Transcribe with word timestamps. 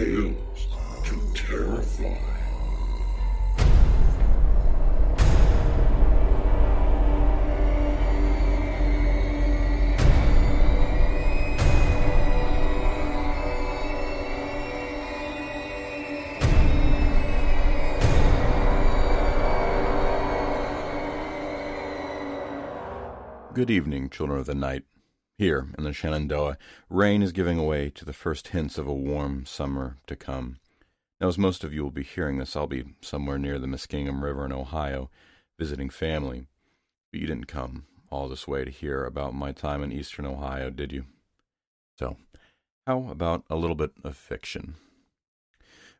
Tales 0.00 0.66
to 1.04 1.14
Terrify. 1.34 2.16
Good 23.52 23.70
evening, 23.70 24.08
children 24.08 24.40
of 24.40 24.46
the 24.46 24.54
night. 24.54 24.84
Here 25.40 25.68
in 25.78 25.84
the 25.84 25.94
Shenandoah, 25.94 26.58
rain 26.90 27.22
is 27.22 27.32
giving 27.32 27.64
way 27.64 27.88
to 27.94 28.04
the 28.04 28.12
first 28.12 28.48
hints 28.48 28.76
of 28.76 28.86
a 28.86 28.92
warm 28.92 29.46
summer 29.46 29.96
to 30.06 30.14
come. 30.14 30.58
Now, 31.18 31.28
as 31.28 31.38
most 31.38 31.64
of 31.64 31.72
you 31.72 31.82
will 31.82 31.90
be 31.90 32.02
hearing 32.02 32.36
this, 32.36 32.54
I'll 32.54 32.66
be 32.66 32.84
somewhere 33.00 33.38
near 33.38 33.58
the 33.58 33.66
Muskingum 33.66 34.22
River 34.22 34.44
in 34.44 34.52
Ohio, 34.52 35.08
visiting 35.58 35.88
family. 35.88 36.44
But 37.10 37.20
you 37.20 37.26
didn't 37.26 37.46
come 37.46 37.86
all 38.10 38.28
this 38.28 38.46
way 38.46 38.66
to 38.66 38.70
hear 38.70 39.06
about 39.06 39.32
my 39.32 39.50
time 39.50 39.82
in 39.82 39.92
eastern 39.92 40.26
Ohio, 40.26 40.68
did 40.68 40.92
you? 40.92 41.06
So, 41.98 42.18
how 42.86 43.08
about 43.08 43.44
a 43.48 43.56
little 43.56 43.76
bit 43.76 43.92
of 44.04 44.18
fiction? 44.18 44.74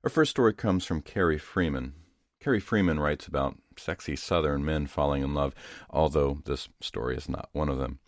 Our 0.04 0.10
first 0.10 0.32
story 0.32 0.52
comes 0.52 0.84
from 0.84 1.00
Kerry 1.00 1.38
Freeman. 1.38 1.94
Kerry 2.40 2.60
Freeman 2.60 3.00
writes 3.00 3.26
about 3.26 3.56
sexy 3.78 4.16
southern 4.16 4.66
men 4.66 4.86
falling 4.86 5.22
in 5.22 5.32
love, 5.32 5.54
although 5.88 6.42
this 6.44 6.68
story 6.82 7.16
is 7.16 7.26
not 7.26 7.48
one 7.52 7.70
of 7.70 7.78
them. 7.78 8.00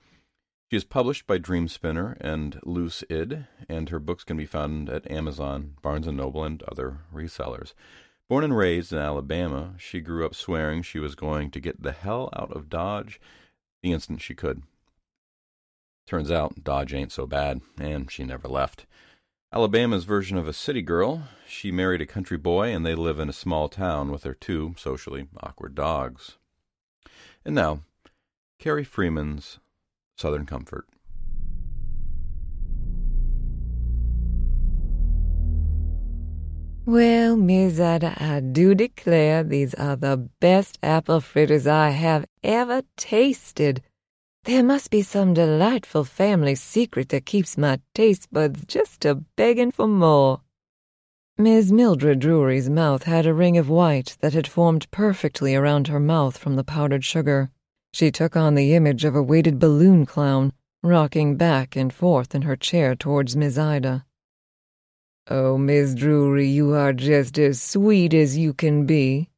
She 0.72 0.76
is 0.76 0.84
published 0.84 1.26
by 1.26 1.36
Dreamspinner 1.36 2.16
and 2.18 2.58
Loose 2.64 3.04
Id, 3.10 3.46
and 3.68 3.90
her 3.90 3.98
books 3.98 4.24
can 4.24 4.38
be 4.38 4.46
found 4.46 4.88
at 4.88 5.10
Amazon, 5.10 5.74
Barnes 5.82 6.06
& 6.06 6.08
Noble, 6.10 6.44
and 6.44 6.62
other 6.62 7.00
resellers. 7.14 7.74
Born 8.26 8.42
and 8.42 8.56
raised 8.56 8.90
in 8.90 8.98
Alabama, 8.98 9.74
she 9.76 10.00
grew 10.00 10.24
up 10.24 10.34
swearing 10.34 10.80
she 10.80 10.98
was 10.98 11.14
going 11.14 11.50
to 11.50 11.60
get 11.60 11.82
the 11.82 11.92
hell 11.92 12.30
out 12.34 12.50
of 12.52 12.70
Dodge 12.70 13.20
the 13.82 13.92
instant 13.92 14.22
she 14.22 14.34
could. 14.34 14.62
Turns 16.06 16.30
out 16.30 16.64
Dodge 16.64 16.94
ain't 16.94 17.12
so 17.12 17.26
bad, 17.26 17.60
and 17.78 18.10
she 18.10 18.24
never 18.24 18.48
left. 18.48 18.86
Alabama's 19.52 20.04
version 20.04 20.38
of 20.38 20.48
a 20.48 20.54
city 20.54 20.80
girl, 20.80 21.28
she 21.46 21.70
married 21.70 22.00
a 22.00 22.06
country 22.06 22.38
boy, 22.38 22.74
and 22.74 22.86
they 22.86 22.94
live 22.94 23.18
in 23.18 23.28
a 23.28 23.34
small 23.34 23.68
town 23.68 24.10
with 24.10 24.22
their 24.22 24.32
two 24.32 24.74
socially 24.78 25.28
awkward 25.42 25.74
dogs. 25.74 26.38
And 27.44 27.54
now, 27.54 27.82
Kerry 28.58 28.84
Freeman's 28.84 29.58
Southern 30.16 30.46
Comfort. 30.46 30.86
Well, 36.84 37.36
Miss 37.36 37.78
Ida, 37.78 38.16
I 38.16 38.40
do 38.40 38.74
declare 38.74 39.44
these 39.44 39.72
are 39.74 39.94
the 39.94 40.28
best 40.40 40.80
apple 40.82 41.20
fritters 41.20 41.64
I 41.66 41.90
have 41.90 42.26
ever 42.42 42.82
tasted. 42.96 43.82
There 44.44 44.64
must 44.64 44.90
be 44.90 45.02
some 45.02 45.32
delightful 45.32 46.02
family 46.02 46.56
secret 46.56 47.10
that 47.10 47.24
keeps 47.24 47.56
my 47.56 47.78
taste 47.94 48.32
buds 48.32 48.64
just 48.66 49.04
a 49.04 49.14
begging 49.14 49.70
for 49.70 49.86
more. 49.86 50.40
Miss 51.38 51.70
Mildred 51.70 52.18
Drury's 52.18 52.68
mouth 52.68 53.04
had 53.04 53.26
a 53.26 53.32
ring 53.32 53.56
of 53.56 53.68
white 53.68 54.16
that 54.20 54.34
had 54.34 54.48
formed 54.48 54.90
perfectly 54.90 55.54
around 55.54 55.86
her 55.86 56.00
mouth 56.00 56.36
from 56.36 56.56
the 56.56 56.64
powdered 56.64 57.04
sugar. 57.04 57.52
She 57.94 58.10
took 58.10 58.36
on 58.36 58.54
the 58.54 58.74
image 58.74 59.04
of 59.04 59.14
a 59.14 59.22
weighted 59.22 59.58
balloon 59.58 60.06
clown, 60.06 60.54
rocking 60.82 61.36
back 61.36 61.76
and 61.76 61.92
forth 61.92 62.34
in 62.34 62.42
her 62.42 62.56
chair 62.56 62.94
towards 62.94 63.36
Miss 63.36 63.58
Ida. 63.58 64.06
Oh, 65.28 65.58
Miss 65.58 65.94
Drury, 65.94 66.48
you 66.48 66.72
are 66.72 66.94
just 66.94 67.38
as 67.38 67.60
sweet 67.60 68.14
as 68.14 68.36
you 68.36 68.54
can 68.54 68.86
be. 68.86 69.28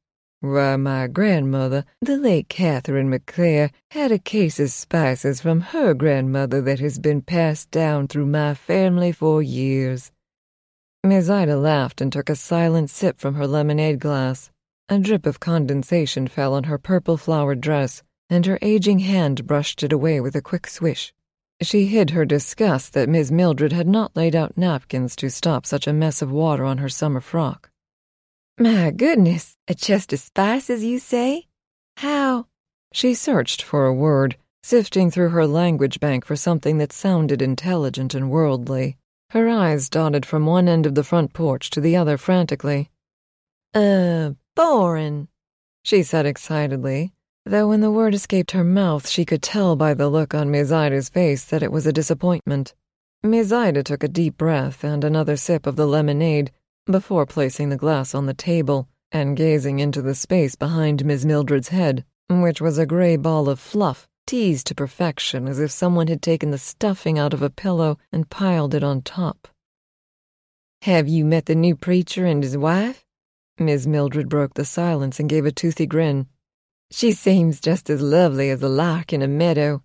Why, 0.40 0.76
my 0.76 1.08
grandmother, 1.08 1.84
the 2.00 2.16
late 2.16 2.48
Catherine 2.48 3.10
McClare, 3.10 3.70
had 3.90 4.12
a 4.12 4.18
case 4.18 4.60
of 4.60 4.70
spices 4.70 5.40
from 5.40 5.60
her 5.60 5.92
grandmother 5.92 6.60
that 6.62 6.78
has 6.78 6.98
been 6.98 7.22
passed 7.22 7.70
down 7.70 8.08
through 8.08 8.26
my 8.26 8.54
family 8.54 9.10
for 9.10 9.42
years. 9.42 10.12
Miss 11.02 11.28
Ida 11.28 11.56
laughed 11.56 12.00
and 12.00 12.12
took 12.12 12.30
a 12.30 12.36
silent 12.36 12.88
sip 12.88 13.18
from 13.18 13.34
her 13.34 13.46
lemonade 13.46 13.98
glass. 13.98 14.50
A 14.88 14.98
drip 14.98 15.26
of 15.26 15.40
condensation 15.40 16.28
fell 16.28 16.54
on 16.54 16.64
her 16.64 16.78
purple 16.78 17.16
flowered 17.16 17.60
dress, 17.60 18.02
and 18.28 18.46
her 18.46 18.58
aging 18.62 19.00
hand 19.00 19.46
brushed 19.46 19.82
it 19.82 19.92
away 19.92 20.20
with 20.20 20.34
a 20.34 20.42
quick 20.42 20.66
swish. 20.66 21.12
She 21.62 21.86
hid 21.86 22.10
her 22.10 22.24
disgust 22.24 22.92
that 22.94 23.08
Miss 23.08 23.30
Mildred 23.30 23.72
had 23.72 23.86
not 23.86 24.16
laid 24.16 24.34
out 24.34 24.58
napkins 24.58 25.14
to 25.16 25.30
stop 25.30 25.64
such 25.64 25.86
a 25.86 25.92
mess 25.92 26.20
of 26.20 26.32
water 26.32 26.64
on 26.64 26.78
her 26.78 26.88
summer 26.88 27.20
frock. 27.20 27.70
My 28.58 28.90
goodness, 28.90 29.56
a 29.68 29.74
chest 29.74 30.12
of 30.12 30.20
spices, 30.20 30.84
you 30.84 30.98
say? 30.98 31.46
How? 31.96 32.46
She 32.92 33.14
searched 33.14 33.62
for 33.62 33.86
a 33.86 33.94
word, 33.94 34.36
sifting 34.62 35.10
through 35.10 35.30
her 35.30 35.46
language 35.46 36.00
bank 36.00 36.24
for 36.24 36.36
something 36.36 36.78
that 36.78 36.92
sounded 36.92 37.40
intelligent 37.40 38.14
and 38.14 38.30
worldly. 38.30 38.98
Her 39.30 39.48
eyes 39.48 39.88
dotted 39.88 40.26
from 40.26 40.46
one 40.46 40.68
end 40.68 40.86
of 40.86 40.94
the 40.94 41.02
front 41.02 41.32
porch 41.32 41.70
to 41.70 41.80
the 41.80 41.96
other 41.96 42.16
frantically. 42.16 42.90
Uh, 43.72 44.32
boring, 44.54 45.28
she 45.82 46.02
said 46.02 46.26
excitedly, 46.26 47.13
though 47.46 47.68
when 47.68 47.80
the 47.80 47.90
word 47.90 48.14
escaped 48.14 48.52
her 48.52 48.64
mouth 48.64 49.08
she 49.08 49.24
could 49.24 49.42
tell 49.42 49.76
by 49.76 49.92
the 49.92 50.08
look 50.08 50.34
on 50.34 50.50
Miss 50.50 50.72
Ida's 50.72 51.08
face 51.08 51.44
that 51.44 51.62
it 51.62 51.70
was 51.70 51.86
a 51.86 51.92
disappointment. 51.92 52.74
Miss 53.22 53.52
Ida 53.52 53.82
took 53.82 54.02
a 54.02 54.08
deep 54.08 54.36
breath 54.36 54.84
and 54.84 55.04
another 55.04 55.36
sip 55.36 55.66
of 55.66 55.76
the 55.76 55.86
lemonade 55.86 56.50
before 56.86 57.24
placing 57.24 57.70
the 57.70 57.76
glass 57.76 58.14
on 58.14 58.26
the 58.26 58.34
table 58.34 58.88
and 59.12 59.36
gazing 59.36 59.78
into 59.78 60.02
the 60.02 60.14
space 60.14 60.54
behind 60.54 61.04
Miss 61.04 61.24
Mildred's 61.24 61.68
head, 61.68 62.04
which 62.28 62.60
was 62.60 62.78
a 62.78 62.84
gray 62.84 63.16
ball 63.16 63.48
of 63.48 63.60
fluff, 63.60 64.08
teased 64.26 64.66
to 64.66 64.74
perfection 64.74 65.46
as 65.46 65.60
if 65.60 65.70
someone 65.70 66.08
had 66.08 66.20
taken 66.20 66.50
the 66.50 66.58
stuffing 66.58 67.18
out 67.18 67.32
of 67.32 67.42
a 67.42 67.50
pillow 67.50 67.98
and 68.10 68.30
piled 68.30 68.74
it 68.74 68.82
on 68.82 69.02
top. 69.02 69.48
Have 70.82 71.08
you 71.08 71.24
met 71.24 71.46
the 71.46 71.54
new 71.54 71.76
preacher 71.76 72.26
and 72.26 72.42
his 72.42 72.56
wife? 72.56 73.04
Miss 73.58 73.86
Mildred 73.86 74.28
broke 74.28 74.54
the 74.54 74.64
silence 74.64 75.20
and 75.20 75.28
gave 75.28 75.46
a 75.46 75.52
toothy 75.52 75.86
grin. 75.86 76.26
She 76.90 77.12
seems 77.12 77.60
just 77.60 77.90
as 77.90 78.00
lovely 78.00 78.50
as 78.50 78.62
a 78.62 78.68
lark 78.68 79.12
in 79.12 79.22
a 79.22 79.28
meadow. 79.28 79.82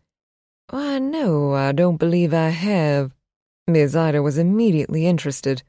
Why, 0.69 0.99
no, 0.99 1.53
I 1.53 1.71
don't 1.71 1.97
believe 1.97 2.33
I 2.33 2.49
have. 2.49 3.13
Miss 3.67 3.95
Ida 3.95 4.21
was 4.21 4.37
immediately 4.37 5.05
interested, 5.07 5.63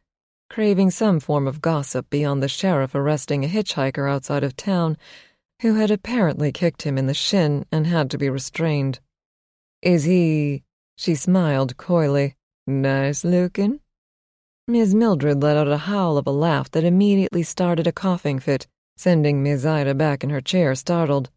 craving 0.48 0.90
some 0.90 1.20
form 1.20 1.46
of 1.46 1.60
gossip 1.60 2.10
beyond 2.10 2.42
the 2.42 2.48
sheriff 2.48 2.94
arresting 2.94 3.44
a 3.44 3.48
hitchhiker 3.48 4.10
outside 4.10 4.44
of 4.44 4.56
town 4.56 4.96
who 5.62 5.74
had 5.74 5.90
apparently 5.90 6.50
kicked 6.50 6.82
him 6.82 6.96
in 6.96 7.06
the 7.06 7.14
shin 7.14 7.66
and 7.70 7.86
had 7.86 8.10
to 8.10 8.18
be 8.18 8.28
restrained. 8.30 9.00
Is 9.82 10.04
he, 10.04 10.62
she 10.96 11.14
smiled 11.14 11.76
coyly, 11.76 12.36
nice 12.66 13.24
looking? 13.24 13.80
Miss 14.66 14.94
Mildred 14.94 15.42
let 15.42 15.56
out 15.56 15.68
a 15.68 15.76
howl 15.78 16.16
of 16.16 16.26
a 16.26 16.30
laugh 16.30 16.70
that 16.70 16.84
immediately 16.84 17.42
started 17.42 17.86
a 17.86 17.92
coughing 17.92 18.38
fit, 18.38 18.66
sending 19.00 19.42
Miss 19.42 19.64
Ida 19.64 19.94
back 19.94 20.22
in 20.22 20.28
her 20.28 20.42
chair 20.42 20.74
startled. 20.74 21.30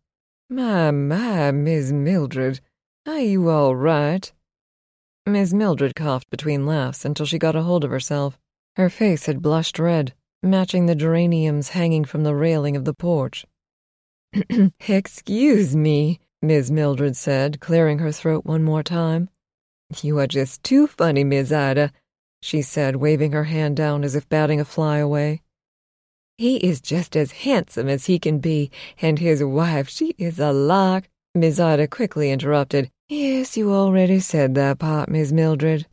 My, 0.49 0.91
my, 0.91 1.49
Miss 1.51 1.93
Mildred, 1.93 2.59
are 3.07 3.21
you 3.21 3.49
all 3.49 3.73
right? 3.73 4.29
Miss 5.25 5.53
Mildred 5.53 5.95
coughed 5.95 6.29
between 6.29 6.65
laughs 6.65 7.05
until 7.05 7.25
she 7.25 7.39
got 7.39 7.55
a 7.55 7.61
hold 7.61 7.85
of 7.85 7.89
herself. 7.89 8.37
Her 8.75 8.89
face 8.89 9.27
had 9.27 9.41
blushed 9.41 9.79
red, 9.79 10.13
matching 10.43 10.87
the 10.87 10.95
geraniums 10.95 11.69
hanging 11.69 12.03
from 12.03 12.23
the 12.23 12.35
railing 12.35 12.75
of 12.75 12.83
the 12.83 12.93
porch. 12.93 13.45
Excuse 14.89 15.73
me, 15.73 16.19
Miss 16.41 16.69
Mildred 16.69 17.15
said, 17.15 17.61
clearing 17.61 17.99
her 17.99 18.11
throat 18.11 18.45
one 18.45 18.63
more 18.65 18.83
time. 18.83 19.29
You 20.01 20.19
are 20.19 20.27
just 20.27 20.63
too 20.63 20.85
funny, 20.85 21.23
Miss 21.23 21.49
Ida, 21.49 21.93
she 22.41 22.61
said, 22.61 22.97
waving 22.97 23.31
her 23.31 23.45
hand 23.45 23.77
down 23.77 24.03
as 24.03 24.15
if 24.15 24.27
batting 24.27 24.59
a 24.59 24.65
fly 24.65 24.97
away. 24.97 25.43
He 26.37 26.57
is 26.57 26.81
just 26.81 27.15
as 27.15 27.31
handsome 27.31 27.87
as 27.87 28.07
he 28.07 28.17
can 28.17 28.39
be, 28.39 28.71
and 29.01 29.19
his 29.19 29.43
wife, 29.43 29.89
she 29.89 30.15
is 30.17 30.39
a 30.39 30.51
lark. 30.51 31.09
Miss 31.35 31.59
Ida 31.59 31.87
quickly 31.87 32.31
interrupted. 32.31 32.89
Yes, 33.07 33.55
you 33.55 33.71
already 33.71 34.19
said 34.19 34.55
that 34.55 34.79
part, 34.79 35.09
Miss 35.09 35.31
Mildred. 35.31 35.85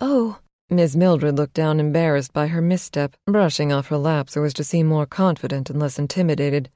Oh, 0.00 0.38
Miss 0.70 0.96
Mildred 0.96 1.36
looked 1.36 1.54
down 1.54 1.80
embarrassed 1.80 2.32
by 2.32 2.48
her 2.48 2.60
misstep, 2.60 3.16
brushing 3.26 3.72
off 3.72 3.88
her 3.88 3.96
lap 3.96 4.28
so 4.28 4.44
as 4.44 4.54
to 4.54 4.64
seem 4.64 4.86
more 4.86 5.06
confident 5.06 5.70
and 5.70 5.80
less 5.80 5.98
intimidated. 5.98 6.70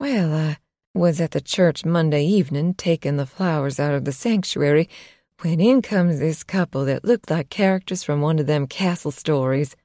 Well, 0.00 0.34
I 0.34 0.56
was 0.94 1.20
at 1.20 1.32
the 1.32 1.40
church 1.40 1.84
Monday 1.84 2.24
evening 2.24 2.74
taking 2.74 3.16
the 3.16 3.26
flowers 3.26 3.78
out 3.78 3.94
of 3.94 4.04
the 4.04 4.12
sanctuary 4.12 4.88
when 5.42 5.60
in 5.60 5.82
comes 5.82 6.18
this 6.18 6.42
couple 6.42 6.84
that 6.86 7.04
looked 7.04 7.30
like 7.30 7.50
characters 7.50 8.02
from 8.02 8.20
one 8.20 8.38
of 8.38 8.46
them 8.46 8.66
castle 8.66 9.12
stories. 9.12 9.76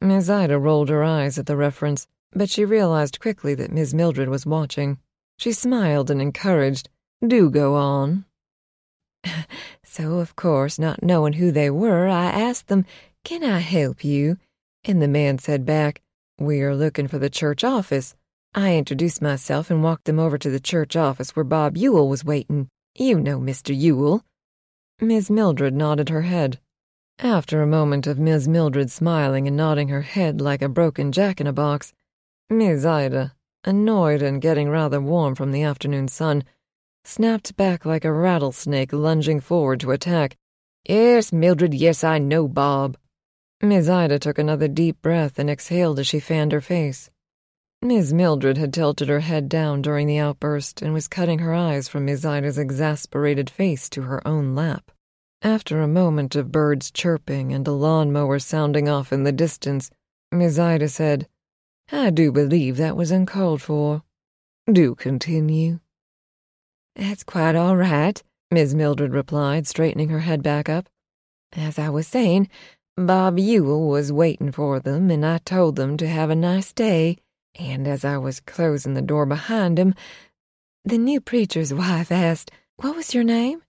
Miss 0.00 0.28
Ida 0.28 0.58
rolled 0.58 0.88
her 0.88 1.02
eyes 1.02 1.38
at 1.38 1.46
the 1.46 1.56
reference, 1.56 2.06
but 2.32 2.50
she 2.50 2.64
realized 2.64 3.20
quickly 3.20 3.54
that 3.54 3.72
Miss 3.72 3.94
Mildred 3.94 4.28
was 4.28 4.46
watching. 4.46 4.98
She 5.38 5.52
smiled 5.52 6.10
and 6.10 6.20
encouraged, 6.20 6.88
Do 7.26 7.50
go 7.50 7.74
on. 7.74 8.24
So, 9.86 10.18
of 10.18 10.34
course, 10.34 10.76
not 10.76 11.04
knowing 11.04 11.34
who 11.34 11.52
they 11.52 11.70
were, 11.70 12.08
I 12.08 12.24
asked 12.24 12.66
them, 12.66 12.84
Can 13.22 13.44
I 13.44 13.60
help 13.60 14.02
you? 14.02 14.38
And 14.84 15.00
the 15.00 15.06
man 15.06 15.38
said 15.38 15.64
back, 15.64 16.02
We 16.36 16.62
are 16.62 16.74
looking 16.74 17.06
for 17.06 17.18
the 17.18 17.30
church 17.30 17.62
office. 17.62 18.16
I 18.56 18.74
introduced 18.76 19.22
myself 19.22 19.70
and 19.70 19.84
walked 19.84 20.06
them 20.06 20.18
over 20.18 20.36
to 20.36 20.50
the 20.50 20.58
church 20.58 20.96
office 20.96 21.36
where 21.36 21.44
Bob 21.44 21.76
Ewell 21.76 22.08
was 22.08 22.24
waiting. 22.24 22.68
You 22.96 23.20
know 23.20 23.38
Mr. 23.38 23.72
Ewell. 23.72 24.24
Miss 25.00 25.30
Mildred 25.30 25.74
nodded 25.74 26.08
her 26.08 26.22
head. 26.22 26.58
After 27.20 27.62
a 27.62 27.66
moment 27.66 28.08
of 28.08 28.18
Miss 28.18 28.48
Mildred 28.48 28.90
smiling 28.90 29.46
and 29.46 29.56
nodding 29.56 29.88
her 29.88 30.02
head 30.02 30.40
like 30.40 30.62
a 30.62 30.68
broken 30.68 31.12
jack 31.12 31.40
in 31.40 31.46
a 31.46 31.52
box, 31.52 31.92
Miss 32.50 32.84
Ida, 32.84 33.34
annoyed 33.62 34.20
and 34.20 34.42
getting 34.42 34.68
rather 34.68 35.00
warm 35.00 35.34
from 35.34 35.52
the 35.52 35.62
afternoon 35.62 36.08
sun, 36.08 36.42
snapped 37.04 37.56
back 37.56 37.84
like 37.84 38.04
a 38.04 38.12
rattlesnake 38.12 38.92
lunging 38.92 39.40
forward 39.40 39.78
to 39.80 39.92
attack. 39.92 40.36
Yes, 40.88 41.32
Mildred, 41.32 41.72
yes, 41.72 42.02
I 42.02 42.18
know 42.18 42.48
Bob. 42.48 42.96
Miss 43.62 43.88
Ida 43.88 44.18
took 44.18 44.38
another 44.38 44.68
deep 44.68 45.00
breath 45.00 45.38
and 45.38 45.48
exhaled 45.48 46.00
as 46.00 46.08
she 46.08 46.18
fanned 46.18 46.52
her 46.52 46.60
face. 46.60 47.10
Miss 47.80 48.12
Mildred 48.12 48.58
had 48.58 48.74
tilted 48.74 49.08
her 49.08 49.20
head 49.20 49.48
down 49.48 49.82
during 49.82 50.08
the 50.08 50.18
outburst 50.18 50.82
and 50.82 50.92
was 50.92 51.06
cutting 51.06 51.38
her 51.38 51.54
eyes 51.54 51.86
from 51.86 52.06
Miss 52.06 52.24
Ida's 52.24 52.58
exasperated 52.58 53.48
face 53.48 53.88
to 53.90 54.02
her 54.02 54.26
own 54.26 54.54
lap. 54.54 54.90
After 55.44 55.82
a 55.82 55.86
moment 55.86 56.34
of 56.36 56.50
birds 56.50 56.90
chirping 56.90 57.52
and 57.52 57.68
a 57.68 57.72
lawnmower 57.72 58.38
sounding 58.38 58.88
off 58.88 59.12
in 59.12 59.24
the 59.24 59.30
distance, 59.30 59.90
Miss 60.32 60.58
Ida 60.58 60.88
said, 60.88 61.28
I 61.92 62.08
do 62.08 62.32
believe 62.32 62.78
that 62.78 62.96
was 62.96 63.10
uncalled 63.10 63.60
for. 63.60 64.02
Do 64.72 64.94
continue. 64.94 65.80
That's 66.96 67.24
quite 67.24 67.56
all 67.56 67.76
right, 67.76 68.22
Miss 68.50 68.72
Mildred 68.72 69.12
replied, 69.12 69.66
straightening 69.66 70.08
her 70.08 70.20
head 70.20 70.42
back 70.42 70.70
up. 70.70 70.88
As 71.52 71.78
I 71.78 71.90
was 71.90 72.08
saying, 72.08 72.48
Bob 72.96 73.38
Ewell 73.38 73.86
was 73.86 74.10
waiting 74.10 74.50
for 74.50 74.80
them, 74.80 75.10
and 75.10 75.26
I 75.26 75.38
told 75.38 75.76
them 75.76 75.98
to 75.98 76.08
have 76.08 76.30
a 76.30 76.34
nice 76.34 76.72
day, 76.72 77.18
and 77.54 77.86
as 77.86 78.02
I 78.02 78.16
was 78.16 78.40
closing 78.40 78.94
the 78.94 79.02
door 79.02 79.26
behind 79.26 79.78
him, 79.78 79.94
the 80.86 80.96
new 80.96 81.20
preacher's 81.20 81.74
wife 81.74 82.10
asked, 82.10 82.50
What 82.76 82.96
was 82.96 83.12
your 83.12 83.24
name? 83.24 83.60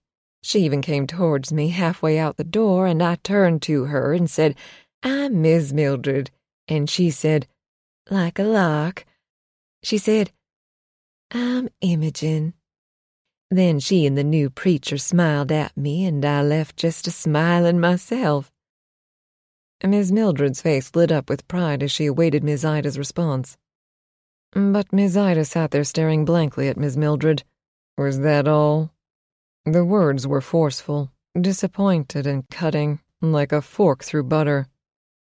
She 0.46 0.60
even 0.60 0.80
came 0.80 1.08
towards 1.08 1.52
me 1.52 1.70
halfway 1.70 2.20
out 2.20 2.36
the 2.36 2.44
door, 2.44 2.86
and 2.86 3.02
I 3.02 3.16
turned 3.16 3.62
to 3.62 3.86
her 3.86 4.12
and 4.12 4.30
said, 4.30 4.54
I'm 5.02 5.42
Miss 5.42 5.72
Mildred. 5.72 6.30
And 6.68 6.88
she 6.88 7.10
said, 7.10 7.48
like 8.10 8.38
a 8.38 8.44
lark, 8.44 9.04
she 9.82 9.98
said, 9.98 10.30
I'm 11.32 11.68
Imogen. 11.80 12.54
Then 13.50 13.80
she 13.80 14.06
and 14.06 14.16
the 14.16 14.22
new 14.22 14.48
preacher 14.48 14.98
smiled 14.98 15.50
at 15.50 15.76
me, 15.76 16.04
and 16.04 16.24
I 16.24 16.42
left 16.42 16.76
just 16.76 17.08
a 17.08 17.10
smilin' 17.10 17.80
myself. 17.80 18.52
Miss 19.82 20.12
Mildred's 20.12 20.62
face 20.62 20.94
lit 20.94 21.10
up 21.10 21.28
with 21.28 21.48
pride 21.48 21.82
as 21.82 21.90
she 21.90 22.06
awaited 22.06 22.44
Miss 22.44 22.64
Ida's 22.64 22.96
response. 22.96 23.56
But 24.52 24.92
Miss 24.92 25.16
Ida 25.16 25.44
sat 25.44 25.72
there 25.72 25.82
staring 25.82 26.24
blankly 26.24 26.68
at 26.68 26.76
Miss 26.76 26.96
Mildred. 26.96 27.42
Was 27.98 28.20
that 28.20 28.46
all? 28.46 28.92
The 29.66 29.84
words 29.84 30.28
were 30.28 30.40
forceful, 30.40 31.10
disappointed, 31.38 32.24
and 32.24 32.48
cutting, 32.50 33.00
like 33.20 33.50
a 33.50 33.60
fork 33.60 34.04
through 34.04 34.22
butter. 34.22 34.68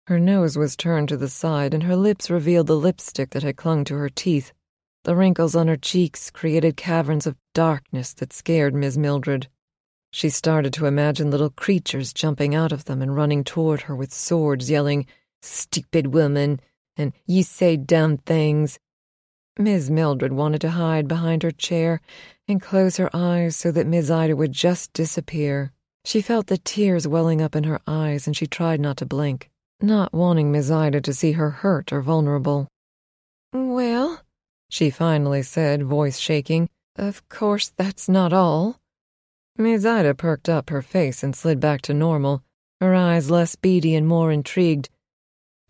Her 0.07 0.19
nose 0.21 0.57
was 0.57 0.77
turned 0.77 1.09
to 1.09 1.17
the 1.17 1.27
side, 1.27 1.73
and 1.73 1.83
her 1.83 1.97
lips 1.97 2.29
revealed 2.29 2.67
the 2.67 2.77
lipstick 2.77 3.31
that 3.31 3.43
had 3.43 3.57
clung 3.57 3.83
to 3.83 3.95
her 3.95 4.07
teeth. 4.07 4.53
The 5.03 5.17
wrinkles 5.17 5.53
on 5.53 5.67
her 5.67 5.75
cheeks 5.75 6.31
created 6.31 6.77
caverns 6.77 7.27
of 7.27 7.35
darkness 7.53 8.13
that 8.13 8.31
scared 8.31 8.73
Miss 8.73 8.95
Mildred. 8.95 9.49
She 10.11 10.29
started 10.29 10.71
to 10.75 10.85
imagine 10.85 11.29
little 11.29 11.49
creatures 11.49 12.13
jumping 12.13 12.55
out 12.55 12.71
of 12.71 12.85
them 12.85 13.01
and 13.01 13.13
running 13.13 13.43
toward 13.43 13.81
her 13.81 13.95
with 13.97 14.13
swords, 14.13 14.69
yelling, 14.71 15.07
Stupid 15.41 16.13
woman, 16.13 16.61
and 16.95 17.11
you 17.25 17.43
say 17.43 17.75
dumb 17.75 18.17
things. 18.17 18.79
Miss 19.57 19.89
Mildred 19.89 20.33
wanted 20.33 20.61
to 20.61 20.71
hide 20.71 21.07
behind 21.07 21.43
her 21.43 21.51
chair 21.51 22.01
and 22.47 22.61
close 22.61 22.97
her 22.97 23.09
eyes 23.13 23.55
so 23.55 23.71
that 23.71 23.87
Miss 23.87 24.09
Ida 24.09 24.35
would 24.35 24.53
just 24.53 24.93
disappear. 24.93 25.71
She 26.05 26.21
felt 26.21 26.47
the 26.47 26.57
tears 26.57 27.07
welling 27.07 27.41
up 27.41 27.55
in 27.55 27.65
her 27.65 27.81
eyes 27.85 28.27
and 28.27 28.35
she 28.35 28.47
tried 28.47 28.79
not 28.79 28.97
to 28.97 29.05
blink, 29.05 29.49
not 29.81 30.13
wanting 30.13 30.51
Miss 30.51 30.71
Ida 30.71 31.01
to 31.01 31.13
see 31.13 31.33
her 31.33 31.49
hurt 31.49 31.91
or 31.91 32.01
vulnerable. 32.01 32.67
Well, 33.53 34.21
she 34.69 34.89
finally 34.89 35.43
said, 35.43 35.83
voice 35.83 36.17
shaking. 36.17 36.69
Of 36.95 37.27
course, 37.29 37.71
that's 37.77 38.07
not 38.07 38.33
all. 38.33 38.79
Miss 39.57 39.85
Ida 39.85 40.15
perked 40.15 40.47
up 40.47 40.69
her 40.69 40.81
face 40.81 41.23
and 41.23 41.35
slid 41.35 41.59
back 41.59 41.81
to 41.83 41.93
normal, 41.93 42.41
her 42.79 42.95
eyes 42.95 43.29
less 43.29 43.55
beady 43.55 43.95
and 43.95 44.07
more 44.07 44.31
intrigued. 44.31 44.89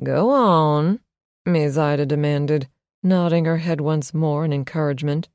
Go 0.04 0.30
on, 0.30 1.00
Miss 1.46 1.78
Ida 1.78 2.06
demanded, 2.06 2.70
nodding 3.04 3.46
her 3.46 3.58
head 3.58 3.82
once 3.82 4.14
more 4.14 4.46
in 4.46 4.54
encouragement. 4.54 5.30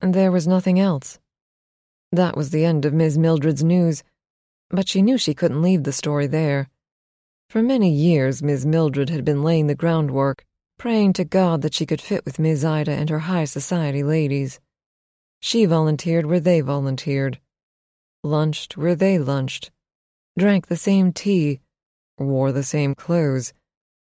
And 0.00 0.14
there 0.14 0.30
was 0.30 0.46
nothing 0.46 0.78
else. 0.78 1.18
That 2.12 2.36
was 2.36 2.50
the 2.50 2.64
end 2.64 2.84
of 2.84 2.94
Miss 2.94 3.16
Mildred's 3.16 3.62
news, 3.62 4.02
but 4.68 4.88
she 4.88 5.02
knew 5.02 5.18
she 5.18 5.34
couldn't 5.34 5.62
leave 5.62 5.84
the 5.84 5.92
story 5.92 6.26
there. 6.26 6.68
For 7.48 7.62
many 7.62 7.92
years, 7.92 8.42
Miss 8.42 8.64
Mildred 8.64 9.10
had 9.10 9.24
been 9.24 9.42
laying 9.42 9.66
the 9.66 9.74
groundwork, 9.74 10.44
praying 10.78 11.12
to 11.14 11.24
God 11.24 11.62
that 11.62 11.74
she 11.74 11.84
could 11.84 12.00
fit 12.00 12.24
with 12.24 12.38
Miss 12.38 12.64
Ida 12.64 12.92
and 12.92 13.10
her 13.10 13.18
high 13.20 13.44
society 13.44 14.02
ladies. 14.02 14.60
She 15.40 15.64
volunteered 15.64 16.26
where 16.26 16.40
they 16.40 16.60
volunteered, 16.60 17.40
lunched 18.22 18.76
where 18.76 18.94
they 18.94 19.18
lunched, 19.18 19.70
drank 20.38 20.68
the 20.68 20.76
same 20.76 21.12
tea, 21.12 21.60
wore 22.18 22.52
the 22.52 22.62
same 22.62 22.94
clothes, 22.94 23.52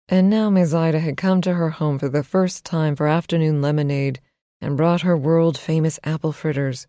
and 0.09 0.29
now 0.29 0.49
Miss 0.49 0.73
Ida 0.73 0.99
had 0.99 1.17
come 1.17 1.41
to 1.41 1.53
her 1.53 1.69
home 1.69 1.97
for 1.97 2.09
the 2.09 2.23
first 2.23 2.65
time 2.65 2.95
for 2.95 3.07
afternoon 3.07 3.61
lemonade 3.61 4.19
and 4.61 4.77
brought 4.77 5.01
her 5.01 5.17
world 5.17 5.57
famous 5.57 5.99
apple 6.03 6.31
fritters. 6.31 6.87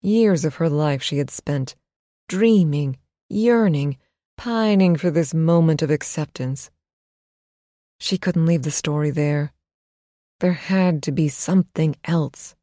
Years 0.00 0.44
of 0.44 0.56
her 0.56 0.68
life 0.68 1.02
she 1.02 1.18
had 1.18 1.30
spent 1.30 1.74
dreaming, 2.28 2.96
yearning, 3.28 3.98
pining 4.36 4.96
for 4.96 5.10
this 5.10 5.34
moment 5.34 5.82
of 5.82 5.90
acceptance. 5.90 6.70
She 7.98 8.16
couldn't 8.16 8.46
leave 8.46 8.62
the 8.62 8.70
story 8.70 9.10
there. 9.10 9.52
There 10.38 10.54
had 10.54 11.02
to 11.02 11.12
be 11.12 11.28
something 11.28 11.96
else. 12.04 12.54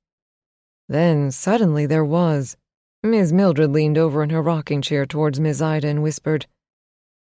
Then 0.90 1.32
suddenly 1.32 1.86
there 1.86 2.06
was. 2.06 2.58
Miss 3.04 3.32
Mildred 3.32 3.72
leaned 3.72 3.98
over 3.98 4.24
in 4.24 4.32
her 4.32 4.42
rocking 4.42 4.82
chair 4.82 5.06
towards 5.06 5.40
Miss 5.40 5.62
Ida 5.62 5.88
and 5.88 6.02
whispered, 6.02 6.48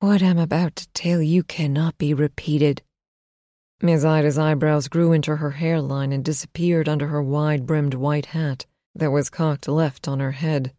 What 0.00 0.22
I'm 0.22 0.38
about 0.38 0.76
to 0.76 0.88
tell 0.88 1.22
you 1.22 1.42
cannot 1.42 1.96
be 1.96 2.12
repeated. 2.12 2.82
Miss 3.80 4.04
Ida's 4.04 4.36
eyebrows 4.36 4.88
grew 4.88 5.12
into 5.12 5.36
her 5.36 5.52
hairline 5.52 6.12
and 6.12 6.22
disappeared 6.22 6.86
under 6.86 7.06
her 7.06 7.22
wide 7.22 7.64
brimmed 7.64 7.94
white 7.94 8.26
hat 8.26 8.66
that 8.94 9.10
was 9.10 9.30
cocked 9.30 9.66
left 9.66 10.06
on 10.06 10.20
her 10.20 10.32
head. 10.32 10.74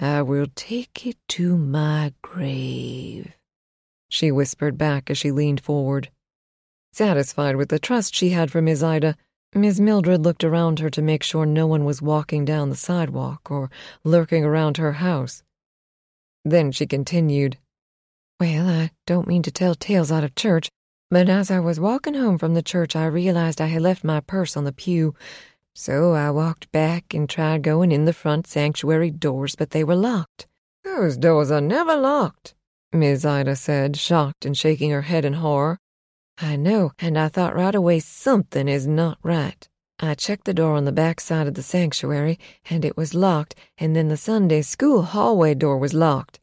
I 0.00 0.22
will 0.22 0.48
take 0.56 1.06
it 1.06 1.16
to 1.28 1.56
my 1.56 2.12
grave, 2.22 3.32
she 4.08 4.32
whispered 4.32 4.76
back 4.76 5.08
as 5.08 5.16
she 5.16 5.30
leaned 5.30 5.60
forward. 5.60 6.10
Satisfied 6.92 7.54
with 7.54 7.68
the 7.68 7.78
trust 7.78 8.16
she 8.16 8.30
had 8.30 8.50
for 8.50 8.60
Miss 8.60 8.82
Ida, 8.82 9.16
Miss 9.54 9.78
Mildred 9.78 10.22
looked 10.22 10.42
around 10.42 10.80
her 10.80 10.90
to 10.90 11.02
make 11.02 11.22
sure 11.22 11.46
no 11.46 11.68
one 11.68 11.84
was 11.84 12.02
walking 12.02 12.44
down 12.44 12.68
the 12.68 12.76
sidewalk 12.76 13.48
or 13.48 13.70
lurking 14.02 14.44
around 14.44 14.76
her 14.76 14.94
house. 14.94 15.44
Then 16.44 16.72
she 16.72 16.86
continued, 16.86 17.58
Well, 18.38 18.68
I 18.68 18.90
don't 19.06 19.26
mean 19.26 19.42
to 19.44 19.50
tell 19.50 19.74
tales 19.74 20.12
out 20.12 20.22
of 20.22 20.34
church, 20.34 20.68
but 21.10 21.30
as 21.30 21.50
I 21.50 21.58
was 21.58 21.80
walking 21.80 22.12
home 22.12 22.36
from 22.36 22.52
the 22.52 22.62
church, 22.62 22.94
I 22.94 23.06
realized 23.06 23.62
I 23.62 23.66
had 23.66 23.80
left 23.80 24.04
my 24.04 24.20
purse 24.20 24.58
on 24.58 24.64
the 24.64 24.72
pew. 24.72 25.14
So 25.74 26.12
I 26.12 26.30
walked 26.30 26.70
back 26.70 27.14
and 27.14 27.30
tried 27.30 27.62
going 27.62 27.92
in 27.92 28.04
the 28.04 28.12
front 28.12 28.46
sanctuary 28.46 29.10
doors, 29.10 29.56
but 29.56 29.70
they 29.70 29.82
were 29.84 29.96
locked. 29.96 30.46
Those 30.84 31.16
doors 31.16 31.50
are 31.50 31.62
never 31.62 31.96
locked, 31.96 32.54
Miss 32.92 33.24
Ida 33.24 33.56
said, 33.56 33.96
shocked 33.96 34.44
and 34.44 34.54
shaking 34.54 34.90
her 34.90 35.02
head 35.02 35.24
in 35.24 35.32
horror. 35.32 35.78
I 36.36 36.56
know, 36.56 36.92
and 36.98 37.18
I 37.18 37.28
thought 37.28 37.56
right 37.56 37.74
away 37.74 38.00
something 38.00 38.68
is 38.68 38.86
not 38.86 39.16
right. 39.22 39.66
I 39.98 40.14
checked 40.14 40.44
the 40.44 40.52
door 40.52 40.74
on 40.74 40.84
the 40.84 40.92
back 40.92 41.20
side 41.20 41.46
of 41.46 41.54
the 41.54 41.62
sanctuary, 41.62 42.38
and 42.68 42.84
it 42.84 42.98
was 42.98 43.14
locked, 43.14 43.54
and 43.78 43.96
then 43.96 44.08
the 44.08 44.18
Sunday 44.18 44.60
school 44.60 45.02
hallway 45.02 45.54
door 45.54 45.78
was 45.78 45.94
locked. 45.94 46.38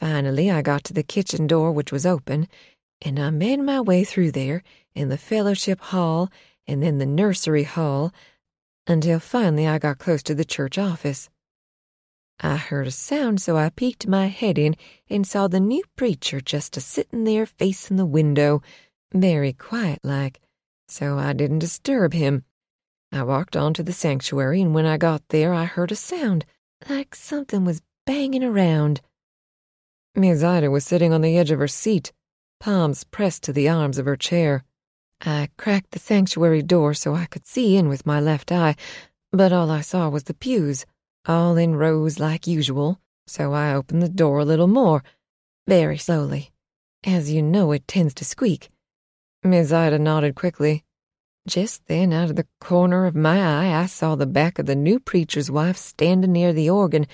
Finally, 0.00 0.50
I 0.50 0.62
got 0.62 0.82
to 0.84 0.94
the 0.94 1.02
kitchen 1.02 1.46
door, 1.46 1.72
which 1.72 1.92
was 1.92 2.06
open, 2.06 2.48
and 3.02 3.18
I 3.18 3.28
made 3.28 3.60
my 3.60 3.82
way 3.82 4.02
through 4.02 4.32
there, 4.32 4.62
in 4.94 5.10
the 5.10 5.18
fellowship 5.18 5.78
hall, 5.78 6.30
and 6.66 6.82
then 6.82 6.96
the 6.96 7.04
nursery 7.04 7.64
hall, 7.64 8.10
until 8.86 9.20
finally 9.20 9.66
I 9.66 9.78
got 9.78 9.98
close 9.98 10.22
to 10.22 10.34
the 10.34 10.44
church 10.44 10.78
office. 10.78 11.28
I 12.40 12.56
heard 12.56 12.86
a 12.86 12.90
sound, 12.90 13.42
so 13.42 13.58
I 13.58 13.68
peeked 13.68 14.06
my 14.06 14.28
head 14.28 14.56
in 14.56 14.74
and 15.10 15.26
saw 15.26 15.48
the 15.48 15.60
new 15.60 15.82
preacher 15.96 16.40
just 16.40 16.78
a 16.78 16.80
sittin' 16.80 17.24
there 17.24 17.44
facin' 17.44 17.96
the 17.96 18.06
window 18.06 18.62
very 19.12 19.52
quiet 19.52 20.00
like, 20.02 20.40
so 20.88 21.18
I 21.18 21.34
didn't 21.34 21.58
disturb 21.58 22.14
him. 22.14 22.44
I 23.12 23.22
walked 23.24 23.54
on 23.54 23.74
to 23.74 23.82
the 23.82 23.92
sanctuary, 23.92 24.62
and 24.62 24.72
when 24.72 24.86
I 24.86 24.96
got 24.96 25.28
there, 25.28 25.52
I 25.52 25.64
heard 25.66 25.92
a 25.92 25.96
sound 25.96 26.46
like 26.88 27.14
something 27.14 27.66
was 27.66 27.82
banging 28.06 28.42
around. 28.42 29.02
Miss 30.16 30.42
Ida 30.42 30.70
was 30.70 30.84
sitting 30.84 31.12
on 31.12 31.20
the 31.20 31.38
edge 31.38 31.52
of 31.52 31.60
her 31.60 31.68
seat, 31.68 32.12
palms 32.58 33.04
pressed 33.04 33.44
to 33.44 33.52
the 33.52 33.68
arms 33.68 33.96
of 33.96 34.06
her 34.06 34.16
chair. 34.16 34.64
I 35.20 35.50
cracked 35.56 35.92
the 35.92 36.00
sanctuary 36.00 36.62
door 36.62 36.94
so 36.94 37.14
I 37.14 37.26
could 37.26 37.46
see 37.46 37.76
in 37.76 37.88
with 37.88 38.06
my 38.06 38.20
left 38.20 38.50
eye, 38.50 38.74
but 39.30 39.52
all 39.52 39.70
I 39.70 39.82
saw 39.82 40.08
was 40.08 40.24
the 40.24 40.34
pews, 40.34 40.84
all 41.26 41.56
in 41.56 41.76
rows 41.76 42.18
like 42.18 42.48
usual, 42.48 42.98
so 43.26 43.52
I 43.52 43.72
opened 43.72 44.02
the 44.02 44.08
door 44.08 44.40
a 44.40 44.44
little 44.44 44.66
more, 44.66 45.04
very 45.68 45.96
slowly. 45.96 46.50
As 47.04 47.30
you 47.30 47.40
know, 47.40 47.70
it 47.70 47.86
tends 47.86 48.12
to 48.14 48.24
squeak. 48.24 48.68
Miss 49.44 49.72
Ida 49.72 49.98
nodded 49.98 50.34
quickly. 50.34 50.84
Just 51.46 51.86
then, 51.86 52.12
out 52.12 52.30
of 52.30 52.36
the 52.36 52.48
corner 52.60 53.06
of 53.06 53.14
my 53.14 53.40
eye, 53.40 53.80
I 53.80 53.86
saw 53.86 54.16
the 54.16 54.26
back 54.26 54.58
of 54.58 54.66
the 54.66 54.74
new 54.74 54.98
preacher's 54.98 55.50
wife 55.50 55.76
standing 55.76 56.32
near 56.32 56.52
the 56.52 56.68
organ, 56.68 57.06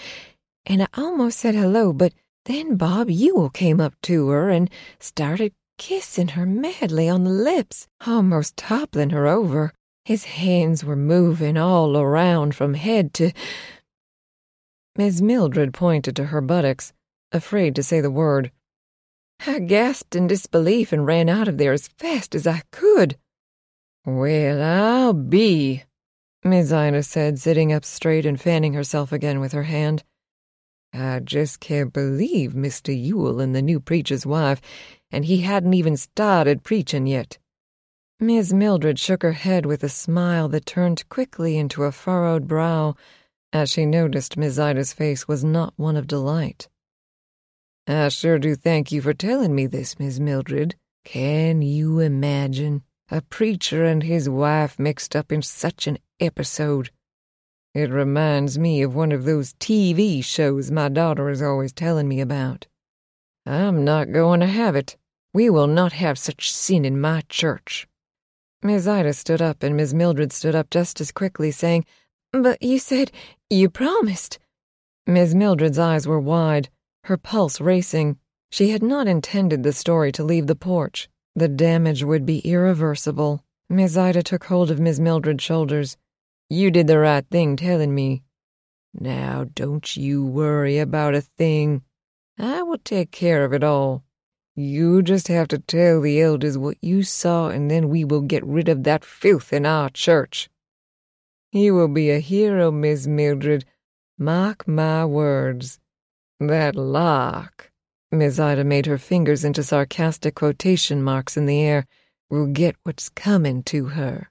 and 0.65 0.83
I 0.83 0.88
almost 0.95 1.38
said 1.38 1.55
hello, 1.55 1.93
but 1.93 2.15
then 2.47 2.76
Bob 2.76 3.11
Ewell 3.11 3.50
came 3.50 3.81
up 3.81 3.95
to 4.03 4.29
her 4.31 4.49
and 4.49 4.71
started 4.99 5.53
kissing 5.79 6.29
her 6.29 6.47
madly 6.47 7.09
on 7.09 7.25
the 7.25 7.31
lips, 7.31 7.87
almost 8.07 8.57
toppling 8.57 9.11
her 9.11 9.26
over. 9.26 9.73
His 10.05 10.25
hands 10.25 10.85
were 10.85 10.97
moving 10.97 11.57
all 11.57 11.97
around 11.97 12.55
from 12.55 12.75
head 12.75 13.12
to. 13.15 13.33
Miss 14.97 15.21
Mildred 15.21 15.75
pointed 15.75 16.17
to 16.17 16.26
her 16.26 16.41
buttocks, 16.41 16.93
afraid 17.33 17.75
to 17.76 17.83
say 17.83 18.00
the 18.00 18.11
word. 18.11 18.50
I 19.47 19.59
gasped 19.59 20.17
in 20.17 20.26
disbelief 20.26 20.93
and 20.93 21.05
ran 21.05 21.29
out 21.29 21.49
of 21.49 21.59
there 21.59 21.73
as 21.73 21.88
fast 21.88 22.35
as 22.35 22.47
I 22.47 22.62
could. 22.73 23.17
Well, 24.05 24.62
I'll 24.62 25.12
be, 25.12 25.83
Miss 26.45 26.73
Ida 26.73 27.03
said, 27.03 27.38
sitting 27.38 27.73
up 27.73 27.85
straight 27.85 28.25
and 28.25 28.41
fanning 28.41 28.73
herself 28.73 29.12
again 29.12 29.41
with 29.41 29.53
her 29.53 29.65
hand. 29.65 30.05
I 30.97 31.21
just 31.21 31.61
can't 31.61 31.93
believe 31.93 32.53
Mr. 32.53 32.88
Yule 32.97 33.41
and 33.41 33.55
the 33.55 33.62
new 33.62 33.81
preacher's 33.81 34.25
wife, 34.25 34.61
and 35.11 35.25
he 35.25 35.43
hadn't 35.43 35.75
even 35.75 35.97
started 35.97 36.65
preaching 36.65 37.07
yet. 37.07 37.38
Miss 38.19 38.53
Mildred 38.53 38.99
shook 38.99 39.23
her 39.23 39.33
head 39.33 39.67
with 39.67 39.85
a 39.85 39.91
smile 39.91 40.49
that 40.49 40.65
turned 40.65 41.07
quickly 41.11 41.59
into 41.59 41.85
a 41.85 41.93
furrowed 41.93 42.49
brow 42.49 42.95
as 43.53 43.71
she 43.71 43.87
noticed 43.87 44.37
Miss 44.37 44.59
Ida's 44.59 44.93
face 44.93 45.29
was 45.29 45.45
not 45.45 45.75
one 45.76 45.97
of 45.97 46.07
delight. 46.07 46.69
I 47.87 48.09
sure 48.09 48.38
do 48.38 48.57
thank 48.57 48.91
you 48.91 49.00
for 49.00 49.15
telling 49.15 49.55
me 49.55 49.67
this, 49.67 49.99
Miss 49.99 50.19
Mildred. 50.19 50.76
Can 51.05 51.62
you 51.62 52.00
imagine 52.00 52.83
a 53.11 53.21
preacher 53.21 53.85
and 53.85 54.03
his 54.03 54.29
wife 54.29 54.79
mixed 54.79 55.15
up 55.15 55.31
in 55.31 55.43
such 55.43 55.87
an 55.87 55.99
episode? 56.19 56.91
It 57.76 57.90
reminds 57.90 58.59
me 58.59 58.80
of 58.80 58.95
one 58.95 59.12
of 59.12 59.25
those 59.25 59.52
TV 59.61 60.25
shows 60.25 60.71
my 60.71 60.88
daughter 60.88 61.28
is 61.28 61.42
always 61.42 61.75
telling 61.75 62.09
me 62.09 62.23
about. 62.23 62.66
I'm 63.45 63.85
not 63.85 64.12
going 64.12 64.40
to 64.40 64.47
have 64.47 64.75
it. 64.75 64.97
We 65.35 65.50
will 65.50 65.66
not 65.66 65.92
have 65.92 66.18
such 66.18 66.50
sin 66.50 66.87
in 66.87 66.99
my 66.99 67.21
church. 67.28 67.87
Miss 68.62 68.87
Ida 68.87 69.12
stood 69.12 69.42
up, 69.42 69.62
and 69.62 69.76
Miss 69.76 69.92
Mildred 69.92 70.33
stood 70.33 70.54
up 70.54 70.71
just 70.71 71.02
as 71.02 71.12
quickly, 71.12 71.50
saying, 71.50 71.85
But 72.33 72.62
you 72.62 72.78
said 72.78 73.12
you 73.50 73.68
promised. 73.68 74.38
Miss 75.06 75.35
Mildred's 75.35 75.78
eyes 75.78 76.06
were 76.06 76.18
wide 76.18 76.71
her 77.04 77.18
pulse 77.18 77.61
racing. 77.61 78.16
She 78.50 78.71
had 78.71 78.83
not 78.83 79.06
intended 79.06 79.64
the 79.64 79.75
story 79.75 80.12
to 80.12 80.25
leave 80.25 80.47
the 80.47 80.56
porch. 80.56 81.11
The 81.35 81.47
damage 81.47 82.02
would 82.02 82.25
be 82.25 82.38
irreversible. 82.38 83.45
Miss 83.68 83.99
Ida 83.99 84.23
took 84.23 84.45
hold 84.45 84.71
of 84.71 84.80
Miss 84.80 84.99
Mildred's 84.99 85.45
shoulders. 85.45 85.99
You 86.49 86.71
did 86.71 86.87
the 86.87 86.99
right 86.99 87.26
thing 87.29 87.57
telling 87.57 87.95
me. 87.95 88.23
Now, 88.95 89.47
don't 89.55 89.97
you 89.97 90.25
worry 90.25 90.79
about 90.79 91.15
a 91.15 91.21
thing. 91.21 91.83
I 92.38 92.62
will 92.62 92.79
take 92.79 93.11
care 93.11 93.45
of 93.45 93.53
it 93.53 93.65
all. 93.65 94.05
You 94.55 95.03
just 95.03 95.29
have 95.29 95.49
to 95.49 95.59
tell 95.59 96.00
the 96.00 96.21
elders 96.21 96.57
what 96.57 96.79
you 96.81 97.03
saw, 97.03 97.49
and 97.49 97.71
then 97.71 97.88
we 97.88 98.05
will 98.05 98.23
get 98.23 98.47
rid 98.47 98.69
of 98.69 98.85
that 98.85 99.05
filth 99.05 99.53
in 99.53 99.67
our 99.67 99.91
church. 99.91 100.49
You 101.53 101.75
will 101.75 101.88
be 101.88 102.11
a 102.11 102.21
hero, 102.21 102.71
Miss 102.71 103.07
Mildred. 103.07 103.65
Mark 104.19 104.67
my 104.69 105.05
words. 105.05 105.79
That 106.38 106.76
lock, 106.76 107.71
Miss 108.12 108.38
Ida 108.38 108.65
made 108.65 108.87
her 108.87 108.99
fingers 108.99 109.45
into 109.45 109.62
sarcastic 109.62 110.35
quotation 110.35 111.03
marks 111.03 111.37
in 111.37 111.47
the 111.47 111.61
air, 111.61 111.87
will 112.31 112.47
get 112.47 112.76
what's 112.83 113.09
coming 113.09 113.62
to 113.65 113.87
her. 113.87 114.31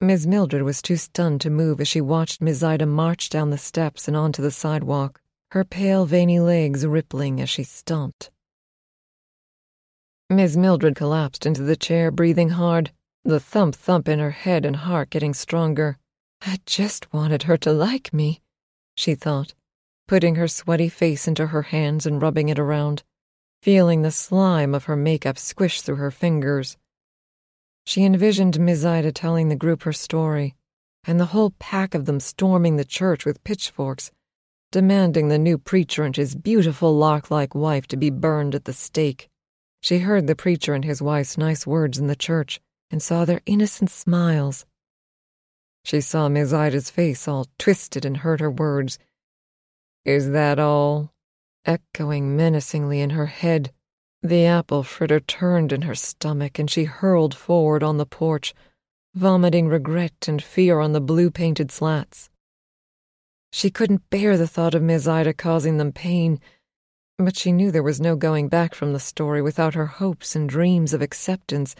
Miss 0.00 0.26
Mildred 0.26 0.62
was 0.62 0.80
too 0.80 0.96
stunned 0.96 1.40
to 1.40 1.50
move 1.50 1.80
as 1.80 1.88
she 1.88 2.00
watched 2.00 2.40
Miss 2.40 2.62
Ida 2.62 2.86
march 2.86 3.28
down 3.28 3.50
the 3.50 3.58
steps 3.58 4.06
and 4.06 4.16
onto 4.16 4.40
the 4.40 4.50
sidewalk, 4.50 5.20
her 5.50 5.64
pale, 5.64 6.06
veiny 6.06 6.38
legs 6.38 6.86
rippling 6.86 7.40
as 7.40 7.50
she 7.50 7.64
stomped. 7.64 8.30
Miss 10.30 10.56
Mildred 10.56 10.94
collapsed 10.94 11.46
into 11.46 11.62
the 11.62 11.76
chair, 11.76 12.10
breathing 12.10 12.50
hard, 12.50 12.92
the 13.24 13.40
thump 13.40 13.74
thump 13.74 14.08
in 14.08 14.18
her 14.18 14.30
head 14.30 14.64
and 14.64 14.76
heart 14.76 15.10
getting 15.10 15.34
stronger. 15.34 15.98
I 16.42 16.58
just 16.64 17.12
wanted 17.12 17.44
her 17.44 17.56
to 17.56 17.72
like 17.72 18.12
me, 18.12 18.40
she 18.94 19.14
thought 19.14 19.54
putting 20.08 20.36
her 20.36 20.48
sweaty 20.48 20.88
face 20.88 21.28
into 21.28 21.48
her 21.48 21.62
hands 21.62 22.06
and 22.06 22.20
rubbing 22.20 22.48
it 22.48 22.58
around, 22.58 23.04
feeling 23.60 24.00
the 24.00 24.10
slime 24.10 24.74
of 24.74 24.84
her 24.84 24.96
makeup 24.96 25.38
squish 25.38 25.82
through 25.82 25.96
her 25.96 26.10
fingers. 26.10 26.78
She 27.88 28.04
envisioned 28.04 28.60
Miss 28.60 28.84
Ida 28.84 29.12
telling 29.12 29.48
the 29.48 29.56
group 29.56 29.84
her 29.84 29.94
story, 29.94 30.54
and 31.04 31.18
the 31.18 31.32
whole 31.32 31.54
pack 31.58 31.94
of 31.94 32.04
them 32.04 32.20
storming 32.20 32.76
the 32.76 32.84
church 32.84 33.24
with 33.24 33.42
pitchforks, 33.44 34.10
demanding 34.70 35.28
the 35.28 35.38
new 35.38 35.56
preacher 35.56 36.04
and 36.04 36.14
his 36.14 36.34
beautiful 36.34 36.94
lark 36.94 37.30
like 37.30 37.54
wife 37.54 37.86
to 37.86 37.96
be 37.96 38.10
burned 38.10 38.54
at 38.54 38.66
the 38.66 38.74
stake. 38.74 39.30
She 39.80 40.00
heard 40.00 40.26
the 40.26 40.36
preacher 40.36 40.74
and 40.74 40.84
his 40.84 41.00
wife's 41.00 41.38
nice 41.38 41.66
words 41.66 41.96
in 41.96 42.08
the 42.08 42.14
church 42.14 42.60
and 42.90 43.02
saw 43.02 43.24
their 43.24 43.40
innocent 43.46 43.88
smiles. 43.88 44.66
She 45.82 46.02
saw 46.02 46.28
Miss 46.28 46.52
Ida's 46.52 46.90
face 46.90 47.26
all 47.26 47.46
twisted 47.56 48.04
and 48.04 48.18
heard 48.18 48.40
her 48.40 48.50
words 48.50 48.98
is 50.04 50.28
that 50.32 50.58
all? 50.58 51.14
Echoing 51.64 52.36
menacingly 52.36 53.00
in 53.00 53.10
her 53.10 53.24
head, 53.24 53.72
the 54.22 54.44
apple 54.44 54.82
fritter 54.82 55.20
turned 55.20 55.72
in 55.72 55.82
her 55.82 55.94
stomach 55.94 56.58
and 56.58 56.70
she 56.70 56.84
hurled 56.84 57.34
forward 57.34 57.82
on 57.82 57.98
the 57.98 58.06
porch, 58.06 58.52
vomiting 59.14 59.68
regret 59.68 60.26
and 60.26 60.42
fear 60.42 60.80
on 60.80 60.92
the 60.92 61.00
blue 61.00 61.30
painted 61.30 61.70
slats. 61.70 62.28
She 63.52 63.70
couldn't 63.70 64.10
bear 64.10 64.36
the 64.36 64.46
thought 64.46 64.74
of 64.74 64.82
Miss 64.82 65.06
Ida 65.06 65.34
causing 65.34 65.78
them 65.78 65.92
pain, 65.92 66.40
but 67.16 67.36
she 67.36 67.52
knew 67.52 67.70
there 67.70 67.82
was 67.82 68.00
no 68.00 68.16
going 68.16 68.48
back 68.48 68.74
from 68.74 68.92
the 68.92 69.00
story 69.00 69.40
without 69.40 69.74
her 69.74 69.86
hopes 69.86 70.36
and 70.36 70.48
dreams 70.48 70.92
of 70.92 71.02
acceptance 71.02 71.74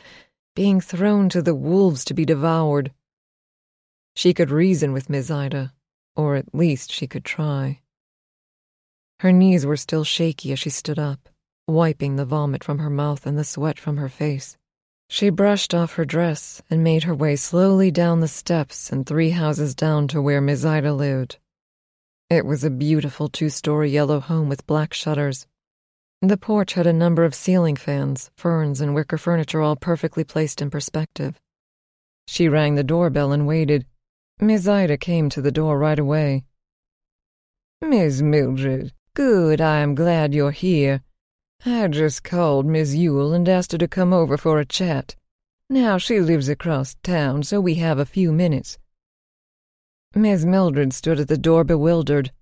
being 0.57 0.81
thrown 0.81 1.29
to 1.29 1.43
the 1.43 1.55
wolves 1.55 2.05
to 2.05 2.15
be 2.15 2.25
devoured. 2.25 2.93
She 4.17 4.35
could 4.35 4.51
reason 4.51 4.93
with 4.93 5.11
Miss 5.11 5.31
Ida, 5.31 5.73
or 6.17 6.35
at 6.35 6.55
least 6.55 6.91
she 6.91 7.07
could 7.07 7.25
try. 7.25 7.81
Her 9.21 9.31
knees 9.31 9.67
were 9.67 9.77
still 9.77 10.05
shaky 10.05 10.53
as 10.53 10.59
she 10.59 10.71
stood 10.71 10.99
up, 10.99 11.29
wiping 11.69 12.17
the 12.17 12.25
vomit 12.25 12.65
from 12.65 12.79
her 12.79 12.91
mouth 12.91 13.27
and 13.27 13.39
the 13.39 13.45
sweat 13.45 13.79
from 13.79 13.99
her 13.99 14.09
face. 14.09 14.57
She 15.11 15.31
brushed 15.31 15.75
off 15.75 15.95
her 15.95 16.05
dress 16.05 16.63
and 16.69 16.83
made 16.83 17.05
her 17.05 17.15
way 17.15 17.37
slowly 17.37 17.91
down 17.91 18.21
the 18.21 18.29
steps 18.29 18.91
and 18.91 19.07
three 19.07 19.31
houses 19.31 19.75
down 19.75 20.09
to 20.09 20.21
where 20.21 20.41
Miss 20.41 20.65
Ida 20.65 20.93
lived. 20.93 21.39
It 22.31 22.45
was 22.45 22.65
a 22.65 22.71
beautiful 22.71 23.29
two 23.29 23.49
story 23.49 23.91
yellow 23.91 24.21
home 24.21 24.49
with 24.49 24.67
black 24.67 24.93
shutters. 24.93 25.47
The 26.21 26.37
porch 26.37 26.75
had 26.75 26.87
a 26.87 26.93
number 26.93 27.25
of 27.25 27.35
ceiling 27.35 27.77
fans, 27.77 28.31
ferns, 28.37 28.81
and 28.81 28.95
wicker 28.95 29.17
furniture 29.17 29.61
all 29.61 29.77
perfectly 29.77 30.25
placed 30.25 30.61
in 30.61 30.69
perspective. 30.69 31.41
She 32.27 32.49
rang 32.49 32.75
the 32.75 32.85
doorbell 32.85 33.33
and 33.33 33.47
waited. 33.47 33.87
Miss 34.41 34.69
Ida 34.69 34.99
came 34.99 35.29
to 35.31 35.41
the 35.41 35.53
door 35.53 35.79
right 35.79 35.99
away. 35.99 36.45
Miss 37.81 38.21
Mildred, 38.21 38.93
good, 39.15 39.61
I 39.61 39.79
am 39.79 39.95
glad 39.95 40.35
you're 40.35 40.51
here. 40.51 41.03
I 41.67 41.89
just 41.89 42.23
called 42.23 42.67
Miss 42.67 42.95
Yule 42.95 43.33
and 43.33 43.49
asked 43.49 43.73
her 43.73 43.79
to 43.79 43.89
come 43.89 44.13
over 44.13 44.37
for 44.37 44.61
a 44.61 44.65
chat. 44.65 45.17
Now 45.69 45.99
she 45.99 46.21
lives 46.21 46.49
across 46.49 46.95
town, 47.03 47.43
so 47.43 47.61
we 47.61 47.75
have 47.75 47.99
a 47.99 48.07
few 48.07 48.33
minutes. 48.33 48.79
Miss 50.15 50.45
Mildred 50.45 50.93
stood 50.93 51.21
at 51.21 51.29
the 51.29 51.37
door 51.37 51.65
bewildered. 51.65 52.33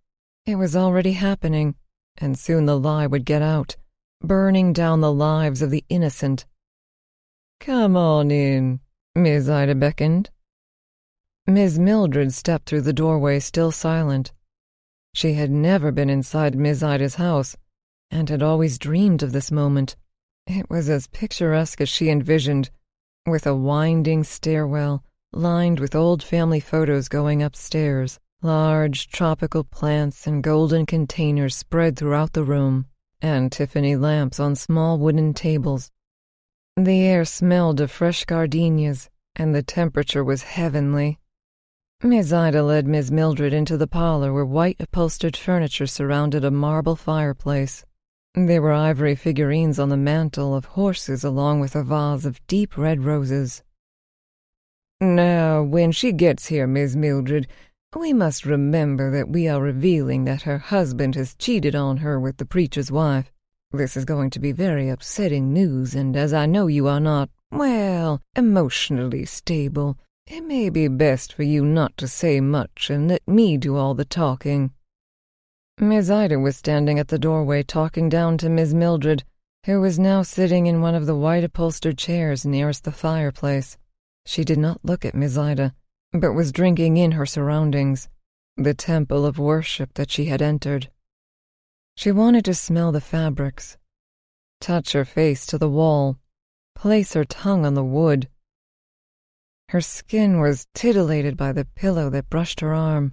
It 0.44 0.56
was 0.56 0.76
already 0.76 1.12
happening, 1.12 1.74
and 2.18 2.38
soon 2.38 2.66
the 2.66 2.78
lie 2.78 3.06
would 3.06 3.24
get 3.24 3.42
out, 3.42 3.76
burning 4.22 4.72
down 4.72 5.00
the 5.00 5.12
lives 5.12 5.62
of 5.62 5.70
the 5.70 5.84
innocent. 5.88 6.46
Come 7.58 7.96
on 7.96 8.30
in, 8.30 8.80
Miss 9.14 9.48
Ida 9.48 9.74
beckoned. 9.74 10.30
Miss 11.46 11.78
Mildred 11.78 12.32
stepped 12.32 12.68
through 12.68 12.82
the 12.82 12.92
doorway, 12.92 13.40
still 13.40 13.72
silent. 13.72 14.32
She 15.14 15.32
had 15.32 15.50
never 15.50 15.90
been 15.90 16.10
inside 16.10 16.54
Miss 16.54 16.82
Ida's 16.82 17.14
house, 17.14 17.56
and 18.10 18.28
had 18.28 18.42
always 18.42 18.78
dreamed 18.78 19.22
of 19.22 19.32
this 19.32 19.50
moment. 19.50 19.96
It 20.46 20.70
was 20.70 20.88
as 20.88 21.06
picturesque 21.08 21.80
as 21.80 21.88
she 21.88 22.08
envisioned, 22.08 22.70
with 23.26 23.46
a 23.46 23.54
winding 23.54 24.24
stairwell 24.24 25.04
lined 25.32 25.80
with 25.80 25.94
old 25.94 26.22
family 26.22 26.60
photos 26.60 27.08
going 27.08 27.42
upstairs, 27.42 28.18
large 28.42 29.08
tropical 29.08 29.64
plants 29.64 30.26
and 30.26 30.42
golden 30.42 30.86
containers 30.86 31.54
spread 31.54 31.96
throughout 31.96 32.32
the 32.32 32.44
room, 32.44 32.86
and 33.20 33.52
Tiffany 33.52 33.96
lamps 33.96 34.40
on 34.40 34.54
small 34.54 34.98
wooden 34.98 35.34
tables. 35.34 35.90
The 36.76 37.00
air 37.02 37.24
smelled 37.24 37.80
of 37.80 37.90
fresh 37.90 38.24
gardenias, 38.24 39.10
and 39.34 39.54
the 39.54 39.62
temperature 39.62 40.24
was 40.24 40.42
heavenly. 40.42 41.18
Miss 42.02 42.32
Ida 42.32 42.62
led 42.62 42.86
Miss 42.86 43.10
Mildred 43.10 43.52
into 43.52 43.76
the 43.76 43.86
parlor 43.86 44.32
where 44.32 44.44
white 44.44 44.76
upholstered 44.80 45.36
furniture 45.36 45.86
surrounded 45.86 46.44
a 46.44 46.50
marble 46.50 46.96
fireplace. 46.96 47.84
There 48.38 48.60
were 48.60 48.72
ivory 48.72 49.14
figurines 49.14 49.78
on 49.78 49.88
the 49.88 49.96
mantel 49.96 50.54
of 50.54 50.66
horses 50.66 51.24
along 51.24 51.60
with 51.60 51.74
a 51.74 51.82
vase 51.82 52.26
of 52.26 52.46
deep 52.46 52.76
red 52.76 53.02
roses. 53.02 53.62
Now, 55.00 55.62
when 55.62 55.90
she 55.90 56.12
gets 56.12 56.48
here, 56.48 56.66
Miss 56.66 56.94
Mildred, 56.94 57.48
we 57.98 58.12
must 58.12 58.44
remember 58.44 59.10
that 59.10 59.30
we 59.30 59.48
are 59.48 59.62
revealing 59.62 60.26
that 60.26 60.42
her 60.42 60.58
husband 60.58 61.14
has 61.14 61.34
cheated 61.34 61.74
on 61.74 61.96
her 61.96 62.20
with 62.20 62.36
the 62.36 62.44
preacher's 62.44 62.92
wife. 62.92 63.32
This 63.72 63.96
is 63.96 64.04
going 64.04 64.28
to 64.30 64.38
be 64.38 64.52
very 64.52 64.90
upsetting 64.90 65.54
news, 65.54 65.94
and 65.94 66.14
as 66.14 66.34
I 66.34 66.44
know 66.44 66.66
you 66.66 66.88
are 66.88 67.00
not, 67.00 67.30
well, 67.50 68.20
emotionally 68.36 69.24
stable, 69.24 69.96
it 70.26 70.42
may 70.42 70.68
be 70.68 70.88
best 70.88 71.32
for 71.32 71.42
you 71.42 71.64
not 71.64 71.96
to 71.96 72.06
say 72.06 72.42
much 72.42 72.90
and 72.90 73.08
let 73.08 73.26
me 73.26 73.56
do 73.56 73.76
all 73.76 73.94
the 73.94 74.04
talking. 74.04 74.72
Miss 75.78 76.08
Ida 76.08 76.38
was 76.38 76.56
standing 76.56 76.98
at 76.98 77.08
the 77.08 77.18
doorway 77.18 77.62
talking 77.62 78.08
down 78.08 78.38
to 78.38 78.48
Miss 78.48 78.72
Mildred, 78.72 79.24
who 79.66 79.78
was 79.78 79.98
now 79.98 80.22
sitting 80.22 80.66
in 80.66 80.80
one 80.80 80.94
of 80.94 81.04
the 81.04 81.14
white 81.14 81.44
upholstered 81.44 81.98
chairs 81.98 82.46
nearest 82.46 82.84
the 82.84 82.92
fireplace. 82.92 83.76
She 84.24 84.42
did 84.42 84.58
not 84.58 84.82
look 84.82 85.04
at 85.04 85.14
Miss 85.14 85.36
Ida, 85.36 85.74
but 86.12 86.32
was 86.32 86.50
drinking 86.50 86.96
in 86.96 87.12
her 87.12 87.26
surroundings, 87.26 88.08
the 88.56 88.72
temple 88.72 89.26
of 89.26 89.38
worship 89.38 89.92
that 89.94 90.10
she 90.10 90.24
had 90.24 90.40
entered. 90.40 90.88
She 91.94 92.10
wanted 92.10 92.46
to 92.46 92.54
smell 92.54 92.90
the 92.90 93.02
fabrics, 93.02 93.76
touch 94.62 94.92
her 94.92 95.04
face 95.04 95.44
to 95.44 95.58
the 95.58 95.68
wall, 95.68 96.16
place 96.74 97.12
her 97.12 97.26
tongue 97.26 97.66
on 97.66 97.74
the 97.74 97.84
wood. 97.84 98.30
Her 99.68 99.82
skin 99.82 100.40
was 100.40 100.68
titillated 100.74 101.36
by 101.36 101.52
the 101.52 101.66
pillow 101.66 102.08
that 102.08 102.30
brushed 102.30 102.60
her 102.60 102.72
arm 102.72 103.12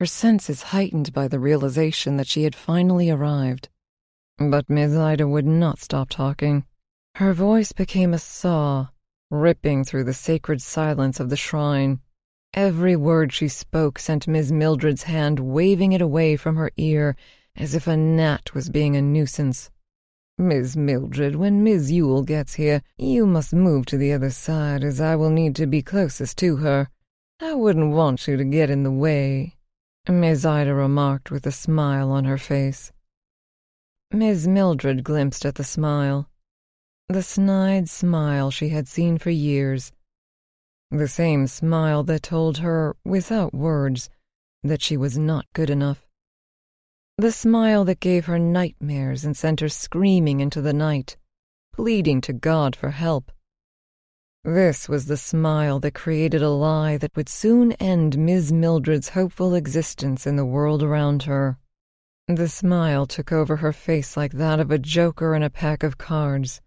her 0.00 0.06
senses 0.06 0.62
heightened 0.62 1.12
by 1.12 1.28
the 1.28 1.38
realization 1.38 2.16
that 2.16 2.26
she 2.26 2.44
had 2.44 2.54
finally 2.54 3.10
arrived. 3.10 3.68
But 4.38 4.70
Miss 4.70 4.96
Ida 4.96 5.28
would 5.28 5.44
not 5.44 5.78
stop 5.78 6.08
talking. 6.08 6.64
Her 7.16 7.34
voice 7.34 7.72
became 7.72 8.14
a 8.14 8.18
saw, 8.18 8.88
ripping 9.30 9.84
through 9.84 10.04
the 10.04 10.14
sacred 10.14 10.62
silence 10.62 11.20
of 11.20 11.28
the 11.28 11.36
shrine. 11.36 12.00
Every 12.54 12.96
word 12.96 13.30
she 13.34 13.46
spoke 13.46 13.98
sent 13.98 14.26
Miss 14.26 14.50
Mildred's 14.50 15.02
hand 15.02 15.38
waving 15.38 15.92
it 15.92 16.00
away 16.00 16.34
from 16.36 16.56
her 16.56 16.70
ear 16.78 17.14
as 17.54 17.74
if 17.74 17.86
a 17.86 17.94
gnat 17.94 18.54
was 18.54 18.70
being 18.70 18.96
a 18.96 19.02
nuisance. 19.02 19.70
Miss 20.38 20.76
Mildred, 20.76 21.36
when 21.36 21.62
Miss 21.62 21.90
Yule 21.90 22.22
gets 22.22 22.54
here, 22.54 22.80
you 22.96 23.26
must 23.26 23.52
move 23.52 23.84
to 23.86 23.98
the 23.98 24.14
other 24.14 24.30
side, 24.30 24.82
as 24.82 24.98
I 24.98 25.14
will 25.14 25.28
need 25.28 25.54
to 25.56 25.66
be 25.66 25.82
closest 25.82 26.38
to 26.38 26.56
her. 26.56 26.88
I 27.38 27.52
wouldn't 27.52 27.92
want 27.92 28.26
you 28.26 28.38
to 28.38 28.44
get 28.44 28.70
in 28.70 28.82
the 28.82 28.90
way. 28.90 29.58
Miss 30.10 30.44
Ida 30.44 30.74
remarked 30.74 31.30
with 31.30 31.46
a 31.46 31.52
smile 31.52 32.10
on 32.10 32.24
her 32.24 32.36
face. 32.36 32.92
Miss 34.10 34.46
Mildred 34.46 35.04
glimpsed 35.04 35.46
at 35.46 35.54
the 35.54 35.62
smile, 35.62 36.28
the 37.08 37.22
snide 37.22 37.88
smile 37.88 38.50
she 38.50 38.70
had 38.70 38.88
seen 38.88 39.18
for 39.18 39.30
years, 39.30 39.92
the 40.90 41.06
same 41.06 41.46
smile 41.46 42.02
that 42.02 42.24
told 42.24 42.58
her, 42.58 42.96
without 43.04 43.54
words, 43.54 44.10
that 44.64 44.82
she 44.82 44.96
was 44.96 45.16
not 45.16 45.46
good 45.52 45.70
enough, 45.70 46.08
the 47.16 47.30
smile 47.30 47.84
that 47.84 48.00
gave 48.00 48.26
her 48.26 48.38
nightmares 48.38 49.24
and 49.24 49.36
sent 49.36 49.60
her 49.60 49.68
screaming 49.68 50.40
into 50.40 50.60
the 50.60 50.72
night, 50.72 51.16
pleading 51.72 52.20
to 52.22 52.32
God 52.32 52.74
for 52.74 52.90
help. 52.90 53.30
This 54.44 54.88
was 54.88 55.04
the 55.04 55.18
smile 55.18 55.80
that 55.80 55.92
created 55.92 56.40
a 56.40 56.48
lie 56.48 56.96
that 56.96 57.14
would 57.14 57.28
soon 57.28 57.72
end 57.72 58.16
Miss 58.16 58.50
Mildred's 58.50 59.10
hopeful 59.10 59.54
existence 59.54 60.26
in 60.26 60.36
the 60.36 60.46
world 60.46 60.82
around 60.82 61.24
her. 61.24 61.58
The 62.26 62.48
smile 62.48 63.04
took 63.04 63.32
over 63.32 63.56
her 63.56 63.72
face 63.74 64.16
like 64.16 64.32
that 64.32 64.58
of 64.58 64.70
a 64.70 64.78
joker 64.78 65.34
in 65.34 65.42
a 65.42 65.50
pack 65.50 65.82
of 65.82 65.98
cards, 65.98 66.62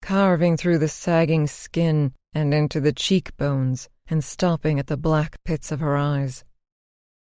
carving 0.00 0.56
through 0.56 0.78
the 0.78 0.88
sagging 0.88 1.46
skin 1.46 2.14
and 2.32 2.54
into 2.54 2.80
the 2.80 2.94
cheekbones 2.94 3.90
and 4.06 4.24
stopping 4.24 4.78
at 4.78 4.86
the 4.86 4.96
black 4.96 5.36
pits 5.44 5.70
of 5.70 5.80
her 5.80 5.98
eyes. 5.98 6.44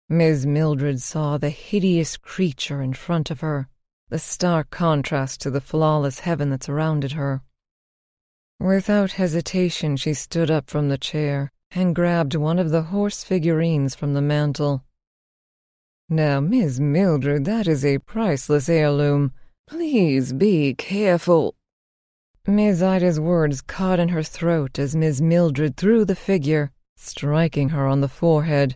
Miss 0.09 0.43
Mildred 0.43 1.01
saw 1.01 1.37
the 1.37 1.51
hideous 1.51 2.17
creature 2.17 2.81
in 2.81 2.93
front 2.93 3.29
of 3.29 3.41
her, 3.41 3.67
the 4.09 4.17
stark 4.17 4.71
contrast 4.71 5.39
to 5.41 5.51
the 5.51 5.61
flawless 5.61 6.21
heaven 6.21 6.49
that 6.49 6.63
surrounded 6.63 7.11
her. 7.11 7.43
Without 8.59 9.13
hesitation, 9.13 9.97
she 9.97 10.13
stood 10.13 10.49
up 10.49 10.69
from 10.69 10.89
the 10.89 10.97
chair 10.97 11.51
and 11.71 11.95
grabbed 11.95 12.35
one 12.35 12.59
of 12.59 12.69
the 12.69 12.83
horse 12.83 13.23
figurines 13.23 13.95
from 13.95 14.13
the 14.13 14.21
mantel. 14.21 14.83
Now, 16.09 16.39
Miss 16.39 16.79
Mildred, 16.79 17.45
that 17.45 17.67
is 17.67 17.83
a 17.83 17.97
priceless 17.99 18.69
heirloom. 18.69 19.33
Please 19.67 20.33
be 20.33 20.75
careful. 20.75 21.55
Miss 22.45 22.81
Ida's 22.81 23.19
words 23.19 23.61
caught 23.61 23.99
in 23.99 24.09
her 24.09 24.21
throat 24.21 24.77
as 24.77 24.95
Miss 24.95 25.21
Mildred 25.21 25.77
threw 25.77 26.05
the 26.05 26.15
figure, 26.15 26.71
striking 26.97 27.69
her 27.69 27.87
on 27.87 28.01
the 28.01 28.09
forehead. 28.09 28.75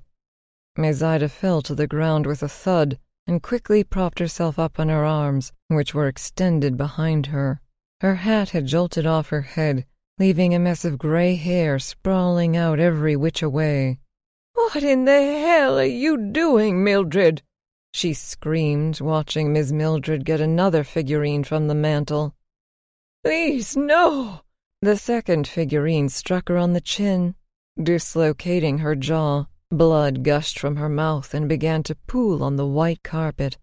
Miss 0.78 1.02
Ida 1.02 1.28
fell 1.28 1.62
to 1.64 1.76
the 1.76 1.88
ground 1.88 2.26
with 2.26 2.42
a 2.42 2.48
thud 2.48 2.98
and 3.28 3.44
quickly 3.44 3.84
propped 3.84 4.20
herself 4.20 4.58
up 4.58 4.80
on 4.80 4.90
her 4.90 5.04
arms, 5.04 5.52
which 5.68 5.94
were 5.94 6.08
extended 6.08 6.78
behind 6.78 7.28
her. 7.28 7.62
Her 8.02 8.16
hat 8.16 8.52
had 8.52 8.68
jolted 8.68 9.06
off 9.08 9.30
her 9.30 9.42
head, 9.42 9.86
leaving 10.20 10.54
a 10.54 10.60
mess 10.60 10.86
of 10.86 11.00
gray 11.00 11.36
hair 11.36 11.80
sprawling 11.80 12.56
out 12.56 12.80
every 12.80 13.16
which 13.16 13.42
way. 13.42 14.00
What 14.54 14.84
in 14.84 15.06
the 15.06 15.40
hell 15.40 15.80
are 15.80 15.84
you 15.84 16.32
doing, 16.32 16.84
Mildred? 16.84 17.42
she 17.94 18.14
screamed, 18.14 19.02
watching 19.02 19.52
Miss 19.52 19.72
Mildred 19.72 20.26
get 20.26 20.40
another 20.40 20.84
figurine 20.84 21.44
from 21.44 21.68
the 21.68 21.74
mantel. 21.74 22.36
Please, 23.24 23.76
no! 23.76 24.42
The 24.84 24.98
second 24.98 25.48
figurine 25.48 26.10
struck 26.10 26.50
her 26.50 26.58
on 26.58 26.74
the 26.74 26.82
chin, 26.82 27.34
dislocating 27.82 28.78
her 28.80 28.96
jaw 28.96 29.48
Blood 29.72 30.24
gushed 30.24 30.60
from 30.60 30.78
her 30.78 30.88
mouth 30.88 31.34
and 31.34 31.50
began 31.50 31.84
to 31.84 31.96
pool 32.08 32.42
on 32.42 32.56
the 32.56 32.66
white 32.66 33.04
carpet. 33.04 33.58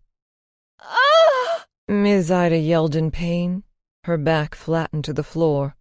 Ah! 0.80 1.66
Miss 1.88 2.30
Ida 2.30 2.58
yelled 2.58 2.94
in 2.94 3.10
pain. 3.10 3.62
Her 4.04 4.18
back 4.18 4.54
flattened 4.54 5.04
to 5.04 5.14
the 5.14 5.22
floor. 5.22 5.76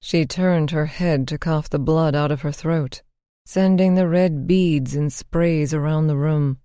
She 0.00 0.24
turned 0.24 0.70
her 0.70 0.86
head 0.86 1.26
to 1.26 1.36
cough 1.36 1.68
the 1.68 1.80
blood 1.80 2.14
out 2.14 2.30
of 2.30 2.42
her 2.42 2.52
throat, 2.52 3.02
sending 3.44 3.96
the 3.96 4.06
red 4.06 4.46
beads 4.46 4.94
in 4.94 5.10
sprays 5.10 5.74
around 5.74 6.06
the 6.06 6.16
room. 6.16 6.58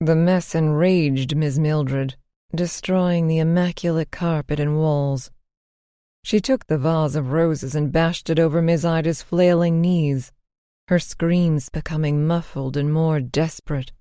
The 0.00 0.16
mess 0.16 0.54
enraged 0.54 1.36
Miss 1.36 1.58
Mildred, 1.58 2.16
destroying 2.54 3.26
the 3.26 3.38
immaculate 3.38 4.10
carpet 4.10 4.58
and 4.58 4.78
walls. 4.78 5.30
She 6.22 6.40
took 6.40 6.68
the 6.68 6.78
vase 6.78 7.16
of 7.16 7.32
roses 7.32 7.74
and 7.74 7.92
bashed 7.92 8.30
it 8.30 8.38
over 8.38 8.62
Miss 8.62 8.82
Ida's 8.82 9.20
flailing 9.20 9.82
knees, 9.82 10.32
her 10.88 10.98
screams 10.98 11.68
becoming 11.68 12.26
muffled 12.26 12.78
and 12.78 12.90
more 12.90 13.20
desperate. 13.20 13.92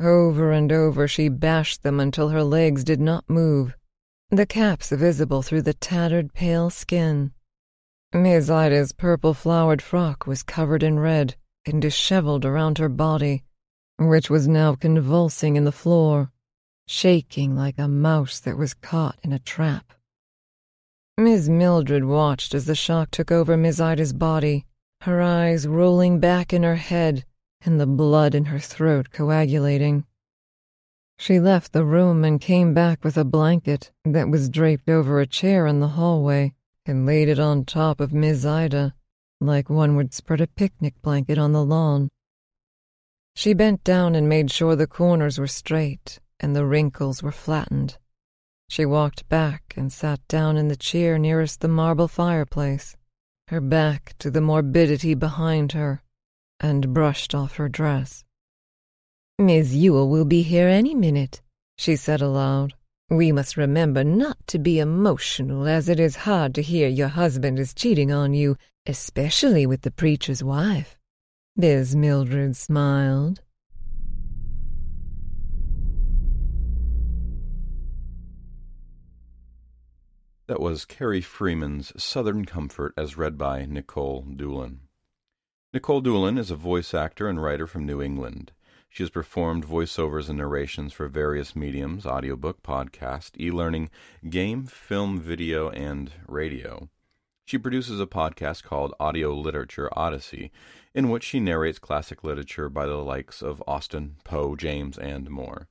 Over 0.00 0.52
and 0.52 0.72
over 0.72 1.06
she 1.06 1.28
bashed 1.28 1.82
them 1.82 2.00
until 2.00 2.30
her 2.30 2.42
legs 2.42 2.82
did 2.82 3.00
not 3.00 3.28
move, 3.28 3.76
the 4.36 4.46
caps 4.46 4.90
visible 4.90 5.42
through 5.42 5.62
the 5.62 5.74
tattered 5.74 6.32
pale 6.32 6.70
skin. 6.70 7.32
Miss 8.12 8.48
Ida's 8.48 8.92
purple 8.92 9.34
flowered 9.34 9.82
frock 9.82 10.26
was 10.26 10.42
covered 10.42 10.82
in 10.82 10.98
red 10.98 11.36
and 11.66 11.82
disheveled 11.82 12.44
around 12.44 12.78
her 12.78 12.88
body, 12.88 13.44
which 13.98 14.30
was 14.30 14.46
now 14.46 14.74
convulsing 14.74 15.56
in 15.56 15.64
the 15.64 15.72
floor, 15.72 16.30
shaking 16.86 17.56
like 17.56 17.78
a 17.78 17.88
mouse 17.88 18.40
that 18.40 18.56
was 18.56 18.74
caught 18.74 19.18
in 19.22 19.32
a 19.32 19.38
trap. 19.38 19.92
Miss 21.16 21.48
Mildred 21.48 22.04
watched 22.04 22.54
as 22.54 22.66
the 22.66 22.74
shock 22.74 23.10
took 23.10 23.30
over 23.30 23.56
Miss 23.56 23.80
Ida's 23.80 24.12
body, 24.12 24.66
her 25.02 25.22
eyes 25.22 25.66
rolling 25.66 26.18
back 26.18 26.52
in 26.52 26.62
her 26.62 26.76
head 26.76 27.24
and 27.62 27.80
the 27.80 27.86
blood 27.86 28.34
in 28.34 28.46
her 28.46 28.58
throat 28.58 29.10
coagulating. 29.12 30.04
She 31.18 31.40
left 31.40 31.72
the 31.72 31.84
room 31.84 32.24
and 32.24 32.40
came 32.40 32.74
back 32.74 33.04
with 33.04 33.16
a 33.16 33.24
blanket 33.24 33.92
that 34.04 34.28
was 34.28 34.48
draped 34.48 34.88
over 34.88 35.20
a 35.20 35.26
chair 35.26 35.66
in 35.66 35.80
the 35.80 35.88
hallway 35.88 36.54
and 36.86 37.06
laid 37.06 37.28
it 37.28 37.38
on 37.38 37.64
top 37.64 38.00
of 38.00 38.12
Miss 38.12 38.44
Ida, 38.44 38.94
like 39.40 39.70
one 39.70 39.96
would 39.96 40.12
spread 40.12 40.40
a 40.40 40.46
picnic 40.46 41.00
blanket 41.02 41.38
on 41.38 41.52
the 41.52 41.64
lawn. 41.64 42.08
She 43.36 43.54
bent 43.54 43.82
down 43.84 44.14
and 44.14 44.28
made 44.28 44.50
sure 44.50 44.76
the 44.76 44.86
corners 44.86 45.38
were 45.38 45.46
straight 45.46 46.20
and 46.40 46.54
the 46.54 46.66
wrinkles 46.66 47.22
were 47.22 47.32
flattened. 47.32 47.96
She 48.68 48.84
walked 48.84 49.28
back 49.28 49.74
and 49.76 49.92
sat 49.92 50.26
down 50.28 50.56
in 50.56 50.68
the 50.68 50.76
chair 50.76 51.18
nearest 51.18 51.60
the 51.60 51.68
marble 51.68 52.08
fireplace, 52.08 52.96
her 53.48 53.60
back 53.60 54.14
to 54.18 54.30
the 54.30 54.40
morbidity 54.40 55.14
behind 55.14 55.72
her, 55.72 56.02
and 56.60 56.92
brushed 56.94 57.34
off 57.34 57.56
her 57.56 57.68
dress. 57.68 58.23
Miss 59.40 59.72
Yule 59.72 60.08
will 60.08 60.24
be 60.24 60.42
here 60.42 60.68
any 60.68 60.94
minute, 60.94 61.42
she 61.76 61.96
said 61.96 62.20
aloud. 62.20 62.72
We 63.10 63.32
must 63.32 63.56
remember 63.56 64.04
not 64.04 64.38
to 64.46 64.60
be 64.60 64.78
emotional, 64.78 65.66
as 65.66 65.88
it 65.88 65.98
is 65.98 66.14
hard 66.14 66.54
to 66.54 66.62
hear 66.62 66.86
your 66.88 67.08
husband 67.08 67.58
is 67.58 67.74
cheating 67.74 68.12
on 68.12 68.32
you, 68.32 68.56
especially 68.86 69.66
with 69.66 69.82
the 69.82 69.90
preacher's 69.90 70.44
wife. 70.44 70.96
Miss 71.56 71.96
Mildred 71.96 72.54
smiled. 72.54 73.40
That 80.46 80.60
was 80.60 80.84
Kerry 80.84 81.20
Freeman's 81.20 81.92
Southern 82.00 82.44
Comfort 82.44 82.94
as 82.96 83.16
read 83.16 83.36
by 83.36 83.64
Nicole 83.64 84.22
Doolin. 84.22 84.82
Nicole 85.72 86.00
Doolin 86.00 86.38
is 86.38 86.52
a 86.52 86.56
voice 86.56 86.94
actor 86.94 87.28
and 87.28 87.42
writer 87.42 87.66
from 87.66 87.84
New 87.84 88.00
England. 88.00 88.52
She 88.94 89.02
has 89.02 89.10
performed 89.10 89.66
voiceovers 89.66 90.28
and 90.28 90.38
narrations 90.38 90.92
for 90.92 91.08
various 91.08 91.56
mediums 91.56 92.06
audiobook, 92.06 92.62
podcast, 92.62 93.32
e 93.40 93.50
learning, 93.50 93.90
game, 94.30 94.66
film, 94.66 95.18
video, 95.18 95.68
and 95.70 96.12
radio. 96.28 96.88
She 97.44 97.58
produces 97.58 97.98
a 97.98 98.06
podcast 98.06 98.62
called 98.62 98.94
Audio 99.00 99.34
Literature 99.34 99.88
Odyssey, 99.98 100.52
in 100.94 101.10
which 101.10 101.24
she 101.24 101.40
narrates 101.40 101.80
classic 101.80 102.22
literature 102.22 102.68
by 102.68 102.86
the 102.86 102.94
likes 102.94 103.42
of 103.42 103.60
Austen, 103.66 104.14
Poe, 104.22 104.54
James, 104.54 104.96
and 104.96 105.28
more. 105.28 105.66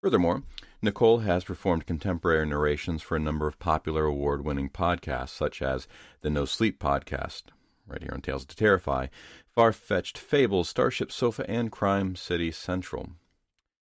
Furthermore, 0.00 0.42
Nicole 0.80 1.18
has 1.18 1.44
performed 1.44 1.84
contemporary 1.84 2.46
narrations 2.46 3.02
for 3.02 3.16
a 3.18 3.20
number 3.20 3.46
of 3.46 3.58
popular 3.58 4.06
award 4.06 4.42
winning 4.42 4.70
podcasts, 4.70 5.36
such 5.36 5.60
as 5.60 5.86
the 6.22 6.30
No 6.30 6.46
Sleep 6.46 6.80
Podcast, 6.80 7.42
right 7.88 8.02
here 8.02 8.12
on 8.12 8.20
Tales 8.20 8.44
to 8.44 8.56
Terrify, 8.56 9.08
Far 9.54 9.72
Fetched 9.72 10.18
Fables, 10.18 10.68
Starship 10.68 11.10
Sofa, 11.10 11.48
and 11.50 11.72
Crime 11.72 12.14
City 12.14 12.52
Central. 12.52 13.10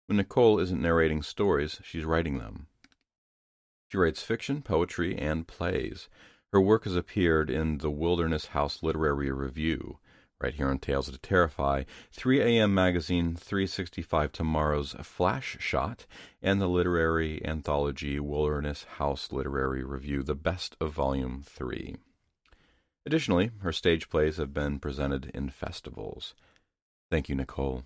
When 0.07 0.17
Nicole 0.17 0.59
isn't 0.59 0.81
narrating 0.81 1.23
stories, 1.23 1.81
she's 1.85 2.05
writing 2.05 2.39
them. 2.39 2.67
She 3.89 3.99
writes 3.99 4.23
fiction, 4.23 4.63
poetry, 4.63 5.19
and 5.19 5.47
plays. 5.47 6.09
Her 6.53 6.61
work 6.61 6.85
has 6.85 6.97
appeared 6.97 7.51
in 7.51 7.79
the 7.79 7.91
Wilderness 7.91 8.47
House 8.47 8.83
Literary 8.83 9.31
Review, 9.31 9.99
right 10.41 10.55
here 10.55 10.69
on 10.69 10.79
Tales 10.79 11.11
to 11.11 11.19
Terrify, 11.19 11.85
3 12.13 12.41
a.m. 12.41 12.75
Magazine, 12.75 13.37
365 13.37 14.33
Tomorrow's 14.33 14.95
Flash 15.03 15.59
Shot, 15.61 16.07
and 16.41 16.61
the 16.61 16.69
literary 16.69 17.45
anthology 17.45 18.19
Wilderness 18.19 18.85
House 18.99 19.31
Literary 19.31 19.85
Review, 19.85 20.23
the 20.23 20.35
best 20.35 20.77
of 20.81 20.93
Volume 20.93 21.43
3. 21.45 21.97
Additionally, 23.07 23.51
her 23.63 23.73
stage 23.73 24.09
plays 24.09 24.37
have 24.37 24.53
been 24.53 24.79
presented 24.79 25.31
in 25.35 25.51
festivals. 25.51 26.35
Thank 27.11 27.29
you, 27.29 27.35
Nicole. 27.35 27.85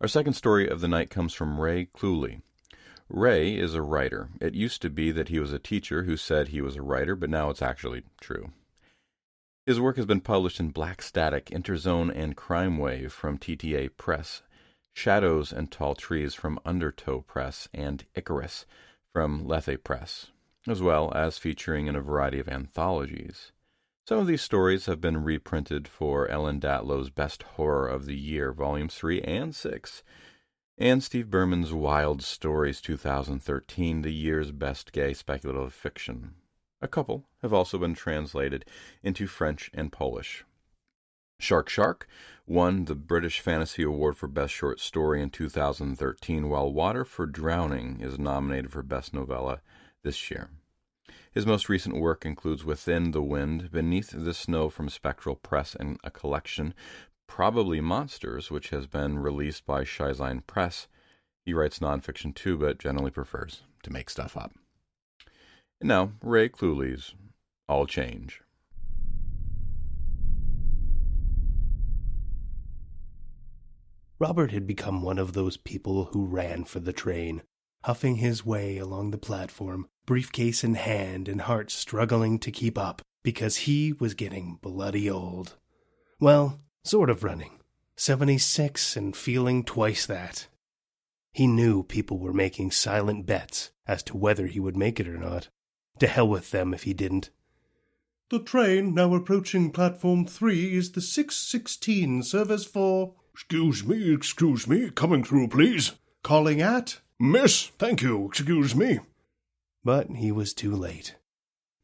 Our 0.00 0.08
second 0.08 0.34
story 0.34 0.68
of 0.68 0.80
the 0.80 0.88
night 0.88 1.10
comes 1.10 1.34
from 1.34 1.60
Ray 1.60 1.86
Cluley. 1.86 2.42
Ray 3.08 3.56
is 3.56 3.74
a 3.74 3.82
writer. 3.82 4.30
It 4.40 4.54
used 4.54 4.82
to 4.82 4.90
be 4.90 5.10
that 5.12 5.28
he 5.28 5.38
was 5.38 5.52
a 5.52 5.58
teacher 5.58 6.04
who 6.04 6.16
said 6.16 6.48
he 6.48 6.60
was 6.60 6.76
a 6.76 6.82
writer, 6.82 7.16
but 7.16 7.30
now 7.30 7.50
it's 7.50 7.62
actually 7.62 8.02
true. 8.20 8.52
His 9.64 9.80
work 9.80 9.96
has 9.96 10.06
been 10.06 10.20
published 10.20 10.60
in 10.60 10.70
Black 10.70 11.02
Static, 11.02 11.46
Interzone, 11.46 12.12
and 12.14 12.36
Crime 12.36 12.78
Wave 12.78 13.12
from 13.12 13.36
TTA 13.36 13.96
Press, 13.96 14.42
Shadows 14.94 15.52
and 15.52 15.70
Tall 15.72 15.94
Trees 15.94 16.34
from 16.34 16.60
Undertow 16.64 17.22
Press, 17.22 17.68
and 17.74 18.04
Icarus 18.14 18.64
from 19.12 19.46
Lethe 19.46 19.82
Press, 19.82 20.28
as 20.68 20.80
well 20.80 21.12
as 21.14 21.38
featuring 21.38 21.86
in 21.86 21.96
a 21.96 22.00
variety 22.00 22.38
of 22.38 22.48
anthologies. 22.48 23.52
Some 24.08 24.20
of 24.20 24.28
these 24.28 24.42
stories 24.42 24.86
have 24.86 25.00
been 25.00 25.24
reprinted 25.24 25.88
for 25.88 26.28
Ellen 26.28 26.60
Datlow's 26.60 27.10
Best 27.10 27.42
Horror 27.42 27.88
of 27.88 28.06
the 28.06 28.14
Year, 28.14 28.52
Volumes 28.52 28.94
3 28.94 29.20
and 29.22 29.52
6, 29.52 30.04
and 30.78 31.02
Steve 31.02 31.28
Berman's 31.28 31.72
Wilde 31.72 32.22
Stories 32.22 32.80
2013, 32.80 34.02
the 34.02 34.12
year's 34.12 34.52
best 34.52 34.92
gay 34.92 35.12
speculative 35.12 35.74
fiction. 35.74 36.36
A 36.80 36.86
couple 36.86 37.24
have 37.42 37.52
also 37.52 37.78
been 37.78 37.94
translated 37.94 38.64
into 39.02 39.26
French 39.26 39.72
and 39.74 39.90
Polish. 39.90 40.44
Shark 41.40 41.68
Shark 41.68 42.06
won 42.46 42.84
the 42.84 42.94
British 42.94 43.40
Fantasy 43.40 43.82
Award 43.82 44.16
for 44.16 44.28
Best 44.28 44.54
Short 44.54 44.78
Story 44.78 45.20
in 45.20 45.30
2013, 45.30 46.48
while 46.48 46.72
Water 46.72 47.04
for 47.04 47.26
Drowning 47.26 48.00
is 48.00 48.20
nominated 48.20 48.70
for 48.70 48.84
Best 48.84 49.12
Novella 49.12 49.62
this 50.04 50.30
year. 50.30 50.50
His 51.36 51.44
most 51.44 51.68
recent 51.68 51.96
work 51.96 52.24
includes 52.24 52.64
Within 52.64 53.10
the 53.10 53.20
Wind, 53.20 53.70
Beneath 53.70 54.10
the 54.10 54.32
Snow 54.32 54.70
from 54.70 54.88
Spectral 54.88 55.36
Press, 55.36 55.74
and 55.78 56.00
a 56.02 56.10
collection, 56.10 56.72
Probably 57.26 57.78
Monsters, 57.78 58.50
which 58.50 58.70
has 58.70 58.86
been 58.86 59.18
released 59.18 59.66
by 59.66 59.84
ChiZine 59.84 60.46
Press. 60.46 60.88
He 61.44 61.52
writes 61.52 61.78
nonfiction 61.78 62.34
too, 62.34 62.56
but 62.56 62.78
generally 62.78 63.10
prefers 63.10 63.60
to 63.82 63.92
make 63.92 64.08
stuff 64.08 64.34
up. 64.34 64.54
And 65.78 65.88
now, 65.88 66.12
Ray 66.22 66.48
Cluley's 66.48 67.12
All 67.68 67.84
Change. 67.84 68.40
Robert 74.18 74.52
had 74.52 74.66
become 74.66 75.02
one 75.02 75.18
of 75.18 75.34
those 75.34 75.58
people 75.58 76.06
who 76.14 76.24
ran 76.24 76.64
for 76.64 76.80
the 76.80 76.94
train, 76.94 77.42
huffing 77.84 78.16
his 78.16 78.46
way 78.46 78.78
along 78.78 79.10
the 79.10 79.18
platform, 79.18 79.90
briefcase 80.06 80.64
in 80.64 80.74
hand 80.74 81.28
and 81.28 81.42
heart 81.42 81.70
struggling 81.70 82.38
to 82.38 82.50
keep 82.50 82.78
up 82.78 83.02
because 83.22 83.56
he 83.56 83.92
was 83.92 84.14
getting 84.14 84.58
bloody 84.62 85.10
old. 85.10 85.56
Well, 86.20 86.60
sort 86.84 87.10
of 87.10 87.24
running. 87.24 87.58
76 87.96 88.96
and 88.96 89.16
feeling 89.16 89.64
twice 89.64 90.06
that. 90.06 90.46
He 91.32 91.46
knew 91.46 91.82
people 91.82 92.18
were 92.18 92.32
making 92.32 92.70
silent 92.70 93.26
bets 93.26 93.70
as 93.86 94.02
to 94.04 94.16
whether 94.16 94.46
he 94.46 94.60
would 94.60 94.76
make 94.76 95.00
it 95.00 95.08
or 95.08 95.18
not. 95.18 95.48
To 95.98 96.06
hell 96.06 96.28
with 96.28 96.50
them 96.50 96.72
if 96.72 96.84
he 96.84 96.94
didn't. 96.94 97.30
The 98.28 98.40
train 98.40 98.94
now 98.94 99.14
approaching 99.14 99.70
platform 99.70 100.26
three 100.26 100.76
is 100.76 100.92
the 100.92 101.00
616 101.00 102.22
service 102.22 102.64
for. 102.64 103.14
Excuse 103.32 103.84
me, 103.84 104.12
excuse 104.12 104.66
me, 104.66 104.90
coming 104.90 105.22
through, 105.22 105.48
please. 105.48 105.92
Calling 106.22 106.60
at? 106.60 107.00
Miss, 107.20 107.66
thank 107.78 108.02
you, 108.02 108.26
excuse 108.26 108.74
me. 108.74 109.00
But 109.86 110.10
he 110.16 110.32
was 110.32 110.52
too 110.52 110.74
late. 110.74 111.14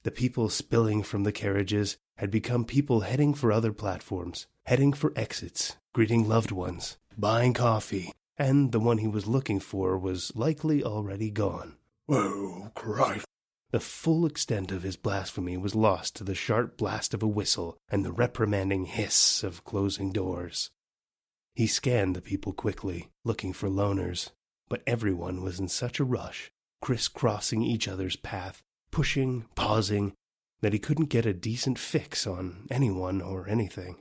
The 0.02 0.10
people 0.10 0.48
spilling 0.48 1.04
from 1.04 1.22
the 1.22 1.30
carriages 1.30 1.98
had 2.16 2.32
become 2.32 2.64
people 2.64 3.02
heading 3.02 3.32
for 3.32 3.52
other 3.52 3.72
platforms, 3.72 4.48
heading 4.66 4.92
for 4.92 5.12
exits, 5.14 5.76
greeting 5.94 6.28
loved 6.28 6.50
ones, 6.50 6.98
buying 7.16 7.54
coffee, 7.54 8.10
and 8.36 8.72
the 8.72 8.80
one 8.80 8.98
he 8.98 9.06
was 9.06 9.28
looking 9.28 9.60
for 9.60 9.96
was 9.96 10.34
likely 10.34 10.82
already 10.82 11.30
gone. 11.30 11.76
Oh, 12.08 12.72
Christ. 12.74 13.24
The 13.70 13.78
full 13.78 14.26
extent 14.26 14.72
of 14.72 14.82
his 14.82 14.96
blasphemy 14.96 15.56
was 15.56 15.76
lost 15.76 16.16
to 16.16 16.24
the 16.24 16.34
sharp 16.34 16.76
blast 16.76 17.14
of 17.14 17.22
a 17.22 17.28
whistle 17.28 17.78
and 17.88 18.04
the 18.04 18.10
reprimanding 18.10 18.86
hiss 18.86 19.44
of 19.44 19.62
closing 19.62 20.10
doors. 20.10 20.72
He 21.54 21.68
scanned 21.68 22.16
the 22.16 22.20
people 22.20 22.52
quickly, 22.52 23.10
looking 23.24 23.52
for 23.52 23.68
loners, 23.68 24.32
but 24.68 24.82
everyone 24.88 25.40
was 25.40 25.60
in 25.60 25.68
such 25.68 26.00
a 26.00 26.04
rush, 26.04 26.50
crisscrossing 26.82 27.62
each 27.62 27.88
other's 27.88 28.16
path, 28.16 28.62
pushing, 28.90 29.46
pausing, 29.54 30.12
that 30.60 30.74
he 30.74 30.78
couldn't 30.78 31.08
get 31.08 31.24
a 31.24 31.32
decent 31.32 31.78
fix 31.78 32.26
on 32.26 32.66
anyone 32.70 33.22
or 33.22 33.48
anything. 33.48 33.96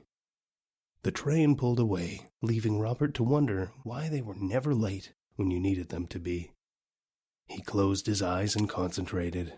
The 1.02 1.10
train 1.10 1.56
pulled 1.56 1.80
away, 1.80 2.28
leaving 2.42 2.78
Robert 2.78 3.14
to 3.14 3.24
wonder 3.24 3.72
why 3.82 4.08
they 4.08 4.20
were 4.20 4.36
never 4.36 4.74
late 4.74 5.14
when 5.36 5.50
you 5.50 5.58
needed 5.58 5.88
them 5.88 6.06
to 6.08 6.20
be. 6.20 6.52
He 7.46 7.62
closed 7.62 8.06
his 8.06 8.22
eyes 8.22 8.54
and 8.54 8.68
concentrated. 8.68 9.54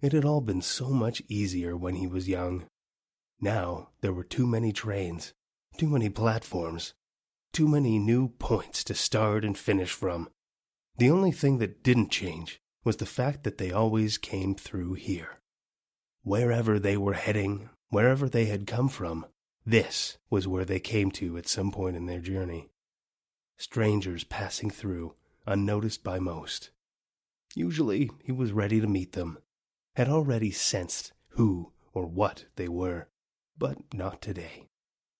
It 0.00 0.12
had 0.12 0.24
all 0.24 0.40
been 0.40 0.62
so 0.62 0.90
much 0.90 1.22
easier 1.28 1.76
when 1.76 1.94
he 1.96 2.06
was 2.06 2.28
young. 2.28 2.66
Now 3.40 3.90
there 4.00 4.12
were 4.12 4.24
too 4.24 4.46
many 4.46 4.72
trains, 4.72 5.32
too 5.76 5.88
many 5.88 6.08
platforms, 6.08 6.94
too 7.52 7.68
many 7.68 7.98
new 7.98 8.28
points 8.28 8.82
to 8.84 8.94
start 8.94 9.44
and 9.44 9.56
finish 9.56 9.92
from. 9.92 10.28
The 10.96 11.10
only 11.10 11.32
thing 11.32 11.58
that 11.58 11.82
didn't 11.82 12.10
change 12.10 12.60
was 12.84 12.96
the 12.96 13.06
fact 13.06 13.44
that 13.44 13.58
they 13.58 13.70
always 13.70 14.18
came 14.18 14.54
through 14.54 14.94
here. 14.94 15.40
Wherever 16.22 16.78
they 16.78 16.96
were 16.96 17.14
heading, 17.14 17.70
wherever 17.88 18.28
they 18.28 18.46
had 18.46 18.66
come 18.66 18.88
from, 18.88 19.26
this 19.64 20.18
was 20.28 20.48
where 20.48 20.64
they 20.64 20.80
came 20.80 21.10
to 21.12 21.36
at 21.36 21.48
some 21.48 21.70
point 21.70 21.96
in 21.96 22.06
their 22.06 22.20
journey. 22.20 22.70
Strangers 23.56 24.24
passing 24.24 24.70
through, 24.70 25.14
unnoticed 25.46 26.02
by 26.02 26.18
most. 26.18 26.70
Usually 27.54 28.10
he 28.22 28.32
was 28.32 28.52
ready 28.52 28.80
to 28.80 28.86
meet 28.86 29.12
them, 29.12 29.38
had 29.94 30.08
already 30.08 30.50
sensed 30.50 31.12
who 31.30 31.72
or 31.92 32.06
what 32.06 32.46
they 32.56 32.68
were, 32.68 33.08
but 33.56 33.78
not 33.92 34.22
today. 34.22 34.68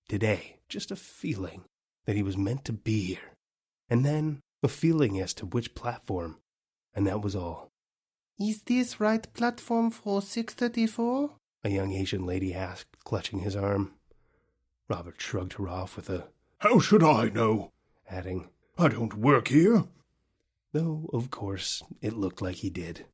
Today, 0.08 0.58
just 0.68 0.90
a 0.90 0.96
feeling 0.96 1.64
that 2.06 2.16
he 2.16 2.22
was 2.22 2.36
meant 2.36 2.64
to 2.64 2.72
be 2.72 3.04
here, 3.04 3.36
and 3.88 4.04
then 4.04 4.40
a 4.62 4.68
feeling 4.68 5.20
as 5.20 5.34
to 5.34 5.46
which 5.46 5.74
platform, 5.74 6.38
and 6.94 7.06
that 7.06 7.20
was 7.22 7.34
all. 7.34 7.70
Is 8.38 8.62
this 8.62 9.00
right 9.00 9.32
platform 9.34 9.90
for 9.90 10.22
634? 10.22 11.30
A 11.64 11.68
young 11.68 11.92
Asian 11.92 12.26
lady 12.26 12.54
asked, 12.54 12.98
clutching 13.04 13.40
his 13.40 13.54
arm. 13.56 13.92
Robert 14.88 15.20
shrugged 15.20 15.54
her 15.54 15.68
off 15.68 15.96
with 15.96 16.10
a, 16.10 16.28
How 16.58 16.78
should 16.78 17.02
I 17.02 17.28
know? 17.28 17.72
adding, 18.08 18.48
I 18.76 18.88
don't 18.88 19.14
work 19.14 19.48
here. 19.48 19.84
Though, 20.72 21.08
of 21.12 21.30
course, 21.30 21.82
it 22.00 22.14
looked 22.14 22.42
like 22.42 22.56
he 22.56 22.70
did. 22.70 23.06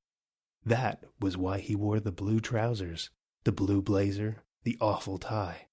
That 0.65 1.05
was 1.21 1.37
why 1.37 1.59
he 1.59 1.75
wore 1.75 2.01
the 2.01 2.13
blue 2.13 2.41
trousers, 2.41 3.11
the 3.45 3.53
blue 3.53 3.81
blazer, 3.83 4.43
the 4.65 4.77
awful 4.81 5.19
tie. 5.19 5.67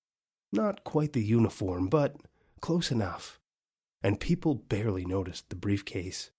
Not 0.52 0.84
quite 0.84 1.14
the 1.14 1.24
uniform, 1.24 1.88
but 1.88 2.16
close 2.62 2.92
enough. 2.92 3.40
And 4.04 4.20
people 4.20 4.56
barely 4.56 5.06
noticed 5.06 5.50
the 5.50 5.56
briefcase. 5.56 6.32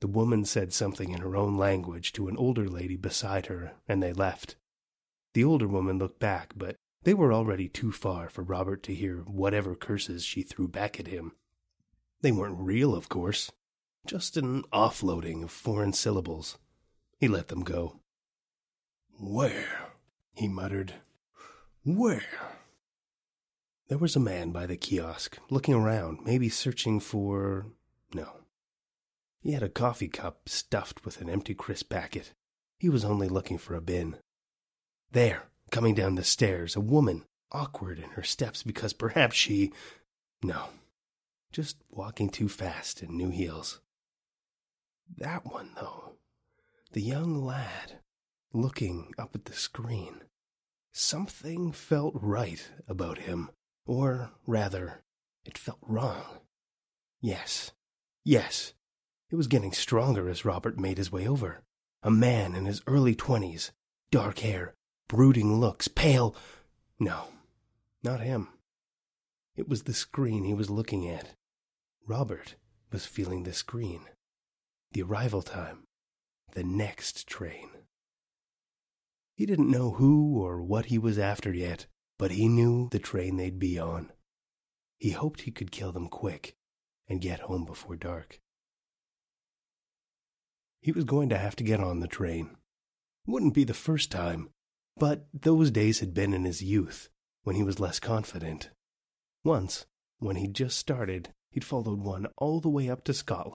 The 0.00 0.06
woman 0.06 0.44
said 0.44 0.72
something 0.72 1.10
in 1.10 1.20
her 1.20 1.36
own 1.36 1.56
language 1.56 2.12
to 2.12 2.28
an 2.28 2.36
older 2.36 2.68
lady 2.68 2.96
beside 2.96 3.46
her, 3.46 3.72
and 3.88 4.02
they 4.02 4.12
left. 4.12 4.56
The 5.32 5.44
older 5.44 5.66
woman 5.66 5.98
looked 5.98 6.20
back, 6.20 6.52
but 6.54 6.76
they 7.02 7.14
were 7.14 7.32
already 7.32 7.68
too 7.68 7.92
far 7.92 8.28
for 8.28 8.42
Robert 8.42 8.82
to 8.84 8.94
hear 8.94 9.18
whatever 9.18 9.74
curses 9.74 10.24
she 10.24 10.42
threw 10.42 10.68
back 10.68 11.00
at 11.00 11.06
him. 11.06 11.32
They 12.20 12.32
weren't 12.32 12.58
real, 12.58 12.94
of 12.94 13.08
course, 13.08 13.52
just 14.06 14.36
an 14.36 14.64
offloading 14.72 15.42
of 15.42 15.50
foreign 15.50 15.92
syllables. 15.92 16.58
He 17.18 17.28
let 17.28 17.48
them 17.48 17.62
go. 17.62 18.00
Where? 19.18 19.66
He 20.34 20.48
muttered. 20.48 20.94
Where? 21.84 22.22
There 23.88 23.98
was 23.98 24.16
a 24.16 24.20
man 24.20 24.50
by 24.50 24.66
the 24.66 24.76
kiosk, 24.76 25.38
looking 25.48 25.74
around, 25.74 26.18
maybe 26.24 26.48
searching 26.48 26.98
for. 26.98 27.66
No. 28.12 28.38
He 29.40 29.52
had 29.52 29.62
a 29.62 29.68
coffee 29.68 30.08
cup 30.08 30.48
stuffed 30.48 31.04
with 31.04 31.20
an 31.20 31.30
empty 31.30 31.54
crisp 31.54 31.90
packet. 31.90 32.32
He 32.80 32.88
was 32.88 33.04
only 33.04 33.28
looking 33.28 33.58
for 33.58 33.76
a 33.76 33.80
bin. 33.80 34.16
There, 35.12 35.44
coming 35.70 35.94
down 35.94 36.16
the 36.16 36.24
stairs, 36.24 36.74
a 36.74 36.80
woman, 36.80 37.24
awkward 37.52 37.98
in 38.00 38.10
her 38.10 38.24
steps 38.24 38.64
because 38.64 38.92
perhaps 38.92 39.36
she. 39.36 39.72
No. 40.42 40.70
Just 41.52 41.76
walking 41.88 42.28
too 42.28 42.48
fast 42.48 43.04
in 43.04 43.16
new 43.16 43.30
heels. 43.30 43.80
That 45.16 45.46
one, 45.46 45.70
though. 45.76 46.14
The 46.90 47.02
young 47.02 47.36
lad, 47.44 48.00
looking 48.52 49.12
up 49.16 49.36
at 49.36 49.44
the 49.44 49.52
screen. 49.52 50.22
Something 50.92 51.70
felt 51.70 52.14
right 52.20 52.68
about 52.88 53.18
him. 53.18 53.50
Or, 53.86 54.32
rather, 54.46 55.02
it 55.44 55.56
felt 55.56 55.78
wrong. 55.82 56.40
Yes, 57.20 57.72
yes, 58.24 58.74
it 59.30 59.36
was 59.36 59.46
getting 59.46 59.72
stronger 59.72 60.28
as 60.28 60.44
Robert 60.44 60.78
made 60.78 60.98
his 60.98 61.12
way 61.12 61.26
over. 61.26 61.62
A 62.02 62.10
man 62.10 62.54
in 62.54 62.66
his 62.66 62.82
early 62.86 63.14
twenties, 63.14 63.72
dark 64.10 64.40
hair, 64.40 64.74
brooding 65.08 65.60
looks, 65.60 65.88
pale. 65.88 66.34
No, 66.98 67.28
not 68.02 68.20
him. 68.20 68.48
It 69.56 69.68
was 69.68 69.84
the 69.84 69.94
screen 69.94 70.44
he 70.44 70.54
was 70.54 70.68
looking 70.68 71.08
at. 71.08 71.34
Robert 72.06 72.56
was 72.92 73.06
feeling 73.06 73.44
the 73.44 73.52
screen. 73.52 74.02
The 74.92 75.02
arrival 75.02 75.42
time. 75.42 75.84
The 76.52 76.64
next 76.64 77.26
train. 77.26 77.70
He 79.36 79.46
didn't 79.46 79.70
know 79.70 79.92
who 79.92 80.38
or 80.38 80.62
what 80.62 80.86
he 80.86 80.98
was 80.98 81.18
after 81.18 81.52
yet, 81.52 81.86
but 82.18 82.32
he 82.32 82.48
knew 82.48 82.88
the 82.90 82.98
train 82.98 83.36
they'd 83.36 83.58
be 83.58 83.78
on. 83.78 84.10
He 84.98 85.10
hoped 85.10 85.42
he 85.42 85.50
could 85.50 85.70
kill 85.70 85.92
them 85.92 86.08
quick 86.08 86.56
and 87.08 87.20
get 87.20 87.40
home 87.40 87.64
before 87.64 87.96
dark. 87.96 88.40
He 90.80 90.92
was 90.92 91.04
going 91.04 91.28
to 91.30 91.38
have 91.38 91.56
to 91.56 91.64
get 91.64 91.80
on 91.80 92.00
the 92.00 92.08
train. 92.08 92.56
Wouldn't 93.26 93.54
be 93.54 93.64
the 93.64 93.74
first 93.74 94.10
time, 94.10 94.50
but 94.96 95.26
those 95.34 95.70
days 95.70 96.00
had 96.00 96.14
been 96.14 96.32
in 96.32 96.44
his 96.44 96.62
youth, 96.62 97.08
when 97.42 97.56
he 97.56 97.62
was 97.62 97.80
less 97.80 97.98
confident. 97.98 98.70
Once, 99.44 99.86
when 100.18 100.36
he'd 100.36 100.54
just 100.54 100.78
started, 100.78 101.30
he'd 101.50 101.64
followed 101.64 102.00
one 102.00 102.26
all 102.38 102.60
the 102.60 102.68
way 102.68 102.88
up 102.88 103.04
to 103.04 103.14
Scotland. 103.14 103.54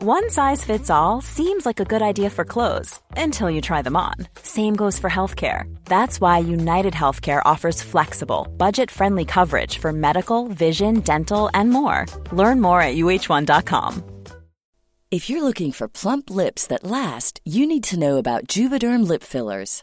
One 0.00 0.30
size 0.30 0.62
fits 0.64 0.90
all 0.90 1.20
seems 1.20 1.66
like 1.66 1.80
a 1.80 1.84
good 1.84 2.02
idea 2.02 2.30
for 2.30 2.44
clothes 2.44 3.00
until 3.16 3.50
you 3.50 3.60
try 3.60 3.82
them 3.82 3.96
on. 3.96 4.14
Same 4.42 4.76
goes 4.76 4.96
for 4.96 5.10
healthcare. 5.10 5.66
That's 5.86 6.20
why 6.20 6.38
United 6.38 6.94
Healthcare 6.94 7.42
offers 7.44 7.82
flexible, 7.82 8.46
budget 8.56 8.92
friendly 8.92 9.24
coverage 9.24 9.78
for 9.78 9.92
medical, 9.92 10.46
vision, 10.46 11.00
dental, 11.00 11.50
and 11.52 11.70
more. 11.70 12.06
Learn 12.30 12.60
more 12.60 12.80
at 12.80 12.94
uh1.com. 12.94 14.04
If 15.10 15.28
you're 15.28 15.42
looking 15.42 15.72
for 15.72 15.88
plump 15.88 16.30
lips 16.30 16.68
that 16.68 16.84
last, 16.84 17.40
you 17.44 17.66
need 17.66 17.82
to 17.90 17.98
know 17.98 18.18
about 18.18 18.46
Juvederm 18.46 19.04
lip 19.04 19.24
fillers. 19.24 19.82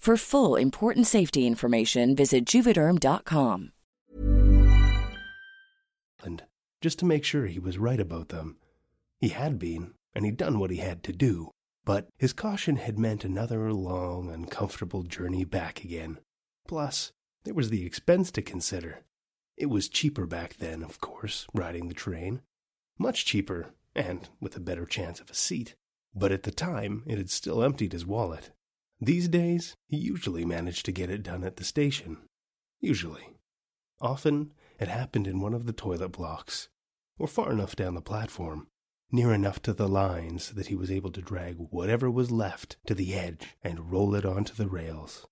For 0.00 0.16
full 0.16 0.56
important 0.56 1.06
safety 1.06 1.46
information, 1.46 2.16
visit 2.16 2.46
juvederm.com. 2.46 3.72
And 6.24 6.42
just 6.80 6.98
to 7.00 7.04
make 7.04 7.22
sure 7.22 7.44
he 7.44 7.58
was 7.58 7.76
right 7.76 8.00
about 8.00 8.30
them. 8.30 8.56
He 9.20 9.28
had 9.28 9.58
been, 9.58 9.92
and 10.14 10.24
he'd 10.24 10.38
done 10.38 10.58
what 10.58 10.70
he 10.70 10.78
had 10.78 11.02
to 11.02 11.12
do, 11.12 11.50
but 11.84 12.08
his 12.16 12.32
caution 12.32 12.76
had 12.76 12.98
meant 12.98 13.26
another 13.26 13.74
long, 13.74 14.30
uncomfortable 14.30 15.02
journey 15.02 15.44
back 15.44 15.84
again. 15.84 16.18
Plus, 16.66 17.12
there 17.44 17.52
was 17.52 17.68
the 17.68 17.84
expense 17.84 18.30
to 18.30 18.40
consider. 18.40 19.02
It 19.58 19.66
was 19.66 19.90
cheaper 19.90 20.24
back 20.24 20.56
then, 20.56 20.82
of 20.82 21.02
course, 21.02 21.46
riding 21.52 21.88
the 21.88 21.94
train. 21.94 22.40
Much 22.98 23.26
cheaper, 23.26 23.74
and 23.94 24.30
with 24.40 24.56
a 24.56 24.60
better 24.60 24.86
chance 24.86 25.20
of 25.20 25.28
a 25.28 25.34
seat. 25.34 25.74
But 26.14 26.32
at 26.32 26.44
the 26.44 26.50
time, 26.50 27.02
it 27.06 27.18
had 27.18 27.28
still 27.28 27.62
emptied 27.62 27.92
his 27.92 28.06
wallet. 28.06 28.50
These 29.00 29.28
days, 29.28 29.76
he 29.86 29.96
usually 29.96 30.44
managed 30.44 30.84
to 30.86 30.92
get 30.92 31.10
it 31.10 31.22
done 31.22 31.42
at 31.42 31.56
the 31.56 31.64
station. 31.64 32.18
Usually. 32.80 33.36
Often, 34.00 34.52
it 34.78 34.88
happened 34.88 35.26
in 35.26 35.40
one 35.40 35.54
of 35.54 35.66
the 35.66 35.72
toilet 35.72 36.10
blocks, 36.10 36.68
or 37.18 37.26
far 37.26 37.52
enough 37.52 37.74
down 37.74 37.94
the 37.94 38.02
platform, 38.02 38.68
near 39.10 39.32
enough 39.32 39.60
to 39.62 39.72
the 39.72 39.88
lines 39.88 40.50
that 40.50 40.66
he 40.66 40.74
was 40.74 40.90
able 40.90 41.10
to 41.12 41.22
drag 41.22 41.56
whatever 41.58 42.10
was 42.10 42.30
left 42.30 42.76
to 42.86 42.94
the 42.94 43.14
edge 43.14 43.56
and 43.62 43.90
roll 43.90 44.14
it 44.14 44.24
onto 44.24 44.54
the 44.54 44.68
rails. 44.68 45.26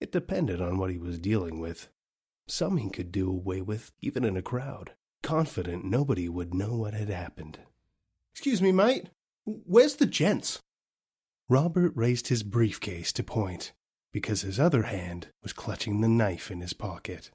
It 0.00 0.12
depended 0.12 0.60
on 0.60 0.78
what 0.78 0.90
he 0.90 0.98
was 0.98 1.18
dealing 1.18 1.60
with. 1.60 1.88
Some 2.48 2.76
he 2.78 2.90
could 2.90 3.12
do 3.12 3.28
away 3.28 3.60
with 3.60 3.92
even 4.00 4.24
in 4.24 4.36
a 4.36 4.42
crowd, 4.42 4.92
confident 5.22 5.84
nobody 5.84 6.28
would 6.28 6.54
know 6.54 6.76
what 6.76 6.94
had 6.94 7.08
happened. 7.08 7.60
Excuse 8.32 8.60
me, 8.60 8.72
mate. 8.72 9.10
Where's 9.44 9.96
the 9.96 10.06
gents? 10.06 10.60
Robert 11.50 11.92
raised 11.96 12.28
his 12.28 12.44
briefcase 12.44 13.12
to 13.12 13.24
point, 13.24 13.72
because 14.12 14.42
his 14.42 14.60
other 14.60 14.84
hand 14.84 15.32
was 15.42 15.52
clutching 15.52 16.00
the 16.00 16.06
knife 16.06 16.48
in 16.48 16.60
his 16.60 16.72
pocket. 16.72 17.32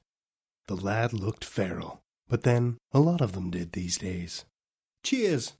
The 0.68 0.74
lad 0.74 1.12
looked 1.12 1.44
feral, 1.44 2.00
but 2.26 2.42
then 2.42 2.78
a 2.92 2.98
lot 2.98 3.20
of 3.20 3.32
them 3.32 3.50
did 3.50 3.72
these 3.72 3.98
days. 3.98 4.46
Cheers! 5.02 5.52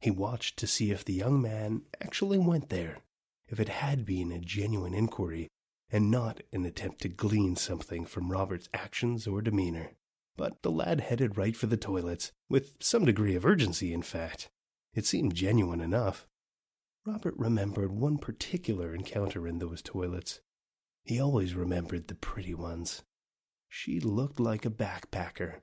He 0.00 0.10
watched 0.10 0.56
to 0.56 0.66
see 0.66 0.92
if 0.92 1.04
the 1.04 1.12
young 1.12 1.42
man 1.42 1.82
actually 2.00 2.38
went 2.38 2.70
there, 2.70 3.00
if 3.48 3.60
it 3.60 3.68
had 3.68 4.06
been 4.06 4.32
a 4.32 4.38
genuine 4.38 4.94
inquiry 4.94 5.48
and 5.90 6.10
not 6.10 6.40
an 6.54 6.64
attempt 6.64 7.02
to 7.02 7.10
glean 7.10 7.54
something 7.54 8.06
from 8.06 8.32
Robert's 8.32 8.70
actions 8.72 9.26
or 9.26 9.42
demeanor. 9.42 9.90
But 10.38 10.62
the 10.62 10.70
lad 10.70 11.00
headed 11.00 11.36
right 11.36 11.54
for 11.54 11.66
the 11.66 11.76
toilets, 11.76 12.32
with 12.48 12.72
some 12.80 13.04
degree 13.04 13.34
of 13.34 13.44
urgency, 13.44 13.92
in 13.92 14.00
fact. 14.00 14.48
It 14.94 15.04
seemed 15.04 15.34
genuine 15.34 15.82
enough. 15.82 16.26
Robert 17.08 17.38
remembered 17.38 17.90
one 17.90 18.18
particular 18.18 18.94
encounter 18.94 19.48
in 19.48 19.60
those 19.60 19.80
toilets. 19.80 20.40
He 21.04 21.18
always 21.18 21.54
remembered 21.54 22.06
the 22.06 22.14
pretty 22.14 22.52
ones. 22.52 23.02
She 23.66 23.98
looked 23.98 24.38
like 24.38 24.66
a 24.66 24.70
backpacker, 24.70 25.60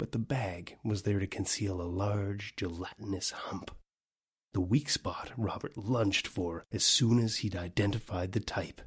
but 0.00 0.10
the 0.10 0.18
bag 0.18 0.78
was 0.84 1.04
there 1.04 1.20
to 1.20 1.28
conceal 1.28 1.80
a 1.80 1.84
large, 1.84 2.56
gelatinous 2.56 3.30
hump. 3.30 3.70
The 4.52 4.60
weak 4.60 4.90
spot 4.90 5.30
Robert 5.36 5.76
lunged 5.76 6.26
for 6.26 6.64
as 6.72 6.82
soon 6.82 7.20
as 7.20 7.36
he'd 7.36 7.54
identified 7.54 8.32
the 8.32 8.40
type. 8.40 8.80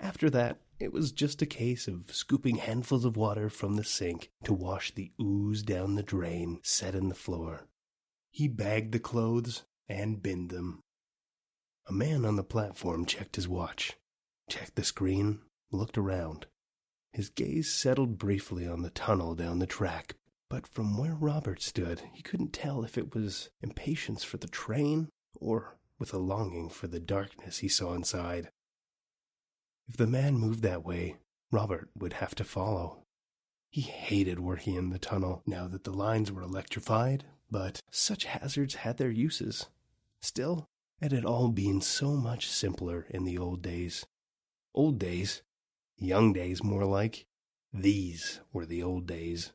After 0.00 0.28
that, 0.28 0.60
it 0.78 0.92
was 0.92 1.12
just 1.12 1.40
a 1.40 1.46
case 1.46 1.88
of 1.88 2.14
scooping 2.14 2.56
handfuls 2.56 3.06
of 3.06 3.16
water 3.16 3.48
from 3.48 3.76
the 3.76 3.84
sink 3.84 4.30
to 4.44 4.52
wash 4.52 4.94
the 4.94 5.12
ooze 5.18 5.62
down 5.62 5.94
the 5.94 6.02
drain 6.02 6.60
set 6.62 6.94
in 6.94 7.08
the 7.08 7.14
floor. 7.14 7.68
He 8.30 8.48
bagged 8.48 8.92
the 8.92 9.00
clothes 9.00 9.62
and 9.88 10.22
binned 10.22 10.50
them. 10.50 10.82
A 11.86 11.92
man 11.92 12.24
on 12.24 12.36
the 12.36 12.44
platform 12.44 13.06
checked 13.06 13.36
his 13.36 13.48
watch, 13.48 13.98
checked 14.48 14.76
the 14.76 14.84
screen, 14.84 15.40
looked 15.70 15.98
around. 15.98 16.46
His 17.12 17.28
gaze 17.28 17.72
settled 17.72 18.18
briefly 18.18 18.66
on 18.66 18.82
the 18.82 18.90
tunnel 18.90 19.34
down 19.34 19.58
the 19.58 19.66
track, 19.66 20.16
but 20.48 20.66
from 20.66 20.96
where 20.96 21.14
Robert 21.14 21.60
stood, 21.60 22.02
he 22.12 22.22
couldn't 22.22 22.52
tell 22.52 22.84
if 22.84 22.96
it 22.96 23.14
was 23.14 23.50
impatience 23.60 24.22
for 24.22 24.36
the 24.36 24.48
train 24.48 25.08
or 25.34 25.78
with 25.98 26.14
a 26.14 26.18
longing 26.18 26.68
for 26.68 26.86
the 26.86 27.00
darkness 27.00 27.58
he 27.58 27.68
saw 27.68 27.94
inside. 27.94 28.50
If 29.88 29.96
the 29.96 30.06
man 30.06 30.38
moved 30.38 30.62
that 30.62 30.84
way, 30.84 31.16
Robert 31.50 31.90
would 31.96 32.14
have 32.14 32.34
to 32.36 32.44
follow. 32.44 33.04
He 33.70 33.82
hated 33.82 34.38
working 34.38 34.74
in 34.74 34.90
the 34.90 34.98
tunnel 34.98 35.42
now 35.46 35.66
that 35.68 35.84
the 35.84 35.92
lines 35.92 36.30
were 36.30 36.42
electrified, 36.42 37.24
but 37.50 37.82
such 37.90 38.24
hazards 38.24 38.76
had 38.76 38.96
their 38.96 39.10
uses. 39.10 39.66
Still, 40.20 40.68
it 41.02 41.10
had 41.10 41.24
all 41.24 41.48
been 41.48 41.80
so 41.80 42.12
much 42.12 42.48
simpler 42.48 43.06
in 43.10 43.24
the 43.24 43.36
old 43.36 43.60
days. 43.60 44.06
Old 44.72 45.00
days? 45.00 45.42
Young 45.98 46.32
days, 46.32 46.62
more 46.62 46.84
like. 46.84 47.26
These 47.74 48.40
were 48.52 48.64
the 48.64 48.84
old 48.84 49.06
days. 49.06 49.52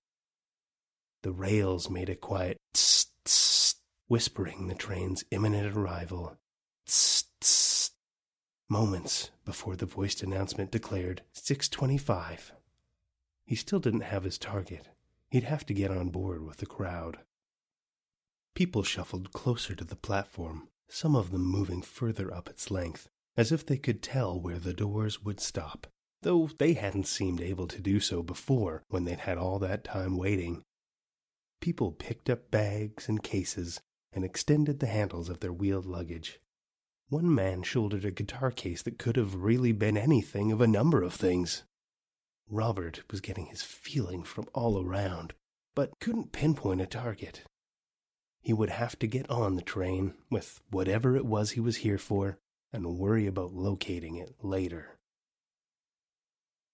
The 1.23 1.31
rails 1.31 1.89
made 1.89 2.10
a 2.10 2.15
quiet 2.15 2.57
tss 2.73 3.07
tss, 3.23 3.75
whispering 4.07 4.67
the 4.67 4.75
train's 4.75 5.23
imminent 5.31 5.75
arrival. 5.75 6.38
Tss 6.86 7.25
tss. 7.39 7.91
Moments 8.69 9.31
before 9.45 9.77
the 9.77 9.86
voiced 9.86 10.21
announcement 10.21 10.71
declared 10.71 11.21
625. 11.31 12.51
He 13.45 13.55
still 13.55 13.79
didn't 13.79 14.01
have 14.01 14.25
his 14.25 14.38
target. 14.38 14.89
He'd 15.29 15.43
have 15.43 15.65
to 15.67 15.73
get 15.73 15.91
on 15.91 16.10
board 16.10 16.45
with 16.45 16.57
the 16.57 16.65
crowd. 16.65 17.19
People 18.53 18.83
shuffled 18.83 19.31
closer 19.31 19.75
to 19.75 19.86
the 19.86 19.95
platform, 19.95 20.67
some 20.89 21.15
of 21.15 21.32
them 21.32 21.43
moving 21.43 21.82
further 21.82 22.34
up 22.34 22.50
its 22.50 22.71
length, 22.71 23.10
as 23.36 23.52
if 23.52 23.65
they 23.65 23.78
could 23.78 24.02
tell 24.02 24.39
where 24.39 24.60
the 24.60 24.73
doors 24.73 25.23
would 25.23 25.39
stop, 25.39 25.88
though 26.21 26.50
they 26.58 26.73
hadn't 26.73 27.08
seemed 27.08 27.41
able 27.41 27.67
to 27.67 27.82
do 27.82 28.00
so 28.00 28.23
before 28.23 28.84
when 28.89 29.06
they'd 29.06 29.19
had 29.19 29.38
all 29.38 29.60
that 29.60 29.84
time 29.84 30.17
waiting. 30.17 30.63
People 31.62 31.91
picked 31.91 32.30
up 32.30 32.52
bags 32.52 33.10
and 33.10 33.23
cases 33.23 33.80
and 34.12 34.23
extended 34.23 34.80
the 34.80 34.88
handles 34.88 35.30
of 35.30 35.39
their 35.39 35.54
wheeled 35.54 35.86
luggage. 35.86 36.39
One 37.10 37.34
man 37.34 37.63
shouldered 37.63 38.06
a 38.06 38.12
guitar 38.12 38.52
case 38.52 38.82
that 38.84 39.00
could 39.00 39.15
have 39.15 39.36
really 39.36 39.71
been 39.71 39.97
anything 39.97 40.52
of 40.52 40.60
a 40.60 40.67
number 40.67 41.04
of 41.04 41.13
things. 41.13 41.63
Robert 42.50 43.04
was 43.12 43.21
getting 43.21 43.47
his 43.47 43.62
feeling 43.62 44.23
from 44.23 44.47
all 44.54 44.82
around, 44.82 45.34
but 45.76 45.91
couldn't 46.00 46.32
pinpoint 46.32 46.82
a 46.82 46.86
target. 46.86 47.43
He 48.47 48.53
would 48.53 48.69
have 48.69 48.97
to 48.99 49.07
get 49.07 49.29
on 49.29 49.55
the 49.55 49.62
train 49.62 50.13
with 50.29 50.62
whatever 50.69 51.17
it 51.17 51.25
was 51.25 51.51
he 51.51 51.60
was 51.60 51.83
here 51.83 51.97
for 51.97 52.39
and 52.71 52.97
worry 52.97 53.27
about 53.27 53.51
locating 53.51 54.15
it 54.15 54.36
later. 54.41 54.99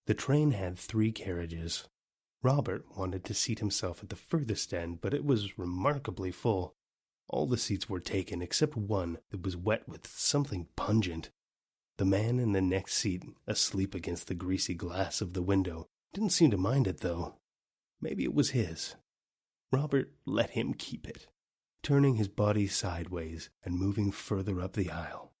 The 0.06 0.14
train 0.14 0.52
had 0.52 0.78
three 0.78 1.10
carriages. 1.10 1.88
Robert 2.44 2.96
wanted 2.96 3.24
to 3.24 3.34
seat 3.34 3.58
himself 3.58 4.04
at 4.04 4.08
the 4.08 4.14
furthest 4.14 4.72
end, 4.72 5.00
but 5.00 5.12
it 5.12 5.24
was 5.24 5.58
remarkably 5.58 6.30
full. 6.30 6.76
All 7.28 7.48
the 7.48 7.58
seats 7.58 7.88
were 7.88 7.98
taken 7.98 8.40
except 8.40 8.76
one 8.76 9.18
that 9.30 9.42
was 9.42 9.56
wet 9.56 9.88
with 9.88 10.06
something 10.06 10.68
pungent. 10.76 11.30
The 11.96 12.04
man 12.04 12.38
in 12.38 12.52
the 12.52 12.62
next 12.62 12.94
seat, 12.94 13.24
asleep 13.48 13.96
against 13.96 14.28
the 14.28 14.36
greasy 14.36 14.74
glass 14.74 15.20
of 15.20 15.32
the 15.32 15.42
window, 15.42 15.88
didn't 16.12 16.30
seem 16.30 16.52
to 16.52 16.56
mind 16.56 16.86
it, 16.86 17.00
though. 17.00 17.34
Maybe 18.00 18.22
it 18.22 18.32
was 18.32 18.50
his. 18.50 18.94
Robert 19.72 20.12
let 20.24 20.50
him 20.50 20.72
keep 20.74 21.08
it 21.08 21.26
turning 21.84 22.16
his 22.16 22.28
body 22.28 22.66
sideways 22.66 23.50
and 23.64 23.78
moving 23.78 24.10
further 24.10 24.60
up 24.60 24.72
the 24.72 24.90
aisle. 24.90 25.32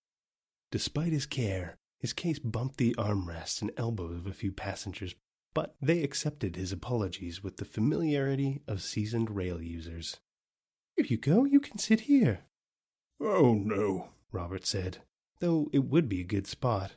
Despite 0.70 1.12
his 1.12 1.26
care, 1.26 1.76
His 2.04 2.12
case 2.12 2.38
bumped 2.38 2.76
the 2.76 2.94
armrests 2.98 3.62
and 3.62 3.70
elbows 3.78 4.18
of 4.18 4.26
a 4.26 4.34
few 4.34 4.52
passengers, 4.52 5.14
but 5.54 5.74
they 5.80 6.02
accepted 6.02 6.54
his 6.54 6.70
apologies 6.70 7.42
with 7.42 7.56
the 7.56 7.64
familiarity 7.64 8.60
of 8.68 8.82
seasoned 8.82 9.34
rail 9.34 9.62
users. 9.62 10.18
Here 10.98 11.06
you 11.06 11.16
go, 11.16 11.46
you 11.46 11.60
can 11.60 11.78
sit 11.78 12.00
here. 12.00 12.40
Oh, 13.18 13.54
no, 13.54 14.10
Robert 14.32 14.66
said, 14.66 14.98
though 15.40 15.70
it 15.72 15.86
would 15.86 16.06
be 16.06 16.20
a 16.20 16.24
good 16.24 16.46
spot. 16.46 16.96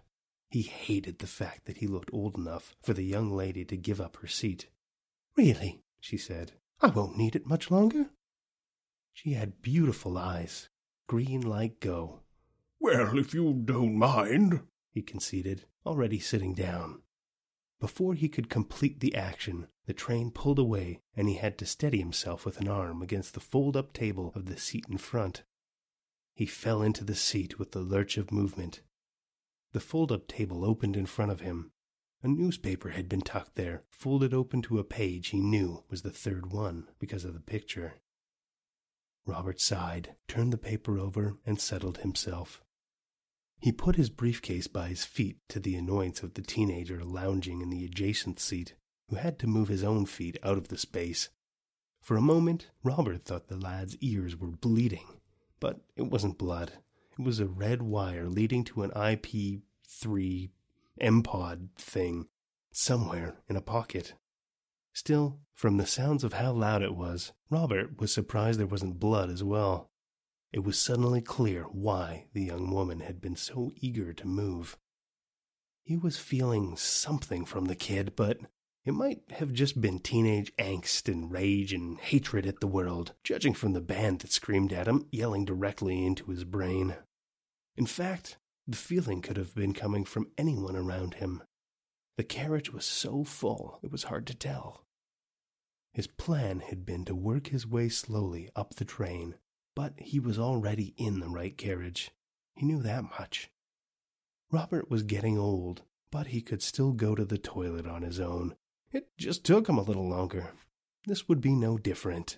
He 0.50 0.64
hated 0.64 1.20
the 1.20 1.26
fact 1.26 1.68
that 1.68 1.78
he 1.78 1.88
looked 1.88 2.10
old 2.12 2.36
enough 2.36 2.76
for 2.84 2.94
the 2.94 3.06
young 3.06 3.32
lady 3.32 3.64
to 3.64 3.78
give 3.78 4.02
up 4.02 4.18
her 4.18 4.28
seat. 4.28 4.68
Really, 5.38 5.80
she 6.02 6.18
said, 6.18 6.52
I 6.82 6.88
won't 6.88 7.18
need 7.18 7.34
it 7.34 7.48
much 7.48 7.72
longer. 7.72 8.08
She 9.18 9.34
had 9.34 9.64
beautiful 9.64 10.16
eyes, 10.16 10.70
green 11.08 11.42
like 11.42 11.80
go. 11.80 12.20
Well, 12.80 13.18
if 13.18 13.34
you 13.34 13.52
don't 13.52 13.98
mind, 13.98 14.62
he 14.92 15.02
conceded, 15.02 15.66
already 15.88 16.20
sitting 16.20 16.54
down. 16.54 17.02
Before 17.80 18.14
he 18.14 18.30
could 18.30 18.48
complete 18.48 19.00
the 19.00 19.16
action, 19.16 19.70
the 19.88 19.94
train 19.94 20.30
pulled 20.30 20.60
away, 20.60 21.02
and 21.16 21.28
he 21.28 21.34
had 21.34 21.58
to 21.58 21.66
steady 21.66 21.98
himself 21.98 22.46
with 22.46 22.60
an 22.60 22.68
arm 22.68 23.02
against 23.02 23.34
the 23.34 23.40
fold 23.40 23.76
up 23.76 23.92
table 23.92 24.32
of 24.36 24.46
the 24.46 24.56
seat 24.56 24.86
in 24.88 25.00
front. 25.00 25.42
He 26.36 26.46
fell 26.46 26.84
into 26.84 27.04
the 27.04 27.16
seat 27.16 27.58
with 27.58 27.72
the 27.72 27.82
lurch 27.82 28.18
of 28.18 28.32
movement. 28.32 28.82
The 29.72 29.80
fold 29.80 30.12
up 30.12 30.28
table 30.28 30.64
opened 30.64 30.96
in 30.96 31.08
front 31.08 31.32
of 31.32 31.40
him. 31.40 31.72
A 32.22 32.28
newspaper 32.28 32.90
had 32.90 33.10
been 33.10 33.22
tucked 33.22 33.56
there, 33.56 33.82
folded 33.90 34.32
open 34.32 34.62
to 34.62 34.78
a 34.78 34.84
page 34.84 35.30
he 35.30 35.40
knew 35.40 35.84
was 35.90 36.04
the 36.04 36.12
third 36.12 36.52
one 36.52 36.88
because 37.00 37.26
of 37.26 37.34
the 37.34 37.40
picture. 37.40 37.96
Robert 39.28 39.60
sighed, 39.60 40.16
turned 40.30 40.54
the 40.54 40.58
paper 40.58 40.98
over, 40.98 41.36
and 41.46 41.60
settled 41.60 41.98
himself. 42.00 42.64
He 43.60 43.72
put 43.74 43.98
his 43.98 44.10
briefcase 44.10 44.68
by 44.68 44.88
his 44.88 45.04
feet 45.04 45.38
to 45.50 45.60
the 45.60 45.76
annoyance 45.76 46.24
of 46.24 46.36
the 46.36 46.42
teenager 46.42 47.04
lounging 47.04 47.62
in 47.62 47.70
the 47.70 47.84
adjacent 47.84 48.40
seat, 48.40 48.76
who 49.10 49.18
had 49.18 49.38
to 49.40 49.48
move 49.48 49.68
his 49.68 49.84
own 49.84 50.06
feet 50.06 50.38
out 50.44 50.58
of 50.58 50.70
the 50.70 50.78
space. 50.78 51.30
For 52.02 52.16
a 52.16 52.22
moment, 52.22 52.70
Robert 52.84 53.26
thought 53.26 53.50
the 53.50 53.58
lad's 53.58 53.98
ears 53.98 54.38
were 54.38 54.48
bleeding, 54.48 55.20
but 55.60 55.82
it 55.98 56.04
wasn't 56.04 56.38
blood. 56.38 56.74
It 57.20 57.24
was 57.24 57.40
a 57.42 57.48
red 57.48 57.82
wire 57.82 58.30
leading 58.30 58.64
to 58.66 58.84
an 58.84 58.92
IP3 58.92 60.52
MPod 61.02 61.70
thing 61.76 62.28
somewhere 62.72 63.38
in 63.50 63.56
a 63.56 63.62
pocket. 63.62 64.14
Still, 64.98 65.38
from 65.54 65.78
the 65.78 65.86
sounds 65.86 66.24
of 66.24 66.34
how 66.34 66.54
loud 66.54 66.82
it 66.82 66.96
was, 66.96 67.32
Robert 67.52 68.02
was 68.02 68.12
surprised 68.12 68.60
there 68.60 68.66
wasn't 68.66 69.00
blood 69.00 69.30
as 69.30 69.44
well. 69.44 69.92
It 70.52 70.64
was 70.64 70.80
suddenly 70.80 71.22
clear 71.22 71.66
why 71.66 72.26
the 72.34 72.42
young 72.42 72.72
woman 72.72 73.02
had 73.02 73.22
been 73.22 73.36
so 73.36 73.72
eager 73.76 74.12
to 74.12 74.28
move. 74.28 74.76
He 75.84 75.96
was 75.96 76.18
feeling 76.18 76.76
something 76.76 77.46
from 77.46 77.66
the 77.66 77.76
kid, 77.76 78.16
but 78.16 78.40
it 78.86 78.94
might 78.96 79.22
have 79.34 79.54
just 79.54 79.80
been 79.80 80.00
teenage 80.00 80.52
angst 80.58 81.08
and 81.08 81.32
rage 81.32 81.74
and 81.74 82.00
hatred 82.00 82.48
at 82.48 82.60
the 82.60 82.66
world, 82.66 83.14
judging 83.24 83.54
from 83.54 83.74
the 83.74 83.82
band 83.82 84.22
that 84.22 84.32
screamed 84.32 84.74
at 84.74 84.88
him, 84.88 85.06
yelling 85.12 85.46
directly 85.46 86.04
into 86.04 86.32
his 86.32 86.44
brain. 86.44 86.96
In 87.76 87.86
fact, 87.86 88.40
the 88.66 88.76
feeling 88.76 89.22
could 89.22 89.38
have 89.38 89.54
been 89.54 89.76
coming 89.76 90.06
from 90.06 90.32
anyone 90.40 90.76
around 90.76 91.14
him. 91.14 91.44
The 92.18 92.24
carriage 92.24 92.74
was 92.74 92.84
so 92.84 93.24
full 93.24 93.80
it 93.84 93.92
was 93.92 94.06
hard 94.06 94.26
to 94.26 94.34
tell. 94.34 94.87
His 95.98 96.06
plan 96.06 96.60
had 96.60 96.86
been 96.86 97.06
to 97.06 97.16
work 97.16 97.48
his 97.48 97.66
way 97.66 97.90
slowly 97.90 98.52
up 98.56 98.76
the 98.76 98.86
train, 98.86 99.34
but 99.74 99.96
he 99.98 100.20
was 100.20 100.38
already 100.38 100.94
in 100.96 101.22
the 101.22 101.28
right 101.28 101.58
carriage. 101.58 102.12
He 102.54 102.68
knew 102.68 102.84
that 102.84 103.06
much. 103.20 103.50
Robert 104.52 104.92
was 104.92 105.02
getting 105.02 105.40
old, 105.40 105.82
but 106.12 106.28
he 106.28 106.40
could 106.40 106.62
still 106.62 106.92
go 106.94 107.16
to 107.16 107.26
the 107.26 107.40
toilet 107.40 107.88
on 107.88 108.04
his 108.04 108.20
own. 108.20 108.56
It 108.92 109.10
just 109.18 109.44
took 109.44 109.68
him 109.68 109.80
a 109.80 109.82
little 109.82 110.08
longer. 110.08 110.52
This 111.08 111.28
would 111.28 111.42
be 111.42 111.56
no 111.56 111.80
different. 111.80 112.38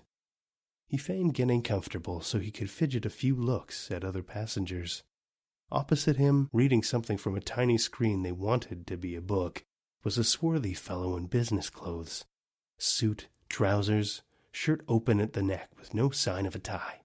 He 0.88 0.95
feigned 0.95 1.34
getting 1.34 1.62
comfortable 1.62 2.22
so 2.22 2.39
he 2.39 2.51
could 2.51 2.70
fidget 2.70 3.05
a 3.05 3.10
few 3.10 3.36
looks 3.36 3.91
at 3.91 4.05
other 4.05 4.24
passengers. 4.24 5.03
Opposite 5.70 6.16
him, 6.16 6.49
reading 6.53 6.82
something 6.82 7.18
from 7.18 7.36
a 7.36 7.41
tiny 7.41 7.78
screen 7.78 8.24
they 8.24 8.32
wanted 8.32 8.88
to 8.88 8.95
be 8.95 9.16
a 9.16 9.22
book, 9.22 9.66
was 10.05 10.18
a 10.18 10.24
swarthy 10.24 10.74
fellow 10.74 11.18
in 11.18 11.26
business 11.26 11.70
clothes 11.70 12.24
suit, 12.82 13.28
trousers, 13.50 14.22
shirt 14.52 14.84
open 14.88 15.20
at 15.20 15.34
the 15.34 15.43
neck 15.43 15.70
with 15.78 15.93
no 15.93 16.10
sign 16.10 16.45
of 16.45 16.56
a 16.56 16.60
tie. 16.60 17.02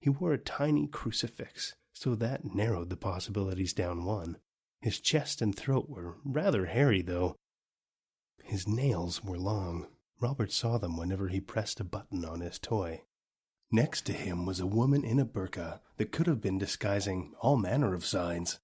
He 0.00 0.10
wore 0.10 0.32
a 0.32 0.38
tiny 0.38 0.86
crucifix, 0.86 1.74
so 1.92 2.14
that 2.14 2.54
narrowed 2.54 2.90
the 2.90 2.96
possibilities 2.96 3.72
down 3.72 4.04
one. 4.04 4.38
His 4.80 5.00
chest 5.00 5.40
and 5.40 5.56
throat 5.56 5.88
were 5.88 6.16
rather 6.24 6.66
hairy, 6.66 7.02
though. 7.02 7.36
His 8.42 8.68
nails 8.68 9.24
were 9.24 9.38
long. 9.38 9.88
Robert 10.20 10.52
saw 10.52 10.78
them 10.78 10.96
whenever 10.96 11.28
he 11.28 11.40
pressed 11.40 11.80
a 11.80 11.84
button 11.84 12.24
on 12.24 12.40
his 12.40 12.58
toy. 12.58 13.02
Next 13.72 14.06
to 14.06 14.12
him 14.12 14.46
was 14.46 14.60
a 14.60 14.66
woman 14.66 15.04
in 15.04 15.18
a 15.18 15.26
burqa 15.26 15.80
that 15.96 16.12
could 16.12 16.26
have 16.26 16.40
been 16.40 16.58
disguising 16.58 17.34
all 17.40 17.56
manner 17.56 17.94
of 17.94 18.04
signs. 18.04 18.60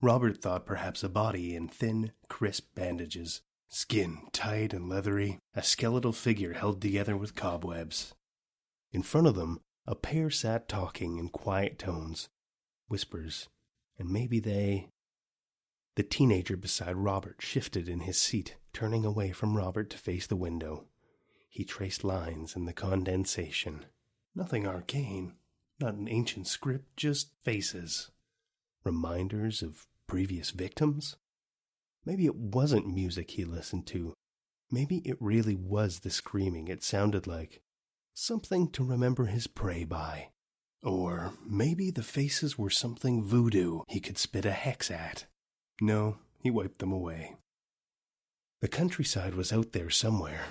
Robert 0.00 0.40
thought 0.40 0.66
perhaps 0.66 1.02
a 1.02 1.08
body 1.08 1.56
in 1.56 1.66
thin, 1.66 2.12
crisp 2.28 2.74
bandages, 2.74 3.40
skin 3.74 4.18
tight 4.32 4.72
and 4.72 4.88
leathery, 4.88 5.40
a 5.52 5.62
skeletal 5.62 6.12
figure 6.12 6.52
held 6.52 6.80
together 6.80 7.16
with 7.16 7.34
cobwebs. 7.34 8.14
In 8.92 9.02
front 9.02 9.26
of 9.26 9.34
them, 9.34 9.58
a 9.84 9.96
pair 9.96 10.30
sat 10.30 10.68
talking 10.68 11.18
in 11.18 11.28
quiet 11.28 11.76
tones, 11.76 12.28
whispers, 12.86 13.48
and 13.98 14.08
maybe 14.08 14.38
they. 14.38 14.90
The 15.96 16.04
teenager 16.04 16.56
beside 16.56 16.96
Robert 16.96 17.36
shifted 17.40 17.88
in 17.88 18.00
his 18.00 18.20
seat, 18.20 18.54
turning 18.72 19.04
away 19.04 19.32
from 19.32 19.56
Robert 19.56 19.90
to 19.90 19.98
face 19.98 20.28
the 20.28 20.36
window. 20.36 20.86
He 21.48 21.64
traced 21.64 22.04
lines 22.04 22.54
in 22.54 22.66
the 22.66 22.72
condensation. 22.72 23.86
Nothing 24.36 24.68
arcane, 24.68 25.34
not 25.80 25.94
an 25.94 26.08
ancient 26.08 26.46
script, 26.46 26.96
just 26.96 27.32
faces. 27.42 28.12
Reminders 28.84 29.62
of 29.62 29.88
previous 30.06 30.50
victims? 30.50 31.16
Maybe 32.04 32.26
it 32.26 32.36
wasn't 32.36 32.86
music 32.86 33.32
he 33.32 33.44
listened 33.44 33.86
to. 33.88 34.14
Maybe 34.70 34.98
it 34.98 35.16
really 35.20 35.54
was 35.54 36.00
the 36.00 36.10
screaming 36.10 36.68
it 36.68 36.82
sounded 36.82 37.26
like 37.26 37.62
something 38.14 38.70
to 38.70 38.84
remember 38.84 39.26
his 39.26 39.46
prey 39.46 39.84
by. 39.84 40.28
Or 40.82 41.32
maybe 41.46 41.90
the 41.90 42.02
faces 42.02 42.58
were 42.58 42.70
something 42.70 43.22
voodoo 43.22 43.80
he 43.88 44.00
could 44.00 44.18
spit 44.18 44.44
a 44.44 44.52
hex 44.52 44.90
at. 44.90 45.26
No, 45.80 46.18
he 46.40 46.50
wiped 46.50 46.78
them 46.78 46.92
away. 46.92 47.36
The 48.60 48.68
countryside 48.68 49.34
was 49.34 49.52
out 49.52 49.72
there 49.72 49.90
somewhere, 49.90 50.44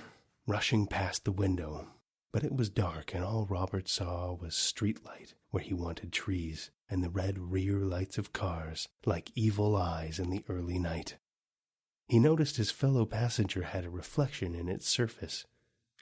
rushing 0.48 0.88
past 0.88 1.24
the 1.24 1.32
window, 1.32 1.88
but 2.32 2.44
it 2.44 2.56
was 2.56 2.70
dark 2.70 3.14
and 3.14 3.24
all 3.24 3.46
Robert 3.46 3.88
saw 3.88 4.34
was 4.34 4.54
streetlight 4.56 5.34
where 5.52 5.64
he 5.64 5.74
wanted 5.74 6.12
trees 6.12 6.72
and 6.90 7.04
the 7.04 7.10
red 7.10 7.38
rear 7.38 7.80
lights 7.80 8.18
of 8.18 8.34
cars 8.34 8.88
like 9.06 9.32
evil 9.36 9.76
eyes 9.76 10.20
in 10.20 10.30
the 10.32 10.44
early 10.50 10.80
night. 10.80 11.18
He 12.08 12.20
noticed 12.20 12.58
his 12.58 12.72
fellow 12.72 13.06
passenger 13.06 13.64
had 13.64 13.86
a 13.86 13.90
reflection 13.90 14.56
in 14.56 14.68
its 14.68 14.88
surface 14.88 15.46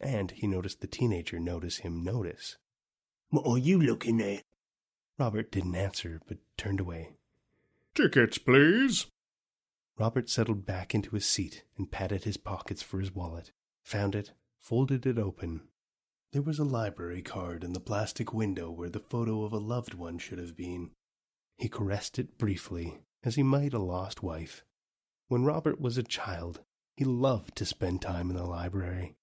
and 0.02 0.32
he 0.32 0.48
noticed 0.48 0.82
the 0.82 0.88
teenager 0.88 1.40
notice 1.40 1.78
him 1.78 2.04
notice. 2.04 2.58
What 3.30 3.46
are 3.46 3.58
you 3.58 3.80
looking 3.80 4.20
at? 4.22 4.44
Robert 5.18 5.52
didn't 5.52 5.76
answer, 5.76 6.20
but 6.28 6.38
turned 6.58 6.80
away. 6.80 7.12
Tickets, 7.94 8.38
please. 8.38 9.08
Robert 9.98 10.30
settled 10.30 10.66
back 10.66 10.96
into 10.96 11.12
his 11.12 11.26
seat 11.26 11.64
and 11.78 11.92
patted 11.92 12.24
his 12.24 12.38
pockets 12.38 12.82
for 12.82 13.00
his 13.00 13.14
wallet, 13.14 13.52
found 13.84 14.16
it, 14.16 14.32
folded 14.58 15.06
it 15.06 15.20
open. 15.20 15.62
There 16.32 16.42
was 16.42 16.60
a 16.60 16.64
library 16.64 17.22
card 17.22 17.64
in 17.64 17.74
the 17.74 17.80
plastic 17.80 18.34
window 18.34 18.72
where 18.72 18.90
the 18.90 19.00
photo 19.00 19.44
of 19.44 19.54
a 19.54 19.58
loved 19.58 19.94
one 19.94 20.18
should 20.18 20.40
have 20.40 20.56
been. 20.56 20.92
He 21.58 21.70
caressed 21.70 22.18
it 22.18 22.38
briefly, 22.38 23.02
as 23.24 23.36
he 23.36 23.44
might 23.44 23.74
a 23.74 23.80
lost 23.80 24.24
wife. 24.24 24.64
When 25.32 25.46
Robert 25.46 25.80
was 25.80 25.98
a 25.98 26.04
child, 26.04 26.60
he 26.98 27.06
loved 27.06 27.56
to 27.56 27.66
spend 27.66 28.02
time 28.02 28.30
in 28.30 28.36
the 28.36 28.44
library. 28.44 29.16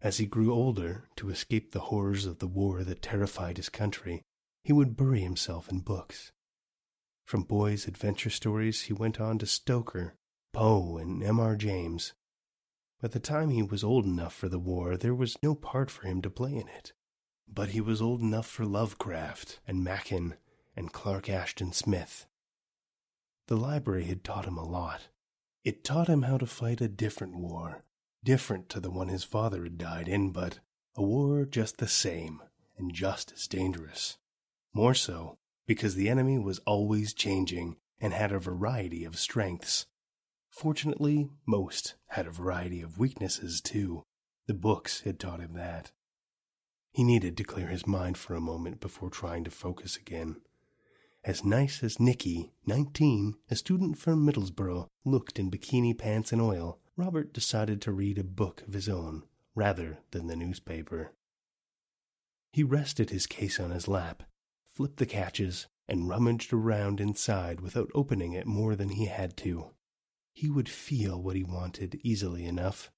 As 0.00 0.18
he 0.18 0.26
grew 0.26 0.52
older, 0.52 1.08
to 1.14 1.30
escape 1.30 1.70
the 1.70 1.82
horrors 1.82 2.26
of 2.26 2.40
the 2.40 2.48
war 2.48 2.82
that 2.82 3.00
terrified 3.00 3.56
his 3.56 3.68
country, 3.68 4.24
he 4.64 4.72
would 4.72 4.96
bury 4.96 5.20
himself 5.20 5.68
in 5.68 5.82
books. 5.82 6.32
From 7.26 7.44
boys' 7.44 7.86
adventure 7.86 8.28
stories, 8.28 8.82
he 8.82 8.92
went 8.92 9.20
on 9.20 9.38
to 9.38 9.46
Stoker, 9.46 10.16
Poe, 10.52 10.96
and 10.96 11.22
M.R. 11.22 11.54
James. 11.54 12.12
By 13.00 13.06
the 13.06 13.20
time 13.20 13.50
he 13.50 13.62
was 13.62 13.84
old 13.84 14.04
enough 14.04 14.34
for 14.34 14.48
the 14.48 14.58
war, 14.58 14.96
there 14.96 15.14
was 15.14 15.40
no 15.44 15.54
part 15.54 15.92
for 15.92 16.08
him 16.08 16.22
to 16.22 16.28
play 16.28 16.56
in 16.56 16.66
it. 16.66 16.92
But 17.46 17.68
he 17.68 17.80
was 17.80 18.02
old 18.02 18.20
enough 18.20 18.48
for 18.48 18.66
Lovecraft 18.66 19.60
and 19.64 19.84
Machen 19.84 20.34
and 20.74 20.92
Clark 20.92 21.30
Ashton 21.30 21.70
Smith. 21.70 22.26
The 23.46 23.56
library 23.56 24.06
had 24.06 24.24
taught 24.24 24.48
him 24.48 24.58
a 24.58 24.68
lot. 24.68 25.02
It 25.66 25.82
taught 25.82 26.06
him 26.06 26.22
how 26.22 26.38
to 26.38 26.46
fight 26.46 26.80
a 26.80 26.86
different 26.86 27.34
war, 27.34 27.82
different 28.22 28.68
to 28.68 28.78
the 28.78 28.88
one 28.88 29.08
his 29.08 29.24
father 29.24 29.64
had 29.64 29.76
died 29.76 30.06
in, 30.06 30.30
but 30.30 30.60
a 30.94 31.02
war 31.02 31.44
just 31.44 31.78
the 31.78 31.88
same 31.88 32.40
and 32.78 32.94
just 32.94 33.32
as 33.32 33.48
dangerous. 33.48 34.16
More 34.72 34.94
so, 34.94 35.38
because 35.66 35.96
the 35.96 36.08
enemy 36.08 36.38
was 36.38 36.60
always 36.60 37.12
changing 37.12 37.78
and 38.00 38.12
had 38.12 38.30
a 38.30 38.38
variety 38.38 39.04
of 39.04 39.18
strengths. 39.18 39.86
Fortunately, 40.50 41.30
most 41.46 41.96
had 42.10 42.28
a 42.28 42.30
variety 42.30 42.80
of 42.80 43.00
weaknesses, 43.00 43.60
too. 43.60 44.04
The 44.46 44.54
books 44.54 45.00
had 45.00 45.18
taught 45.18 45.40
him 45.40 45.54
that. 45.54 45.90
He 46.92 47.02
needed 47.02 47.36
to 47.38 47.42
clear 47.42 47.66
his 47.66 47.88
mind 47.88 48.18
for 48.18 48.36
a 48.36 48.40
moment 48.40 48.78
before 48.78 49.10
trying 49.10 49.42
to 49.42 49.50
focus 49.50 49.96
again. 49.96 50.42
As 51.26 51.44
nice 51.44 51.82
as 51.82 51.98
Nicky, 51.98 52.52
19, 52.66 53.34
a 53.50 53.56
student 53.56 53.98
from 53.98 54.24
Middlesbrough, 54.24 54.86
looked 55.04 55.40
in 55.40 55.50
bikini 55.50 55.92
pants 55.92 56.30
and 56.30 56.40
oil, 56.40 56.78
Robert 56.96 57.32
decided 57.32 57.82
to 57.82 57.90
read 57.90 58.16
a 58.16 58.22
book 58.22 58.62
of 58.62 58.74
his 58.74 58.88
own 58.88 59.24
rather 59.56 59.98
than 60.12 60.28
the 60.28 60.36
newspaper. 60.36 61.10
He 62.52 62.62
rested 62.62 63.10
his 63.10 63.26
case 63.26 63.58
on 63.58 63.72
his 63.72 63.88
lap, 63.88 64.22
flipped 64.68 64.98
the 64.98 65.04
catches, 65.04 65.66
and 65.88 66.08
rummaged 66.08 66.52
around 66.52 67.00
inside 67.00 67.60
without 67.60 67.90
opening 67.92 68.32
it 68.32 68.46
more 68.46 68.76
than 68.76 68.90
he 68.90 69.06
had 69.06 69.36
to. 69.38 69.70
He 70.32 70.48
would 70.48 70.68
feel 70.68 71.20
what 71.20 71.34
he 71.34 71.42
wanted 71.42 71.98
easily 72.04 72.44
enough, 72.44 72.92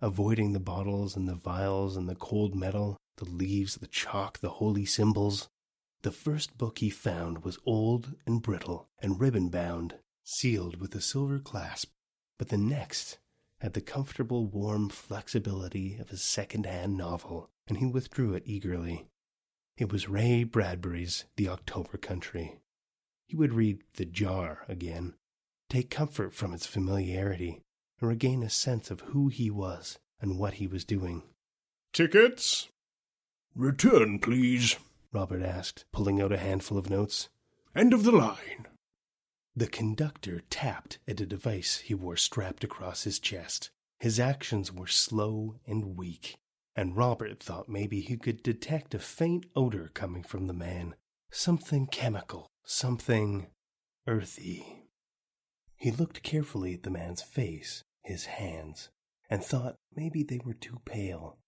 avoiding 0.00 0.52
the 0.52 0.60
bottles 0.60 1.16
and 1.16 1.26
the 1.26 1.34
vials 1.34 1.96
and 1.96 2.08
the 2.08 2.14
cold 2.14 2.54
metal, 2.54 2.98
the 3.16 3.24
leaves, 3.24 3.74
the 3.74 3.88
chalk, 3.88 4.38
the 4.38 4.50
holy 4.60 4.84
symbols. 4.84 5.48
The 6.04 6.12
first 6.12 6.58
book 6.58 6.80
he 6.80 6.90
found 6.90 7.44
was 7.44 7.58
old 7.64 8.12
and 8.26 8.42
brittle 8.42 8.90
and 9.00 9.18
ribbon 9.18 9.48
bound, 9.48 9.94
sealed 10.22 10.78
with 10.78 10.94
a 10.94 11.00
silver 11.00 11.38
clasp, 11.38 11.92
but 12.38 12.50
the 12.50 12.58
next 12.58 13.16
had 13.60 13.72
the 13.72 13.80
comfortable, 13.80 14.46
warm 14.46 14.90
flexibility 14.90 15.96
of 15.96 16.10
a 16.10 16.18
second 16.18 16.66
hand 16.66 16.98
novel, 16.98 17.48
and 17.66 17.78
he 17.78 17.86
withdrew 17.86 18.34
it 18.34 18.42
eagerly. 18.44 19.06
It 19.78 19.90
was 19.90 20.06
Ray 20.06 20.44
Bradbury's 20.44 21.24
The 21.36 21.48
October 21.48 21.96
Country. 21.96 22.60
He 23.26 23.34
would 23.34 23.54
read 23.54 23.78
The 23.94 24.04
Jar 24.04 24.66
again, 24.68 25.14
take 25.70 25.88
comfort 25.88 26.34
from 26.34 26.52
its 26.52 26.66
familiarity, 26.66 27.62
and 27.98 28.10
regain 28.10 28.42
a 28.42 28.50
sense 28.50 28.90
of 28.90 29.00
who 29.00 29.28
he 29.28 29.50
was 29.50 29.98
and 30.20 30.38
what 30.38 30.54
he 30.54 30.66
was 30.66 30.84
doing. 30.84 31.22
Tickets? 31.94 32.68
Return, 33.54 34.18
please, 34.18 34.76
Robert 35.14 35.42
asked, 35.42 35.84
pulling 35.92 36.20
out 36.20 36.32
a 36.32 36.38
handful 36.38 36.76
of 36.76 36.90
notes. 36.90 37.28
End 37.74 37.94
of 37.94 38.02
the 38.02 38.12
line. 38.12 38.66
The 39.54 39.68
conductor 39.68 40.42
tapped 40.50 40.98
at 41.06 41.20
a 41.20 41.26
device 41.26 41.78
he 41.78 41.94
wore 41.94 42.16
strapped 42.16 42.64
across 42.64 43.04
his 43.04 43.20
chest. 43.20 43.70
His 44.00 44.18
actions 44.18 44.72
were 44.72 44.88
slow 44.88 45.60
and 45.66 45.96
weak, 45.96 46.36
and 46.74 46.96
Robert 46.96 47.40
thought 47.40 47.68
maybe 47.68 48.00
he 48.00 48.16
could 48.16 48.42
detect 48.42 48.92
a 48.92 48.98
faint 48.98 49.46
odor 49.54 49.92
coming 49.94 50.24
from 50.24 50.46
the 50.46 50.52
man. 50.52 50.96
Something 51.30 51.86
chemical, 51.86 52.48
something 52.64 53.46
earthy. 54.08 54.82
He 55.76 55.92
looked 55.92 56.24
carefully 56.24 56.74
at 56.74 56.82
the 56.82 56.90
man's 56.90 57.22
face, 57.22 57.84
his 58.02 58.24
hands, 58.24 58.90
and 59.30 59.44
thought 59.44 59.76
maybe 59.94 60.24
they 60.24 60.40
were 60.44 60.54
too 60.54 60.80
pale. 60.84 61.38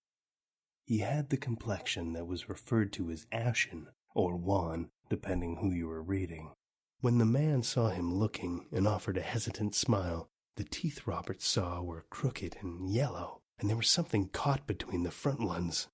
He 0.87 0.99
had 0.99 1.31
the 1.31 1.37
complexion 1.37 2.13
that 2.13 2.29
was 2.29 2.49
referred 2.49 2.93
to 2.95 3.11
as 3.11 3.27
ashen 3.33 3.89
or 4.15 4.37
wan, 4.37 4.91
depending 5.11 5.57
who 5.57 5.71
you 5.71 5.89
were 5.89 6.03
reading. 6.03 6.53
When 7.01 7.19
the 7.19 7.25
man 7.25 7.65
saw 7.65 7.91
him 7.91 8.15
looking 8.15 8.69
and 8.71 8.87
offered 8.87 9.19
a 9.19 9.23
hesitant 9.23 9.75
smile, 9.75 10.31
the 10.55 10.63
teeth 10.63 11.05
Robert 11.05 11.43
saw 11.43 11.83
were 11.83 12.07
crooked 12.09 12.57
and 12.61 12.89
yellow, 12.89 13.43
and 13.59 13.69
there 13.69 13.77
was 13.77 13.91
something 13.91 14.29
caught 14.29 14.67
between 14.69 15.03
the 15.03 15.11
front 15.11 15.41
ones. 15.41 15.89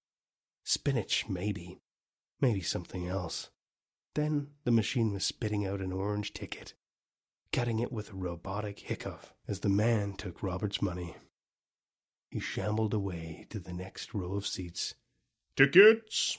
Spinach, 0.63 1.27
maybe. 1.27 1.81
Maybe 2.41 2.61
something 2.61 3.09
else. 3.09 3.49
Then 4.15 4.49
the 4.65 4.71
machine 4.71 5.15
was 5.15 5.25
spitting 5.25 5.67
out 5.67 5.81
an 5.81 5.91
orange 5.93 6.35
ticket, 6.35 6.75
cutting 7.51 7.79
it 7.79 7.93
with 7.93 8.11
a 8.11 8.15
robotic 8.15 8.81
hiccough 8.81 9.33
as 9.49 9.61
the 9.61 9.71
man 9.71 10.13
took 10.13 10.43
Robert's 10.43 10.83
money. 10.83 11.17
He 12.33 12.41
shambled 12.41 12.95
away 12.95 13.47
to 13.51 13.61
the 13.61 13.75
next 13.75 14.15
row 14.15 14.33
of 14.33 14.47
seats. 14.47 14.95
Tickets? 15.55 16.39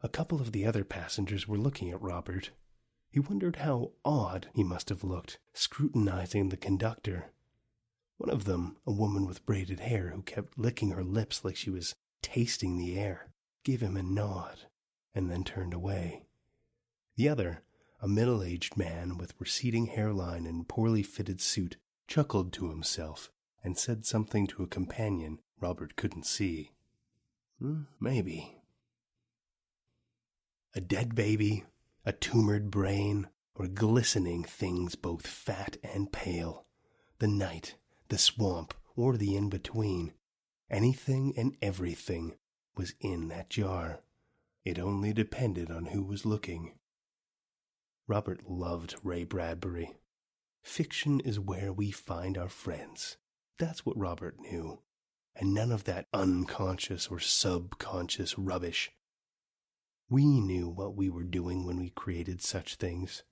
A 0.00 0.08
couple 0.08 0.40
of 0.40 0.52
the 0.52 0.64
other 0.64 0.82
passengers 0.82 1.46
were 1.46 1.58
looking 1.58 1.90
at 1.90 2.00
Robert, 2.00 2.52
he 3.10 3.20
wondered 3.20 3.56
how 3.56 3.92
odd 4.02 4.48
he 4.54 4.64
must 4.64 4.88
have 4.88 5.04
looked, 5.04 5.38
scrutinizing 5.52 6.48
the 6.48 6.56
conductor. 6.56 7.32
One 8.16 8.30
of 8.30 8.44
them, 8.44 8.78
a 8.86 8.92
woman 8.92 9.26
with 9.26 9.44
braided 9.44 9.80
hair 9.80 10.08
who 10.08 10.22
kept 10.22 10.58
licking 10.58 10.92
her 10.92 11.04
lips 11.04 11.44
like 11.44 11.56
she 11.56 11.68
was 11.68 11.94
tasting 12.22 12.78
the 12.78 12.98
air, 12.98 13.28
gave 13.62 13.82
him 13.82 13.98
a 13.98 14.02
nod 14.02 14.60
and 15.14 15.30
then 15.30 15.44
turned 15.44 15.74
away. 15.74 16.24
The 17.16 17.28
other, 17.28 17.62
a 18.00 18.08
middle 18.08 18.42
aged 18.42 18.78
man 18.78 19.18
with 19.18 19.38
receding 19.38 19.88
hairline 19.88 20.46
and 20.46 20.66
poorly 20.66 21.02
fitted 21.02 21.42
suit, 21.42 21.76
chuckled 22.08 22.54
to 22.54 22.70
himself 22.70 23.30
and 23.62 23.76
said 23.78 24.04
something 24.04 24.46
to 24.48 24.62
a 24.62 24.68
companion 24.68 25.40
Robert 25.60 25.96
couldn't 25.96 26.26
see. 26.26 26.72
Hmm, 27.58 27.82
maybe. 28.00 28.56
A 30.74 30.80
dead 30.80 31.14
baby 31.14 31.64
a 32.06 32.12
tumored 32.12 32.70
brain, 32.70 33.26
or 33.56 33.66
glistening 33.66 34.44
things 34.44 34.94
both 34.94 35.26
fat 35.26 35.76
and 35.82 36.12
pale, 36.12 36.64
the 37.18 37.26
night, 37.26 37.74
the 38.08 38.16
swamp, 38.16 38.72
or 38.94 39.16
the 39.16 39.34
in 39.34 39.48
between. 39.48 40.12
Anything 40.70 41.34
and 41.36 41.56
everything 41.60 42.36
was 42.76 42.94
in 43.00 43.26
that 43.28 43.50
jar. 43.50 44.02
It 44.64 44.78
only 44.78 45.12
depended 45.12 45.68
on 45.68 45.86
who 45.86 46.04
was 46.04 46.24
looking. 46.24 46.74
Robert 48.06 48.48
loved 48.48 48.94
Ray 49.02 49.24
Bradbury. 49.24 49.96
Fiction 50.62 51.18
is 51.18 51.40
where 51.40 51.72
we 51.72 51.90
find 51.90 52.38
our 52.38 52.48
friends. 52.48 53.16
That's 53.58 53.84
what 53.84 53.98
Robert 53.98 54.38
knew. 54.40 54.80
And 55.34 55.52
none 55.52 55.72
of 55.72 55.84
that 55.84 56.06
unconscious 56.12 57.08
or 57.08 57.20
subconscious 57.20 58.38
rubbish 58.38 58.92
we 60.08 60.24
knew 60.24 60.68
what 60.68 60.94
we 60.94 61.10
were 61.10 61.24
doing 61.24 61.66
when 61.66 61.80
we 61.80 61.90
created 61.90 62.40
such 62.40 62.76
things. 62.76 63.24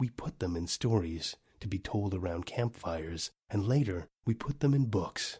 We 0.00 0.08
put 0.08 0.40
them 0.40 0.56
in 0.56 0.66
stories 0.66 1.36
to 1.60 1.68
be 1.68 1.78
told 1.78 2.12
around 2.12 2.46
campfires, 2.46 3.30
and 3.48 3.64
later 3.64 4.08
we 4.24 4.34
put 4.34 4.58
them 4.58 4.74
in 4.74 4.86
books. 4.86 5.38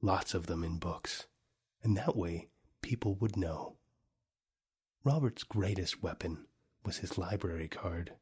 Lots 0.00 0.32
of 0.32 0.46
them 0.46 0.64
in 0.64 0.78
books. 0.78 1.26
And 1.82 1.96
that 1.98 2.16
way 2.16 2.48
people 2.80 3.14
would 3.16 3.36
know. 3.36 3.76
Robert's 5.04 5.44
greatest 5.44 6.02
weapon 6.02 6.46
was 6.84 6.98
his 6.98 7.18
library 7.18 7.68
card. 7.68 8.12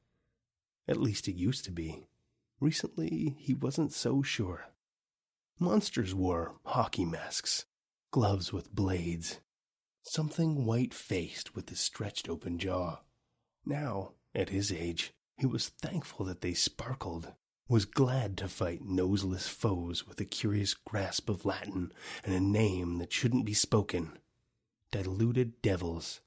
At 0.89 0.97
least 0.97 1.29
it 1.29 1.37
used 1.37 1.65
to 1.67 1.71
be. 1.71 2.09
Recently, 2.59 3.37
he 3.39 3.55
wasn't 3.55 3.93
so 3.93 4.21
sure. 4.23 4.67
Monsters 5.61 6.15
wore 6.15 6.55
hockey 6.65 7.05
masks, 7.05 7.65
gloves 8.13 8.53
with 8.53 8.73
blades, 8.73 9.41
something 10.03 10.65
white 10.65 10.95
faced 10.95 11.57
with 11.57 11.69
his 11.69 11.81
stretched 11.81 12.29
open 12.29 12.59
jaw. 12.59 13.01
Now, 13.67 14.13
at 14.37 14.51
his 14.51 14.71
age, 14.71 15.13
he 15.37 15.47
was 15.47 15.69
thankful 15.69 16.25
that 16.27 16.43
they 16.43 16.55
sparkled, 16.55 17.33
was 17.69 17.87
glad 17.87 18.37
to 18.39 18.49
fight 18.49 18.85
noseless 18.85 19.49
foes 19.49 20.07
with 20.07 20.21
a 20.21 20.25
curious 20.25 20.75
grasp 20.75 21.29
of 21.29 21.45
Latin 21.45 21.93
and 22.25 22.35
a 22.35 22.41
name 22.41 22.99
that 22.99 23.13
shouldn't 23.13 23.45
be 23.45 23.55
spoken. 23.55 24.17
Diluted 24.93 25.61
devils, 25.61 26.21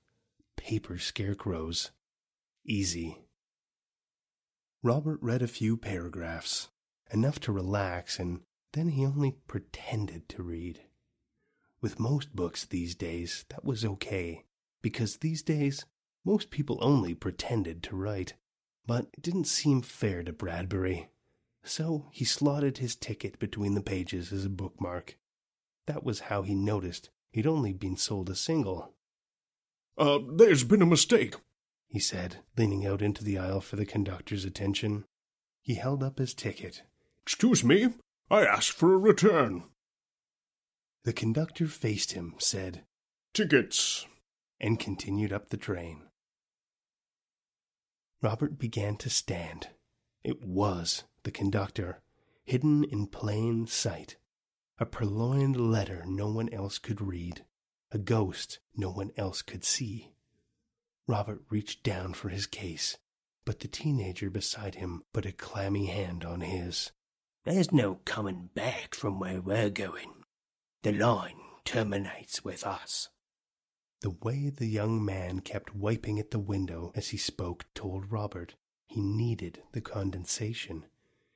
paper 0.58 0.98
scarecrows. 0.98 1.92
Easy. 2.66 3.18
Robert 4.84 5.20
read 5.22 5.42
a 5.42 5.48
few 5.48 5.78
paragraphs, 5.78 6.68
enough 7.12 7.40
to 7.40 7.52
relax, 7.52 8.20
and 8.20 8.42
then 8.74 8.90
he 8.90 9.06
only 9.06 9.38
pretended 9.48 10.30
to 10.30 10.44
read. 10.44 10.82
With 11.82 12.00
most 12.00 12.36
books 12.36 12.66
these 12.66 12.96
days, 12.96 13.46
that 13.50 13.66
was 13.66 13.84
okay, 13.84 14.46
because 14.82 15.18
these 15.18 15.42
days, 15.42 15.86
most 16.24 16.52
people 16.52 16.78
only 16.82 17.14
pretended 17.14 17.82
to 17.84 17.96
write. 17.96 18.36
But 18.86 19.08
it 19.14 19.22
didn't 19.22 19.46
seem 19.46 19.82
fair 19.82 20.24
to 20.24 20.34
Bradbury, 20.34 21.10
so 21.64 22.08
he 22.12 22.26
slotted 22.26 22.78
his 22.78 22.96
ticket 22.96 23.40
between 23.40 23.76
the 23.76 23.82
pages 23.82 24.32
as 24.32 24.46
a 24.46 24.50
bookmark. 24.50 25.18
That 25.88 26.04
was 26.04 26.22
how 26.22 26.42
he 26.42 26.56
noticed 26.56 27.10
he'd 27.32 27.48
only 27.48 27.74
been 27.74 27.98
sold 27.98 28.30
a 28.30 28.36
single. 28.36 28.94
Uh, 29.98 30.20
there's 30.36 30.64
been 30.64 30.82
a 30.82 30.88
mistake, 30.88 31.36
he 31.88 32.00
said, 32.00 32.38
leaning 32.58 32.86
out 32.86 33.02
into 33.02 33.24
the 33.24 33.38
aisle 33.38 33.62
for 33.62 33.76
the 33.76 33.86
conductor's 33.86 34.46
attention. 34.46 35.06
He 35.62 35.76
held 35.76 36.02
up 36.02 36.18
his 36.18 36.34
ticket. 36.34 36.84
Excuse 37.24 37.64
me, 37.64 37.90
I 38.32 38.46
ask 38.46 38.74
for 38.74 38.94
a 38.94 38.98
return. 38.98 39.66
The 41.04 41.12
conductor 41.12 41.68
faced 41.68 42.14
him, 42.14 42.36
said, 42.40 42.86
Tickets, 43.34 44.08
and 44.58 44.80
continued 44.80 45.34
up 45.34 45.50
the 45.50 45.58
train. 45.58 46.04
Robert 48.22 48.58
began 48.58 48.96
to 49.00 49.10
stand. 49.10 49.68
It 50.24 50.46
was 50.46 51.04
the 51.24 51.32
conductor, 51.32 52.00
hidden 52.46 52.86
in 52.86 53.08
plain 53.08 53.68
sight. 53.68 54.16
A 54.80 54.86
purloined 54.86 55.58
letter 55.58 56.06
no 56.08 56.32
one 56.32 56.48
else 56.54 56.80
could 56.80 57.02
read, 57.02 57.44
a 57.92 57.98
ghost 57.98 58.60
no 58.74 58.92
one 58.92 59.12
else 59.18 59.42
could 59.42 59.66
see. 59.66 60.14
Robert 61.06 61.42
reached 61.50 61.84
down 61.84 62.14
for 62.14 62.30
his 62.30 62.48
case, 62.48 62.98
but 63.44 63.60
the 63.60 63.68
teenager 63.68 64.30
beside 64.30 64.76
him 64.76 65.04
put 65.12 65.26
a 65.26 65.34
clammy 65.34 65.88
hand 65.88 66.24
on 66.24 66.40
his. 66.40 66.94
There's 67.44 67.72
no 67.72 67.96
coming 68.06 68.50
back 68.54 68.94
from 68.94 69.20
where 69.20 69.42
we're 69.42 69.72
going. 69.72 70.24
The 70.84 70.92
line 70.92 71.40
terminates 71.66 72.44
with 72.44 72.66
us. 72.66 73.10
The 74.02 74.12
way 74.12 74.50
the 74.50 74.68
young 74.68 75.04
man 75.04 75.40
kept 75.40 75.76
wiping 75.76 76.20
at 76.20 76.30
the 76.30 76.40
window 76.40 76.92
as 76.96 77.10
he 77.10 77.18
spoke 77.18 77.66
told 77.74 78.12
Robert 78.12 78.56
he 78.86 79.02
needed 79.02 79.64
the 79.72 79.82
condensation. 79.82 80.86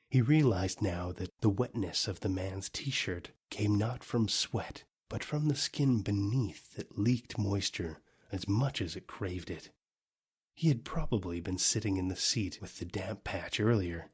He 0.10 0.22
realized 0.22 0.82
now 0.82 1.12
that 1.14 1.32
the 1.42 1.50
wetness 1.50 2.08
of 2.08 2.20
the 2.20 2.30
man's 2.30 2.70
t 2.70 2.92
shirt 2.92 3.32
came 3.50 3.76
not 3.76 4.04
from 4.04 4.28
sweat, 4.28 4.84
but 5.10 5.24
from 5.24 5.48
the 5.48 5.56
skin 5.56 6.02
beneath 6.02 6.74
that 6.76 7.00
leaked 7.00 7.38
moisture 7.38 8.00
as 8.32 8.48
much 8.48 8.82
as 8.82 8.96
it 8.96 9.08
craved 9.08 9.50
it. 9.50 9.72
He 10.54 10.68
had 10.68 10.86
probably 10.86 11.42
been 11.42 11.58
sitting 11.58 11.98
in 11.98 12.10
the 12.10 12.16
seat 12.16 12.60
with 12.62 12.78
the 12.78 12.86
damp 12.86 13.24
patch 13.24 13.60
earlier. 13.60 14.12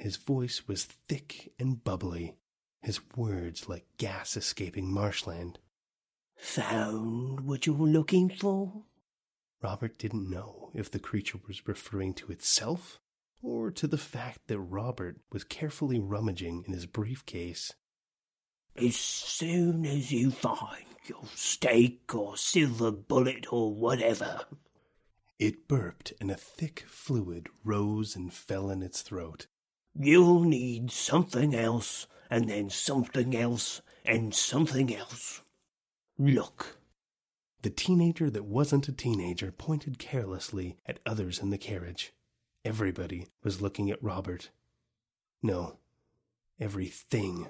His 0.00 0.16
voice 0.16 0.66
was 0.66 0.84
thick 0.86 1.52
and 1.58 1.84
bubbly, 1.84 2.34
his 2.80 3.00
words 3.16 3.68
like 3.68 3.84
gas 3.98 4.34
escaping 4.34 4.90
marshland. 4.90 5.58
Found 6.38 7.40
what 7.40 7.66
you 7.66 7.74
were 7.74 7.86
looking 7.86 8.30
for? 8.30 8.84
Robert 9.62 9.98
didn't 9.98 10.30
know 10.30 10.70
if 10.72 10.90
the 10.90 10.98
creature 10.98 11.38
was 11.46 11.68
referring 11.68 12.14
to 12.14 12.32
itself 12.32 12.98
or 13.42 13.70
to 13.72 13.86
the 13.86 13.98
fact 13.98 14.46
that 14.46 14.58
Robert 14.58 15.18
was 15.30 15.44
carefully 15.44 15.98
rummaging 15.98 16.64
in 16.66 16.72
his 16.72 16.86
briefcase. 16.86 17.74
As 18.76 18.96
soon 18.96 19.84
as 19.84 20.10
you 20.10 20.30
find 20.30 20.86
your 21.04 21.26
stake 21.34 22.14
or 22.14 22.38
silver 22.38 22.90
bullet 22.90 23.52
or 23.52 23.74
whatever. 23.74 24.46
It 25.38 25.68
burped, 25.68 26.14
and 26.22 26.30
a 26.30 26.36
thick 26.36 26.84
fluid 26.88 27.48
rose 27.62 28.16
and 28.16 28.32
fell 28.32 28.70
in 28.70 28.82
its 28.82 29.02
throat. 29.02 29.46
You'll 29.98 30.44
need 30.44 30.90
something 30.90 31.54
else, 31.54 32.06
and 32.30 32.48
then 32.48 32.70
something 32.70 33.36
else, 33.36 33.82
and 34.04 34.34
something 34.34 34.94
else. 34.94 35.42
Look. 36.18 36.78
The 37.62 37.70
teenager 37.70 38.30
that 38.30 38.44
wasn't 38.44 38.88
a 38.88 38.92
teenager 38.92 39.52
pointed 39.52 39.98
carelessly 39.98 40.76
at 40.86 41.00
others 41.04 41.40
in 41.40 41.50
the 41.50 41.58
carriage. 41.58 42.12
Everybody 42.64 43.26
was 43.42 43.60
looking 43.60 43.90
at 43.90 44.02
Robert. 44.02 44.50
No, 45.42 45.78
everything 46.58 47.48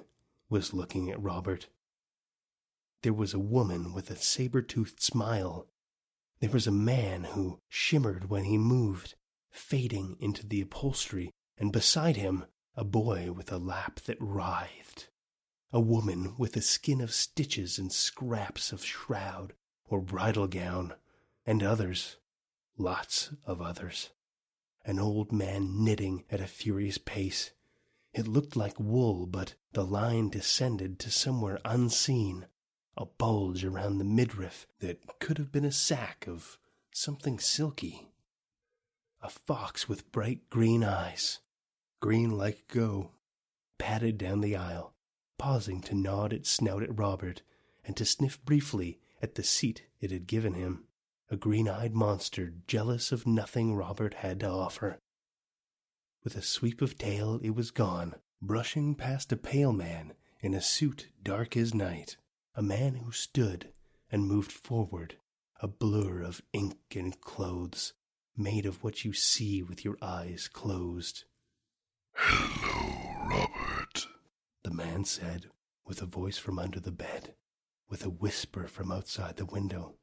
was 0.49 0.73
looking 0.73 1.09
at 1.09 1.21
Robert. 1.21 1.67
There 3.03 3.13
was 3.13 3.33
a 3.33 3.39
woman 3.39 3.93
with 3.93 4.11
a 4.11 4.15
saber 4.15 4.61
toothed 4.61 5.01
smile. 5.01 5.67
There 6.39 6.49
was 6.49 6.67
a 6.67 6.71
man 6.71 7.23
who 7.23 7.59
shimmered 7.69 8.29
when 8.29 8.43
he 8.45 8.57
moved, 8.57 9.15
fading 9.49 10.17
into 10.19 10.45
the 10.45 10.61
upholstery, 10.61 11.31
and 11.61 11.71
beside 11.71 12.15
him, 12.15 12.45
a 12.75 12.83
boy 12.83 13.31
with 13.31 13.51
a 13.51 13.57
lap 13.59 13.99
that 14.01 14.17
writhed. 14.19 15.09
A 15.71 15.79
woman 15.79 16.33
with 16.35 16.57
a 16.57 16.61
skin 16.61 16.99
of 16.99 17.13
stitches 17.13 17.77
and 17.77 17.93
scraps 17.93 18.71
of 18.71 18.83
shroud 18.83 19.53
or 19.85 20.01
bridal 20.01 20.47
gown, 20.47 20.95
and 21.45 21.61
others, 21.61 22.17
lots 22.79 23.29
of 23.45 23.61
others. 23.61 24.09
An 24.85 24.97
old 24.97 25.31
man 25.31 25.83
knitting 25.83 26.23
at 26.31 26.41
a 26.41 26.47
furious 26.47 26.97
pace. 26.97 27.51
It 28.11 28.27
looked 28.27 28.55
like 28.55 28.79
wool, 28.79 29.27
but 29.27 29.53
the 29.73 29.85
line 29.85 30.29
descended 30.29 30.97
to 31.01 31.11
somewhere 31.11 31.59
unseen, 31.63 32.47
a 32.97 33.05
bulge 33.05 33.63
around 33.63 33.99
the 33.99 34.03
midriff 34.03 34.65
that 34.79 35.19
could 35.19 35.37
have 35.37 35.51
been 35.51 35.65
a 35.65 35.71
sack 35.71 36.25
of 36.27 36.57
something 36.91 37.37
silky. 37.37 38.07
A 39.21 39.29
fox 39.29 39.87
with 39.87 40.11
bright 40.11 40.49
green 40.49 40.83
eyes, 40.83 41.37
green 42.01 42.31
like 42.31 42.67
go, 42.67 43.11
padded 43.77 44.17
down 44.17 44.41
the 44.41 44.55
aisle, 44.55 44.93
pausing 45.37 45.79
to 45.79 45.95
nod 45.95 46.33
its 46.33 46.49
snout 46.49 46.83
at 46.83 46.97
Robert 46.97 47.43
and 47.85 47.95
to 47.95 48.03
sniff 48.03 48.43
briefly 48.43 48.99
at 49.21 49.35
the 49.35 49.43
seat 49.43 49.85
it 49.99 50.11
had 50.11 50.27
given 50.27 50.55
him, 50.55 50.85
a 51.29 51.37
green 51.37 51.69
eyed 51.69 51.93
monster 51.93 52.53
jealous 52.67 53.11
of 53.11 53.27
nothing 53.27 53.75
Robert 53.75 54.15
had 54.15 54.39
to 54.39 54.49
offer. 54.49 54.97
With 56.23 56.35
a 56.35 56.41
sweep 56.41 56.81
of 56.81 56.97
tail, 56.97 57.39
it 57.43 57.51
was 57.51 57.71
gone, 57.71 58.15
brushing 58.41 58.95
past 58.95 59.31
a 59.31 59.37
pale 59.37 59.71
man 59.71 60.13
in 60.39 60.53
a 60.55 60.61
suit 60.61 61.07
dark 61.21 61.55
as 61.55 61.73
night, 61.73 62.17
a 62.55 62.63
man 62.63 62.95
who 62.95 63.11
stood 63.11 63.71
and 64.11 64.27
moved 64.27 64.51
forward, 64.51 65.17
a 65.61 65.67
blur 65.67 66.21
of 66.21 66.41
ink 66.51 66.79
and 66.95 67.21
clothes, 67.21 67.93
made 68.35 68.65
of 68.65 68.83
what 68.83 69.05
you 69.05 69.13
see 69.13 69.61
with 69.61 69.85
your 69.85 69.97
eyes 70.01 70.49
closed. 70.51 71.25
Hello, 72.13 73.27
Robert, 73.29 74.07
the 74.63 74.71
man 74.71 75.05
said, 75.05 75.47
with 75.85 76.01
a 76.01 76.05
voice 76.05 76.37
from 76.37 76.59
under 76.59 76.79
the 76.79 76.91
bed, 76.91 77.33
with 77.89 78.05
a 78.05 78.09
whisper 78.09 78.67
from 78.67 78.91
outside 78.91 79.37
the 79.37 79.45
window. 79.45 79.95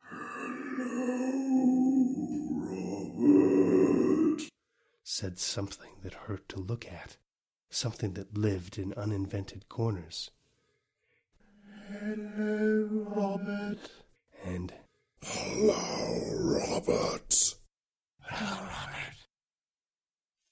Hello, 0.00 1.32
Robert, 3.18 4.42
said 5.02 5.38
something 5.38 5.92
that 6.02 6.14
hurt 6.14 6.48
to 6.50 6.58
look 6.60 6.86
at, 6.86 7.16
something 7.70 8.14
that 8.14 8.36
lived 8.36 8.78
in 8.78 8.92
uninvented 8.94 9.68
corners. 9.68 10.30
Hello, 11.90 12.88
Robert. 13.14 13.90
And 14.44 14.72
Hello, 15.22 15.74
Robert. 16.40 17.54
Hello, 18.22 18.66
Robert. 18.66 19.11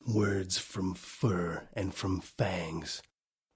Words 0.06 0.58
from 0.58 0.94
fur 0.94 1.68
and 1.74 1.94
from 1.94 2.20
fangs. 2.20 3.02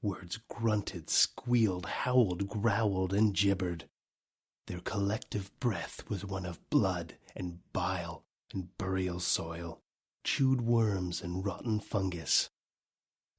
Words 0.02 0.38
grunted, 0.48 1.10
squealed, 1.10 1.86
howled, 1.86 2.48
growled, 2.48 3.12
and 3.14 3.34
gibbered. 3.34 3.88
Their 4.66 4.80
collective 4.80 5.50
breath 5.60 6.08
was 6.08 6.24
one 6.24 6.46
of 6.46 6.70
blood 6.70 7.16
and 7.34 7.60
bile 7.72 8.24
and 8.52 8.76
burial 8.78 9.20
soil 9.20 9.80
chewed 10.24 10.62
worms 10.62 11.22
and 11.22 11.44
rotten 11.44 11.78
fungus. 11.78 12.48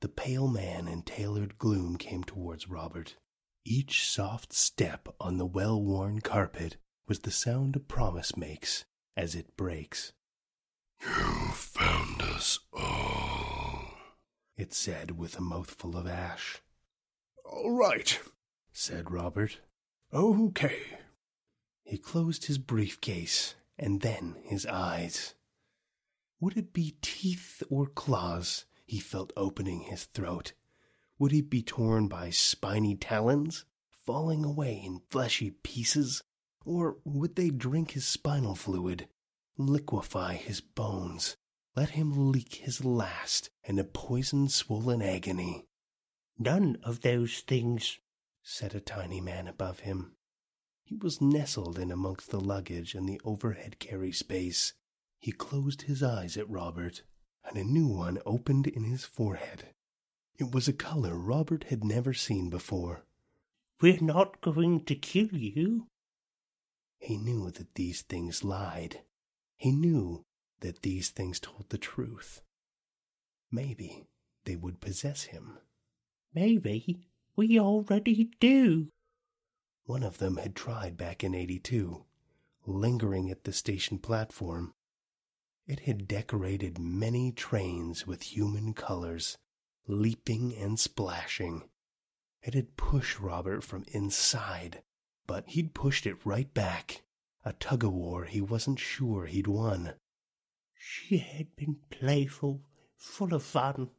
The 0.02 0.08
pale 0.08 0.48
man 0.48 0.88
in 0.88 1.02
tailored 1.02 1.58
gloom 1.58 1.98
came 1.98 2.24
towards 2.24 2.70
Robert. 2.70 3.18
Each 3.66 4.08
soft 4.08 4.54
step 4.54 5.08
on 5.20 5.38
the 5.38 5.46
well 5.48 5.82
worn 5.82 6.22
carpet 6.22 6.78
was 7.08 7.20
the 7.20 7.32
sound 7.32 7.76
a 7.76 7.80
promise 7.80 8.38
makes 8.38 8.86
as 9.18 9.34
it 9.34 9.58
breaks. 9.58 10.14
You 11.02 11.52
found 11.54 12.22
us 12.22 12.60
all, 12.74 13.98
it 14.58 14.74
said 14.74 15.18
with 15.18 15.38
a 15.38 15.42
mouthful 15.42 15.98
of 15.98 16.08
ash. 16.08 16.62
All 17.44 17.72
right, 17.72 18.20
said 18.72 19.12
Robert. 19.12 19.60
Okay. 20.14 20.78
He 21.84 21.98
closed 21.98 22.46
his 22.46 22.58
briefcase 22.58 23.56
and 23.78 24.02
then 24.02 24.38
his 24.44 24.66
eyes. 24.66 25.36
Would 26.40 26.58
it 26.58 26.74
be 26.74 26.96
teeth 27.02 27.62
or 27.70 27.88
claws 27.88 28.66
he 28.86 29.00
felt 29.00 29.34
opening 29.38 29.82
his 29.82 30.06
throat? 30.06 30.54
Would 31.20 31.34
it 31.34 31.50
be 31.50 31.62
torn 31.62 32.08
by 32.08 32.30
spiny 32.30 32.96
talons, 32.96 33.66
falling 33.90 34.44
away 34.44 34.82
in 34.84 35.02
fleshy 35.10 35.52
pieces? 35.52 36.24
Or 36.66 36.98
would 37.04 37.36
they 37.36 37.50
drink 37.50 37.92
his 37.92 38.06
spinal 38.06 38.56
fluid, 38.56 39.08
liquefy 39.58 40.36
his 40.36 40.62
bones, 40.62 41.38
let 41.76 41.92
him 41.92 42.32
leak 42.32 42.56
his 42.56 42.84
last 42.84 43.50
in 43.64 43.80
a 43.80 43.84
poison 43.84 44.50
swollen 44.50 45.02
agony? 45.02 45.66
None 46.38 46.78
of 46.84 47.02
those 47.02 47.40
things, 47.40 48.00
said 48.44 48.76
a 48.76 48.80
tiny 48.80 49.22
man 49.22 49.48
above 49.48 49.80
him. 49.80 50.16
He 50.84 50.96
was 50.96 51.22
nestled 51.22 51.80
in 51.80 51.92
amongst 51.92 52.30
the 52.30 52.40
luggage 52.40 52.94
in 52.94 53.06
the 53.06 53.20
overhead 53.24 53.80
carry 53.80 54.12
space. 54.12 54.74
He 55.20 55.32
closed 55.32 55.84
his 55.84 56.04
eyes 56.04 56.38
at 56.38 56.50
Robert, 56.50 57.02
and 57.44 57.58
a 57.58 57.64
new 57.64 57.88
one 57.88 58.20
opened 58.26 58.68
in 58.68 58.84
his 58.84 59.04
forehead. 59.04 59.74
It 60.38 60.52
was 60.52 60.68
a 60.68 60.74
color 60.74 61.18
Robert 61.18 61.66
had 61.66 61.84
never 61.84 62.14
seen 62.14 62.50
before. 62.50 63.06
We're 63.82 64.02
not 64.02 64.42
going 64.42 64.84
to 64.86 64.96
kill 64.96 65.34
you. 65.34 65.88
He 67.00 67.18
knew 67.18 67.50
that 67.52 67.76
these 67.76 68.02
things 68.02 68.44
lied. 68.44 69.02
He 69.56 69.72
knew 69.72 70.26
that 70.60 70.82
these 70.82 71.10
things 71.10 71.40
told 71.40 71.70
the 71.70 71.78
truth. 71.78 72.42
Maybe 73.52 74.08
they 74.46 74.56
would 74.56 74.82
possess 74.82 75.24
him. 75.24 75.60
Maybe 76.34 77.00
we 77.36 77.60
already 77.60 78.32
do. 78.40 78.90
One 79.86 80.04
of 80.04 80.18
them 80.18 80.38
had 80.38 80.56
tried 80.56 80.98
back 80.98 81.24
in 81.24 81.36
82, 81.36 82.06
lingering 82.66 83.30
at 83.30 83.44
the 83.44 83.54
station 83.54 84.00
platform 84.00 84.74
it 85.68 85.82
had 85.82 86.08
decorated 86.08 86.78
many 86.78 87.32
trains 87.32 88.06
with 88.06 88.22
human 88.22 88.74
colors, 88.74 89.38
leaping 89.88 90.56
and 90.56 90.80
splashing. 90.80 91.68
It 92.44 92.54
had 92.54 92.78
pushed 92.78 93.20
Robert 93.20 93.64
from 93.64 93.86
inside, 93.88 94.84
but 95.26 95.48
he'd 95.50 95.74
pushed 95.74 96.06
it 96.06 96.24
right 96.24 96.54
back, 96.54 97.02
a 97.48 97.54
tug 97.54 97.84
of 97.84 97.94
war 97.94 98.26
he 98.26 98.42
wasn't 98.42 98.80
sure 98.80 99.28
he'd 99.28 99.46
won. 99.46 99.94
She 100.76 101.20
had 101.20 101.56
been 101.56 101.78
playful, 101.92 102.64
full 102.98 103.36
of 103.36 103.44
fun, 103.44 103.92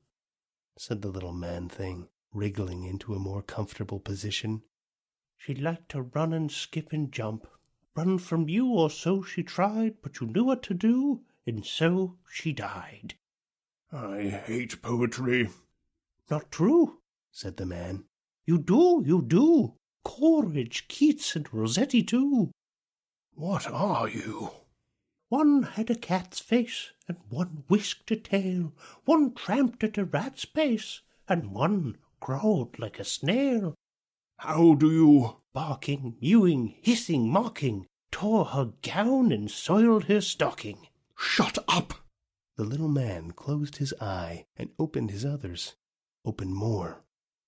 said 0.76 1.00
the 1.00 1.08
little 1.08 1.32
man 1.32 1.68
thing, 1.68 2.08
wriggling 2.32 2.82
into 2.82 3.14
a 3.14 3.20
more 3.20 3.42
comfortable 3.42 4.00
position. 4.00 4.62
She 5.36 5.54
liked 5.54 5.90
to 5.90 6.02
run 6.02 6.32
and 6.32 6.50
skip 6.50 6.92
and 6.92 7.12
jump. 7.12 7.46
Run 7.94 8.18
from 8.18 8.48
you 8.48 8.66
or 8.66 8.90
so 8.90 9.22
she 9.22 9.44
tried, 9.44 10.02
but 10.02 10.20
you 10.20 10.26
knew 10.26 10.44
what 10.44 10.62
to 10.64 10.74
do, 10.74 11.22
and 11.46 11.64
so 11.64 12.18
she 12.28 12.52
died. 12.52 13.14
I 13.92 14.42
hate 14.44 14.82
poetry. 14.82 15.50
Not 16.28 16.50
true, 16.50 16.98
said 17.30 17.56
the 17.56 17.66
man. 17.66 18.04
You 18.44 18.58
do, 18.58 19.04
you 19.06 19.22
do. 19.22 19.74
Coleridge, 20.04 20.88
Keats, 20.88 21.36
and 21.36 21.52
Rossetti 21.52 22.02
too. 22.02 22.50
What 23.36 23.70
are 23.70 24.08
you? 24.08 24.50
One 25.28 25.64
had 25.64 25.90
a 25.90 25.94
cat's 25.94 26.40
face, 26.40 26.92
and 27.06 27.18
one 27.28 27.64
whisked 27.68 28.10
a 28.10 28.16
tail. 28.16 28.72
One 29.04 29.34
tramped 29.34 29.84
at 29.84 29.98
a 29.98 30.06
rat's 30.06 30.46
pace, 30.46 31.02
and 31.28 31.52
one 31.52 31.98
crawled 32.18 32.78
like 32.78 32.98
a 32.98 33.04
snail. 33.04 33.74
How 34.38 34.72
do 34.72 34.90
you? 34.90 35.36
Barking, 35.52 36.16
mewing, 36.18 36.76
hissing, 36.80 37.28
mocking, 37.28 37.86
tore 38.10 38.46
her 38.46 38.72
gown 38.80 39.30
and 39.30 39.50
soiled 39.50 40.04
her 40.04 40.22
stocking. 40.22 40.88
Shut 41.18 41.58
up! 41.68 41.92
The 42.56 42.64
little 42.64 42.88
man 42.88 43.32
closed 43.32 43.76
his 43.76 43.92
eye 44.00 44.46
and 44.56 44.70
opened 44.78 45.10
his 45.10 45.26
others, 45.26 45.74
opened 46.24 46.54
more, 46.54 47.04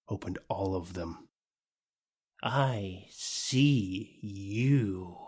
opened 0.06 0.38
all 0.50 0.76
of 0.76 0.92
them. 0.92 1.28
I 2.42 3.06
see 3.08 4.18
you. 4.20 5.27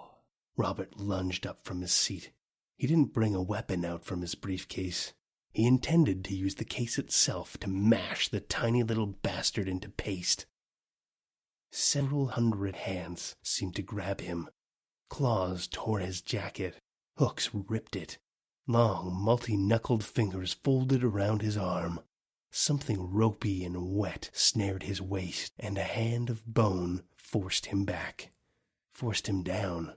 Robert 0.61 1.01
lunged 1.01 1.47
up 1.47 1.65
from 1.65 1.81
his 1.81 1.91
seat. 1.91 2.33
He 2.77 2.87
didn't 2.87 3.15
bring 3.15 3.35
a 3.35 3.41
weapon 3.41 3.83
out 3.83 4.05
from 4.05 4.21
his 4.21 4.35
briefcase. 4.35 5.15
He 5.55 5.67
intended 5.67 6.23
to 6.27 6.37
use 6.37 6.57
the 6.57 6.67
case 6.67 6.99
itself 6.99 7.57
to 7.61 7.67
mash 7.67 8.29
the 8.29 8.41
tiny 8.41 8.83
little 8.83 9.07
bastard 9.07 9.71
into 9.71 9.89
paste. 9.89 10.45
Several 11.73 12.27
hundred 12.27 12.77
hands 12.77 13.37
seemed 13.43 13.75
to 13.77 13.83
grab 13.83 14.21
him. 14.21 14.51
Claws 15.09 15.67
tore 15.67 16.01
his 16.01 16.21
jacket. 16.21 16.77
Hooks 17.17 17.49
ripped 17.55 17.97
it. 17.97 18.19
Long, 18.67 19.17
multi 19.19 19.57
knuckled 19.57 20.05
fingers 20.05 20.53
folded 20.53 21.03
around 21.03 21.41
his 21.41 21.57
arm. 21.57 22.01
Something 22.51 23.11
ropey 23.11 23.65
and 23.65 23.95
wet 23.95 24.29
snared 24.35 24.83
his 24.83 25.01
waist, 25.01 25.55
and 25.59 25.79
a 25.79 25.85
hand 25.85 26.29
of 26.29 26.45
bone 26.45 27.05
forced 27.17 27.65
him 27.67 27.87
back, 27.87 28.31
forced 28.93 29.27
him 29.27 29.43
down. 29.43 29.95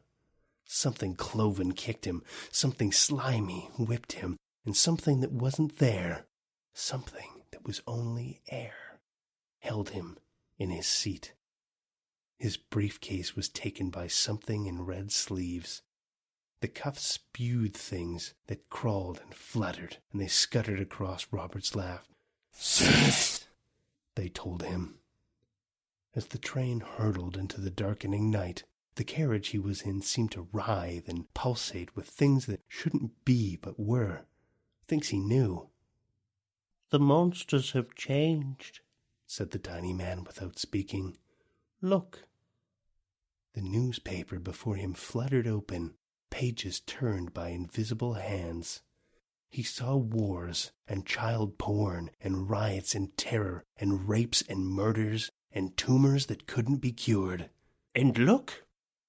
Something 0.76 1.14
cloven 1.14 1.74
kicked 1.74 2.06
him, 2.06 2.24
something 2.52 2.92
slimy 2.92 3.70
whipped 3.78 4.14
him, 4.14 4.38
and 4.66 4.76
something 4.76 5.20
that 5.20 5.32
wasn't 5.32 5.78
there, 5.78 6.26
something 6.74 7.44
that 7.52 7.64
was 7.64 7.84
only 7.86 8.42
air, 8.48 9.00
held 9.60 9.92
him 9.92 10.18
in 10.58 10.72
his 10.72 10.88
seat. 10.88 11.36
His 12.40 12.58
briefcase 12.58 13.36
was 13.36 13.50
taken 13.50 13.92
by 13.92 14.08
something 14.08 14.66
in 14.66 14.84
red 14.84 15.12
sleeves. 15.12 15.84
The 16.62 16.68
cuffs 16.68 17.04
spewed 17.04 17.76
things 17.76 18.34
that 18.48 18.72
crawled 18.72 19.22
and 19.24 19.36
fluttered, 19.36 19.98
and 20.12 20.20
they 20.20 20.28
scuttered 20.28 20.80
across 20.80 21.28
Robert's 21.30 21.76
lap. 21.76 22.08
Sit! 22.52 23.48
They 24.16 24.28
told 24.28 24.64
him. 24.64 24.96
As 26.16 26.26
the 26.26 26.40
train 26.40 26.80
hurtled 26.80 27.38
into 27.38 27.62
the 27.62 27.70
darkening 27.70 28.32
night, 28.32 28.64
the 28.96 29.04
carriage 29.04 29.50
he 29.50 29.60
was 29.60 29.82
in 29.82 30.02
seemed 30.02 30.32
to 30.32 30.48
writhe 30.52 31.08
and 31.08 31.34
pulsate 31.34 31.96
with 31.96 32.08
things 32.08 32.46
that 32.46 32.64
shouldn't 32.68 33.26
be 33.26 33.56
but 33.56 33.80
were, 33.80 34.26
things 34.88 35.10
he 35.10 35.20
knew. 35.20 35.70
The 36.90 37.00
monsters 37.00 37.72
have 37.72 37.96
changed, 37.96 38.82
said 39.26 39.52
the 39.52 39.60
tiny 39.60 39.94
man 39.94 40.24
without 40.24 40.60
speaking. 40.60 41.18
Look. 41.82 42.28
The 43.54 43.62
newspaper 43.62 44.40
before 44.40 44.76
him 44.76 44.94
fluttered 44.94 45.48
open, 45.48 45.96
pages 46.30 46.80
turned 46.80 47.34
by 47.34 47.50
invisible 47.50 48.14
hands. 48.14 48.82
He 49.50 49.64
saw 49.64 49.96
wars 49.96 50.72
and 50.88 51.06
child 51.06 51.58
porn 51.58 52.10
and 52.20 52.50
riots 52.50 52.96
and 52.96 53.16
terror 53.18 53.64
and 53.78 54.10
rapes 54.10 54.42
and 54.42 54.68
murders 54.68 55.32
and 55.52 55.78
tumors 55.78 56.26
that 56.26 56.48
couldn't 56.48 56.78
be 56.78 56.92
cured. 56.92 57.50
And 57.94 58.18
look! 58.18 58.63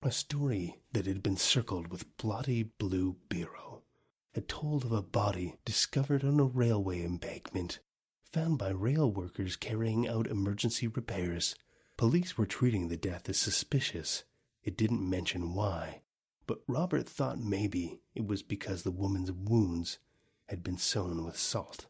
A 0.07 0.13
story 0.13 0.83
that 0.93 1.07
had 1.07 1.23
been 1.23 1.39
circled 1.39 1.89
with 1.89 2.15
bloody 2.19 2.65
blue 2.65 3.17
biro 3.31 3.81
had 4.35 4.49
told 4.49 4.85
of 4.85 4.93
a 4.93 5.01
body 5.01 5.57
discovered 5.65 6.23
on 6.23 6.39
a 6.39 6.45
railway 6.45 7.03
embankment, 7.03 7.81
found 8.31 8.59
by 8.59 8.69
rail 8.69 9.11
workers 9.11 9.57
carrying 9.57 10.07
out 10.07 10.27
emergency 10.27 10.87
repairs. 10.89 11.55
Police 11.97 12.37
were 12.37 12.45
treating 12.45 12.89
the 12.89 12.99
death 12.99 13.31
as 13.31 13.39
suspicious. 13.39 14.25
It 14.63 14.77
didn't 14.77 15.09
mention 15.09 15.55
why, 15.55 16.03
but 16.47 16.63
Robert 16.67 17.09
thought 17.09 17.39
maybe 17.39 18.03
it 18.15 18.27
was 18.27 18.43
because 18.43 18.83
the 18.83 18.91
woman's 18.91 19.33
wounds 19.33 20.01
had 20.49 20.63
been 20.63 20.77
sown 20.77 21.25
with 21.25 21.39
salt. 21.39 21.87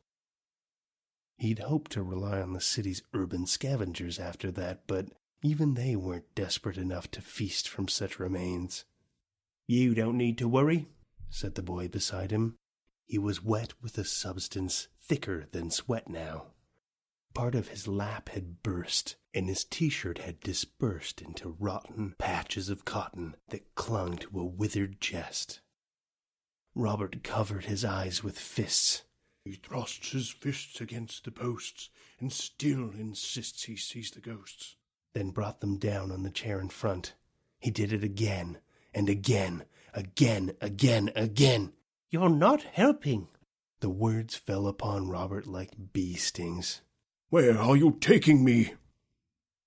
He'd 1.36 1.58
hoped 1.58 1.90
to 1.90 2.02
rely 2.04 2.40
on 2.40 2.52
the 2.52 2.60
city's 2.60 3.02
urban 3.12 3.46
scavengers 3.46 4.20
after 4.20 4.52
that, 4.52 4.86
but 4.86 5.08
even 5.45 5.74
they 5.74 5.95
weren't 5.95 6.34
desperate 6.34 6.78
enough 6.78 7.11
to 7.11 7.20
feast 7.20 7.68
from 7.68 7.86
such 7.86 8.18
remains. 8.18 8.86
You 9.66 9.95
don't 9.95 10.16
need 10.16 10.38
to 10.38 10.49
worry, 10.49 10.88
said 11.28 11.55
the 11.55 11.62
boy 11.62 11.86
beside 11.86 12.30
him. 12.30 12.57
He 13.07 13.18
was 13.18 13.45
wet 13.45 13.74
with 13.82 13.99
a 13.99 14.05
substance 14.05 14.88
thicker 15.03 15.47
than 15.53 15.70
sweat 15.70 16.09
now. 16.09 16.47
Part 17.34 17.55
of 17.55 17.68
his 17.68 17.86
lap 17.86 18.30
had 18.30 18.62
burst, 18.62 19.16
and 19.34 19.47
his 19.47 19.64
t 19.64 19.90
shirt 19.90 20.16
had 20.16 20.40
dispersed 20.40 21.20
into 21.20 21.57
rotten 21.59 22.14
patches 22.18 22.70
of 22.70 22.86
cotton 22.86 23.36
that 23.49 23.74
clung 23.74 24.16
to 24.16 24.40
a 24.40 24.45
withered 24.45 24.99
chest. 24.99 25.61
Robert 26.74 27.22
covered 27.22 27.66
his 27.66 27.84
eyes 27.84 28.24
with 28.24 28.38
fists. 28.38 29.03
He 29.45 29.53
thrusts 29.53 30.12
his 30.12 30.30
fists 30.30 30.80
against 30.80 31.24
the 31.24 31.30
posts, 31.30 31.90
and 32.18 32.32
still 32.32 32.92
insists 32.92 33.64
he 33.64 33.76
sees 33.76 34.11
the 34.11 34.20
ghosts. 34.20 34.76
Then 35.14 35.30
brought 35.30 35.60
them 35.60 35.78
down 35.78 36.10
on 36.10 36.24
the 36.24 36.30
chair 36.30 36.60
in 36.60 36.68
front. 36.68 37.14
He 37.58 37.70
did 37.70 37.92
it 37.92 38.04
again, 38.04 38.58
and 38.92 39.08
again, 39.08 39.64
again, 39.94 40.52
again, 40.60 41.10
again. 41.14 41.72
You're 42.10 42.28
not 42.28 42.62
helping. 42.62 43.28
The 43.80 43.90
words 43.90 44.34
fell 44.34 44.66
upon 44.66 45.08
Robert 45.08 45.46
like 45.46 45.92
bee 45.92 46.14
stings. 46.14 46.82
Where 47.30 47.58
are 47.58 47.76
you 47.76 47.96
taking 48.00 48.44
me? 48.44 48.74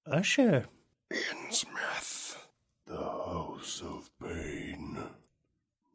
Usher. 0.05 0.65
Innsmouth, 1.11 2.37
the 2.85 2.97
house 2.97 3.81
of 3.81 4.09
pain. 4.21 4.97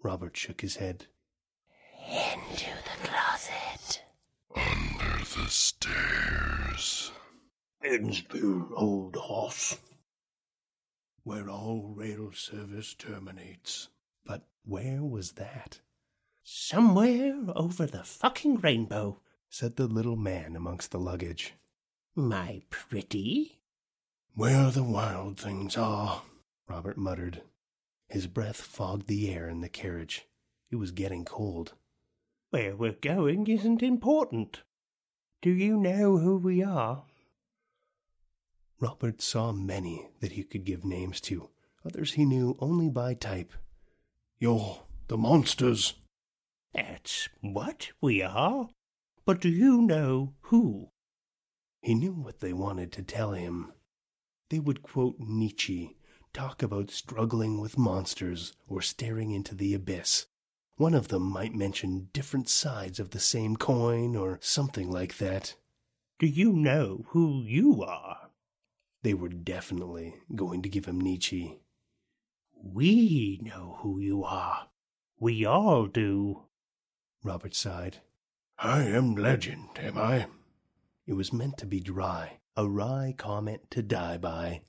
Robert 0.02 0.36
shook 0.36 0.62
his 0.62 0.76
head. 0.76 1.06
Into 2.08 2.70
the 2.84 3.08
closet. 3.08 4.02
Under 4.56 5.18
the 5.18 5.48
stairs. 5.48 7.12
Innsville 7.84 8.68
Old 8.76 9.16
Horse. 9.16 9.78
Where 11.24 11.48
all 11.48 11.92
rail 11.94 12.30
service 12.32 12.94
terminates. 12.94 13.88
But 14.24 14.42
where 14.64 15.02
was 15.02 15.32
that? 15.32 15.80
Somewhere 16.44 17.36
over 17.54 17.86
the 17.86 18.04
fucking 18.04 18.56
rainbow, 18.56 19.20
said 19.48 19.76
the 19.76 19.86
little 19.86 20.16
man 20.16 20.56
amongst 20.56 20.90
the 20.90 20.98
luggage. 20.98 21.54
My 22.14 22.62
pretty. 22.70 23.58
Where 24.34 24.70
the 24.70 24.82
wild 24.82 25.38
things 25.38 25.76
are, 25.76 26.22
Robert 26.68 26.96
muttered. 26.96 27.42
His 28.08 28.26
breath 28.26 28.60
fogged 28.60 29.06
the 29.06 29.32
air 29.32 29.48
in 29.48 29.60
the 29.60 29.68
carriage. 29.68 30.26
It 30.70 30.76
was 30.76 30.90
getting 30.90 31.24
cold. 31.24 31.74
Where 32.50 32.76
we're 32.76 32.92
going 32.92 33.46
isn't 33.46 33.82
important. 33.82 34.62
Do 35.40 35.50
you 35.50 35.76
know 35.76 36.18
who 36.18 36.36
we 36.36 36.62
are? 36.62 37.04
Robert 38.82 39.22
saw 39.22 39.52
many 39.52 40.08
that 40.18 40.32
he 40.32 40.42
could 40.42 40.64
give 40.64 40.84
names 40.84 41.20
to, 41.20 41.50
others 41.84 42.14
he 42.14 42.24
knew 42.24 42.56
only 42.58 42.90
by 42.90 43.14
type. 43.14 43.52
You're 44.40 44.82
the 45.06 45.16
monsters. 45.16 45.94
That's 46.74 47.28
what 47.40 47.92
we 48.00 48.22
are. 48.22 48.70
But 49.24 49.40
do 49.40 49.48
you 49.48 49.82
know 49.82 50.34
who? 50.40 50.90
He 51.80 51.94
knew 51.94 52.12
what 52.12 52.40
they 52.40 52.52
wanted 52.52 52.90
to 52.94 53.04
tell 53.04 53.30
him. 53.30 53.72
They 54.50 54.58
would 54.58 54.82
quote 54.82 55.14
Nietzsche, 55.20 55.96
talk 56.32 56.60
about 56.60 56.90
struggling 56.90 57.60
with 57.60 57.78
monsters 57.78 58.52
or 58.66 58.82
staring 58.82 59.30
into 59.30 59.54
the 59.54 59.74
abyss. 59.74 60.26
One 60.76 60.94
of 60.94 61.06
them 61.06 61.22
might 61.22 61.54
mention 61.54 62.08
different 62.12 62.48
sides 62.48 62.98
of 62.98 63.10
the 63.10 63.20
same 63.20 63.54
coin 63.54 64.16
or 64.16 64.40
something 64.42 64.90
like 64.90 65.18
that. 65.18 65.54
Do 66.18 66.26
you 66.26 66.52
know 66.52 67.04
who 67.10 67.44
you 67.44 67.84
are? 67.84 68.31
They 69.02 69.14
were 69.14 69.28
definitely 69.28 70.14
going 70.34 70.62
to 70.62 70.68
give 70.68 70.84
him 70.84 71.00
Nietzsche. 71.00 71.58
We 72.62 73.40
know 73.42 73.78
who 73.80 73.98
you 73.98 74.22
are. 74.22 74.68
We 75.18 75.44
all 75.44 75.86
do. 75.86 76.42
Robert 77.24 77.54
sighed. 77.54 77.98
I 78.58 78.82
am 78.82 79.16
legend, 79.16 79.70
am 79.76 79.98
I? 79.98 80.26
It 81.06 81.14
was 81.14 81.32
meant 81.32 81.58
to 81.58 81.66
be 81.66 81.80
dry, 81.80 82.38
a 82.56 82.68
wry 82.68 83.14
comment 83.16 83.70
to 83.72 83.82
die 83.82 84.18
by. 84.18 84.62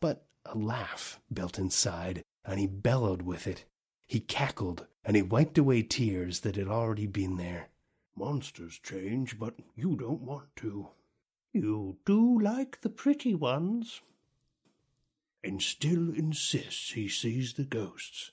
But 0.00 0.26
a 0.44 0.58
laugh 0.58 1.20
built 1.32 1.58
inside, 1.58 2.24
and 2.44 2.58
he 2.58 2.66
bellowed 2.66 3.22
with 3.22 3.46
it. 3.46 3.64
He 4.08 4.18
cackled, 4.18 4.86
and 5.04 5.14
he 5.14 5.22
wiped 5.22 5.58
away 5.58 5.82
tears 5.82 6.40
that 6.40 6.56
had 6.56 6.68
already 6.68 7.06
been 7.06 7.36
there. 7.36 7.68
Monsters 8.16 8.80
change, 8.82 9.38
but 9.38 9.54
you 9.76 9.94
don't 9.94 10.22
want 10.22 10.48
to. 10.56 10.88
You 11.56 11.96
do 12.04 12.38
like 12.38 12.82
the 12.82 12.90
pretty 12.90 13.34
ones. 13.34 14.02
And 15.42 15.62
still 15.62 16.12
insists 16.12 16.92
he 16.92 17.08
sees 17.08 17.54
the 17.54 17.64
ghosts. 17.64 18.32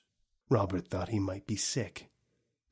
Robert 0.50 0.88
thought 0.88 1.08
he 1.08 1.18
might 1.18 1.46
be 1.46 1.56
sick. 1.56 2.10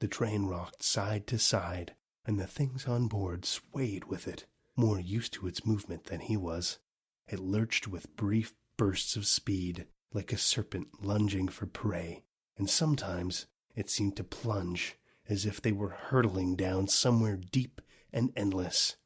The 0.01 0.09
train 0.09 0.45
rocked 0.45 0.83
side 0.83 1.27
to 1.29 1.39
side, 1.39 1.95
and 2.27 2.39
the 2.39 2.47
things 2.47 2.87
on 2.87 3.09
board 3.09 3.47
swayed 3.47 4.05
with 4.05 4.29
it, 4.29 4.45
more 4.77 5.01
used 5.01 5.33
to 5.35 5.47
its 5.47 5.65
movement 5.65 6.05
than 6.05 6.21
he 6.21 6.37
was. 6.37 6.81
It 7.27 7.41
lurched 7.41 7.89
with 7.89 8.15
brief 8.15 8.53
bursts 8.77 9.17
of 9.17 9.27
speed, 9.27 9.87
like 10.13 10.35
a 10.35 10.37
serpent 10.37 11.03
lunging 11.03 11.49
for 11.49 11.65
prey, 11.65 12.25
and 12.59 12.69
sometimes 12.69 13.47
it 13.75 13.89
seemed 13.89 14.17
to 14.17 14.25
plunge 14.25 14.99
as 15.31 15.47
if 15.47 15.63
they 15.63 15.73
were 15.73 15.97
hurtling 16.11 16.57
down 16.57 16.89
somewhere 16.89 17.39
deep 17.39 17.81
and 18.13 18.35
endless. 18.37 18.97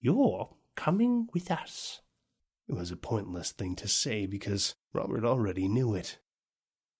You're 0.00 0.56
coming 0.76 1.28
with 1.32 1.50
us. 1.50 2.00
It 2.68 2.74
was 2.74 2.90
a 2.90 2.96
pointless 2.96 3.52
thing 3.52 3.76
to 3.76 3.88
say 3.88 4.26
because 4.26 4.74
Robert 4.92 5.24
already 5.24 5.68
knew 5.68 5.94
it. 5.94 6.18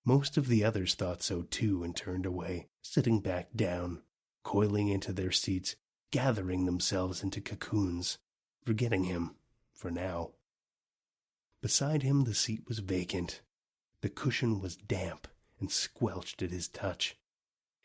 Most 0.04 0.36
of 0.36 0.48
the 0.48 0.64
others 0.64 0.94
thought 0.94 1.22
so 1.22 1.42
too 1.42 1.82
and 1.82 1.94
turned 1.94 2.26
away, 2.26 2.68
sitting 2.82 3.20
back 3.20 3.48
down, 3.54 4.02
coiling 4.44 4.88
into 4.88 5.12
their 5.12 5.32
seats, 5.32 5.74
gathering 6.12 6.64
themselves 6.64 7.22
into 7.22 7.40
cocoons, 7.40 8.18
forgetting 8.64 9.04
him 9.04 9.34
for 9.72 9.90
now. 9.90 10.30
Beside 11.60 12.02
him, 12.02 12.24
the 12.24 12.34
seat 12.34 12.62
was 12.68 12.78
vacant. 12.78 13.42
The 14.00 14.08
cushion 14.08 14.60
was 14.60 14.76
damp 14.76 15.26
and 15.58 15.70
squelched 15.70 16.42
at 16.42 16.52
his 16.52 16.68
touch. 16.68 17.16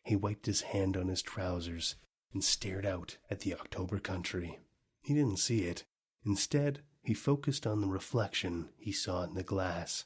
He 0.04 0.16
wiped 0.16 0.46
his 0.46 0.62
hand 0.62 0.96
on 0.96 1.08
his 1.08 1.24
trousers 1.24 1.96
and 2.34 2.44
stared 2.44 2.86
out 2.86 3.18
at 3.30 3.40
the 3.40 3.56
October 3.56 3.98
country. 4.00 4.60
He 5.02 5.14
didn't 5.14 5.40
see 5.40 5.64
it. 5.64 5.86
Instead, 6.24 6.82
he 7.02 7.14
focused 7.14 7.66
on 7.66 7.82
the 7.82 7.88
reflection 7.88 8.70
he 8.78 8.92
saw 8.92 9.24
in 9.24 9.34
the 9.34 9.44
glass. 9.44 10.06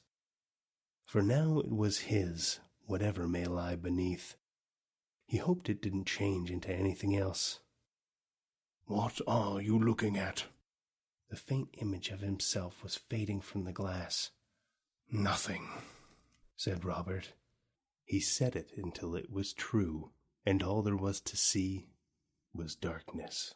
For 1.04 1.22
now 1.22 1.60
it 1.60 1.70
was 1.70 2.00
his, 2.00 2.60
whatever 2.86 3.28
may 3.28 3.46
lie 3.46 3.76
beneath. 3.76 4.36
He 5.26 5.38
hoped 5.38 5.70
it 5.70 5.82
didn't 5.82 6.06
change 6.06 6.50
into 6.50 6.72
anything 6.72 7.16
else. 7.16 7.60
What 8.86 9.20
are 9.28 9.62
you 9.62 9.78
looking 9.78 10.18
at? 10.18 10.46
The 11.30 11.36
faint 11.36 11.70
image 11.82 12.10
of 12.10 12.22
himself 12.22 12.84
was 12.84 12.96
fading 12.96 13.42
from 13.42 13.64
the 13.64 13.74
glass. 13.74 14.32
Nothing, 15.12 15.68
said 16.56 16.86
Robert. 16.86 17.34
He 18.04 18.20
said 18.20 18.56
it 18.56 18.72
until 18.78 19.16
it 19.16 19.32
was 19.32 19.54
true, 19.54 20.12
and 20.46 20.62
all 20.62 20.84
there 20.84 20.96
was 20.96 21.20
to 21.22 21.36
see 21.36 21.88
was 22.54 22.76
darkness. 22.76 23.56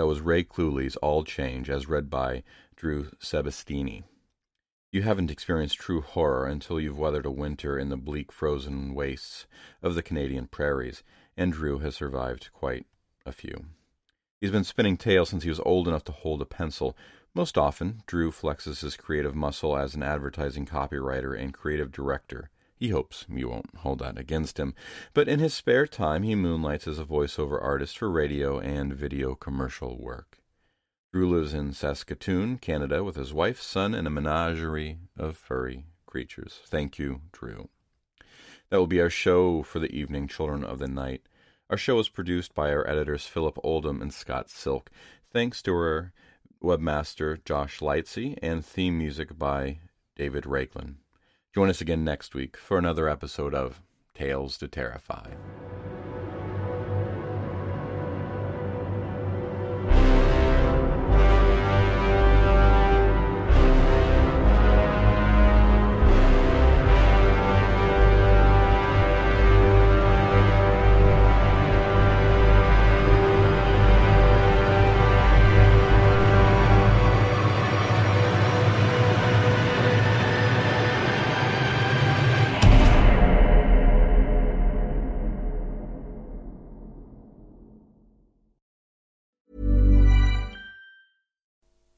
That 0.00 0.06
was 0.06 0.22
Ray 0.22 0.44
Cluley's 0.44 0.96
All 0.96 1.24
Change, 1.24 1.68
as 1.68 1.86
read 1.86 2.08
by 2.08 2.42
Drew 2.74 3.10
Sebastini. 3.20 4.04
You 4.90 5.02
haven't 5.02 5.30
experienced 5.30 5.76
true 5.76 6.00
horror 6.00 6.46
until 6.46 6.80
you've 6.80 6.98
weathered 6.98 7.26
a 7.26 7.30
winter 7.30 7.78
in 7.78 7.90
the 7.90 7.98
bleak 7.98 8.32
frozen 8.32 8.94
wastes 8.94 9.46
of 9.82 9.94
the 9.94 10.02
Canadian 10.02 10.46
prairies, 10.46 11.02
and 11.36 11.52
Drew 11.52 11.80
has 11.80 11.96
survived 11.96 12.48
quite 12.54 12.86
a 13.26 13.32
few. 13.32 13.66
He's 14.40 14.50
been 14.50 14.64
spinning 14.64 14.96
tales 14.96 15.28
since 15.28 15.42
he 15.42 15.50
was 15.50 15.60
old 15.66 15.86
enough 15.86 16.04
to 16.04 16.12
hold 16.12 16.40
a 16.40 16.46
pencil. 16.46 16.96
Most 17.34 17.58
often, 17.58 18.02
Drew 18.06 18.30
flexes 18.30 18.80
his 18.80 18.96
creative 18.96 19.34
muscle 19.34 19.76
as 19.76 19.94
an 19.94 20.02
advertising 20.02 20.64
copywriter 20.64 21.38
and 21.38 21.52
creative 21.52 21.92
director. 21.92 22.48
He 22.80 22.88
hopes 22.88 23.26
you 23.28 23.50
won't 23.50 23.76
hold 23.76 23.98
that 23.98 24.18
against 24.18 24.58
him, 24.58 24.74
but 25.12 25.28
in 25.28 25.38
his 25.38 25.52
spare 25.52 25.86
time 25.86 26.22
he 26.22 26.34
moonlights 26.34 26.88
as 26.88 26.98
a 26.98 27.04
voiceover 27.04 27.62
artist 27.62 27.98
for 27.98 28.10
radio 28.10 28.58
and 28.58 28.94
video 28.94 29.34
commercial 29.34 30.02
work. 30.02 30.38
Drew 31.12 31.28
lives 31.28 31.52
in 31.52 31.74
Saskatoon, 31.74 32.56
Canada, 32.56 33.04
with 33.04 33.16
his 33.16 33.34
wife, 33.34 33.60
son, 33.60 33.94
and 33.94 34.06
a 34.06 34.10
menagerie 34.10 34.96
of 35.18 35.36
furry 35.36 35.84
creatures. 36.06 36.60
Thank 36.64 36.98
you, 36.98 37.20
Drew. 37.32 37.68
That 38.70 38.78
will 38.78 38.86
be 38.86 39.02
our 39.02 39.10
show 39.10 39.62
for 39.62 39.78
the 39.78 39.94
evening, 39.94 40.26
Children 40.26 40.64
of 40.64 40.78
the 40.78 40.88
Night. 40.88 41.20
Our 41.68 41.76
show 41.76 41.98
is 41.98 42.08
produced 42.08 42.54
by 42.54 42.72
our 42.72 42.88
editors 42.88 43.26
Philip 43.26 43.58
Oldham 43.62 44.00
and 44.00 44.14
Scott 44.14 44.48
Silk. 44.48 44.90
Thanks 45.30 45.60
to 45.62 45.72
our 45.72 46.14
webmaster 46.62 47.44
Josh 47.44 47.80
Lightsey 47.80 48.38
and 48.42 48.64
theme 48.64 48.96
music 48.96 49.38
by 49.38 49.80
David 50.16 50.46
Raglan. 50.46 50.96
Join 51.52 51.68
us 51.68 51.80
again 51.80 52.04
next 52.04 52.32
week 52.32 52.56
for 52.56 52.78
another 52.78 53.08
episode 53.08 53.56
of 53.56 53.82
Tales 54.14 54.56
to 54.58 54.68
Terrify. 54.68 55.30